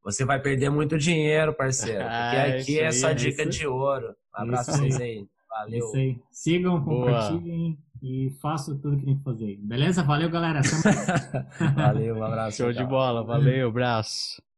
você 0.04 0.24
vai 0.24 0.40
perder 0.40 0.70
muito 0.70 0.96
dinheiro, 0.98 1.54
parceiro. 1.54 2.00
Porque 2.00 2.10
Ah, 2.14 2.58
aqui 2.58 2.78
é 2.78 2.86
aí, 2.86 2.92
só 2.92 3.12
dica 3.12 3.42
isso. 3.42 3.50
de 3.50 3.66
ouro. 3.66 4.14
Um 4.38 4.42
abraço 4.42 4.70
pra 4.70 4.78
vocês 4.80 5.00
aí. 5.00 5.26
Valeu. 5.48 5.78
Isso 5.78 5.96
aí. 5.96 6.18
Sigam, 6.30 6.80
Boa. 6.80 7.06
compartilhem 7.06 7.78
e 8.04 8.28
façam 8.32 8.76
tudo 8.76 8.98
que 8.98 9.06
tem 9.06 9.16
que 9.16 9.24
fazer. 9.24 9.58
Beleza? 9.62 10.02
Valeu, 10.02 10.28
galera. 10.28 10.60
Até 10.60 10.76
mais. 10.84 11.72
Valeu, 11.74 12.16
um 12.16 12.22
abraço. 12.22 12.58
Show 12.58 12.70
de 12.70 12.84
bola, 12.84 13.24
valeu, 13.24 13.68
abraço. 13.68 14.42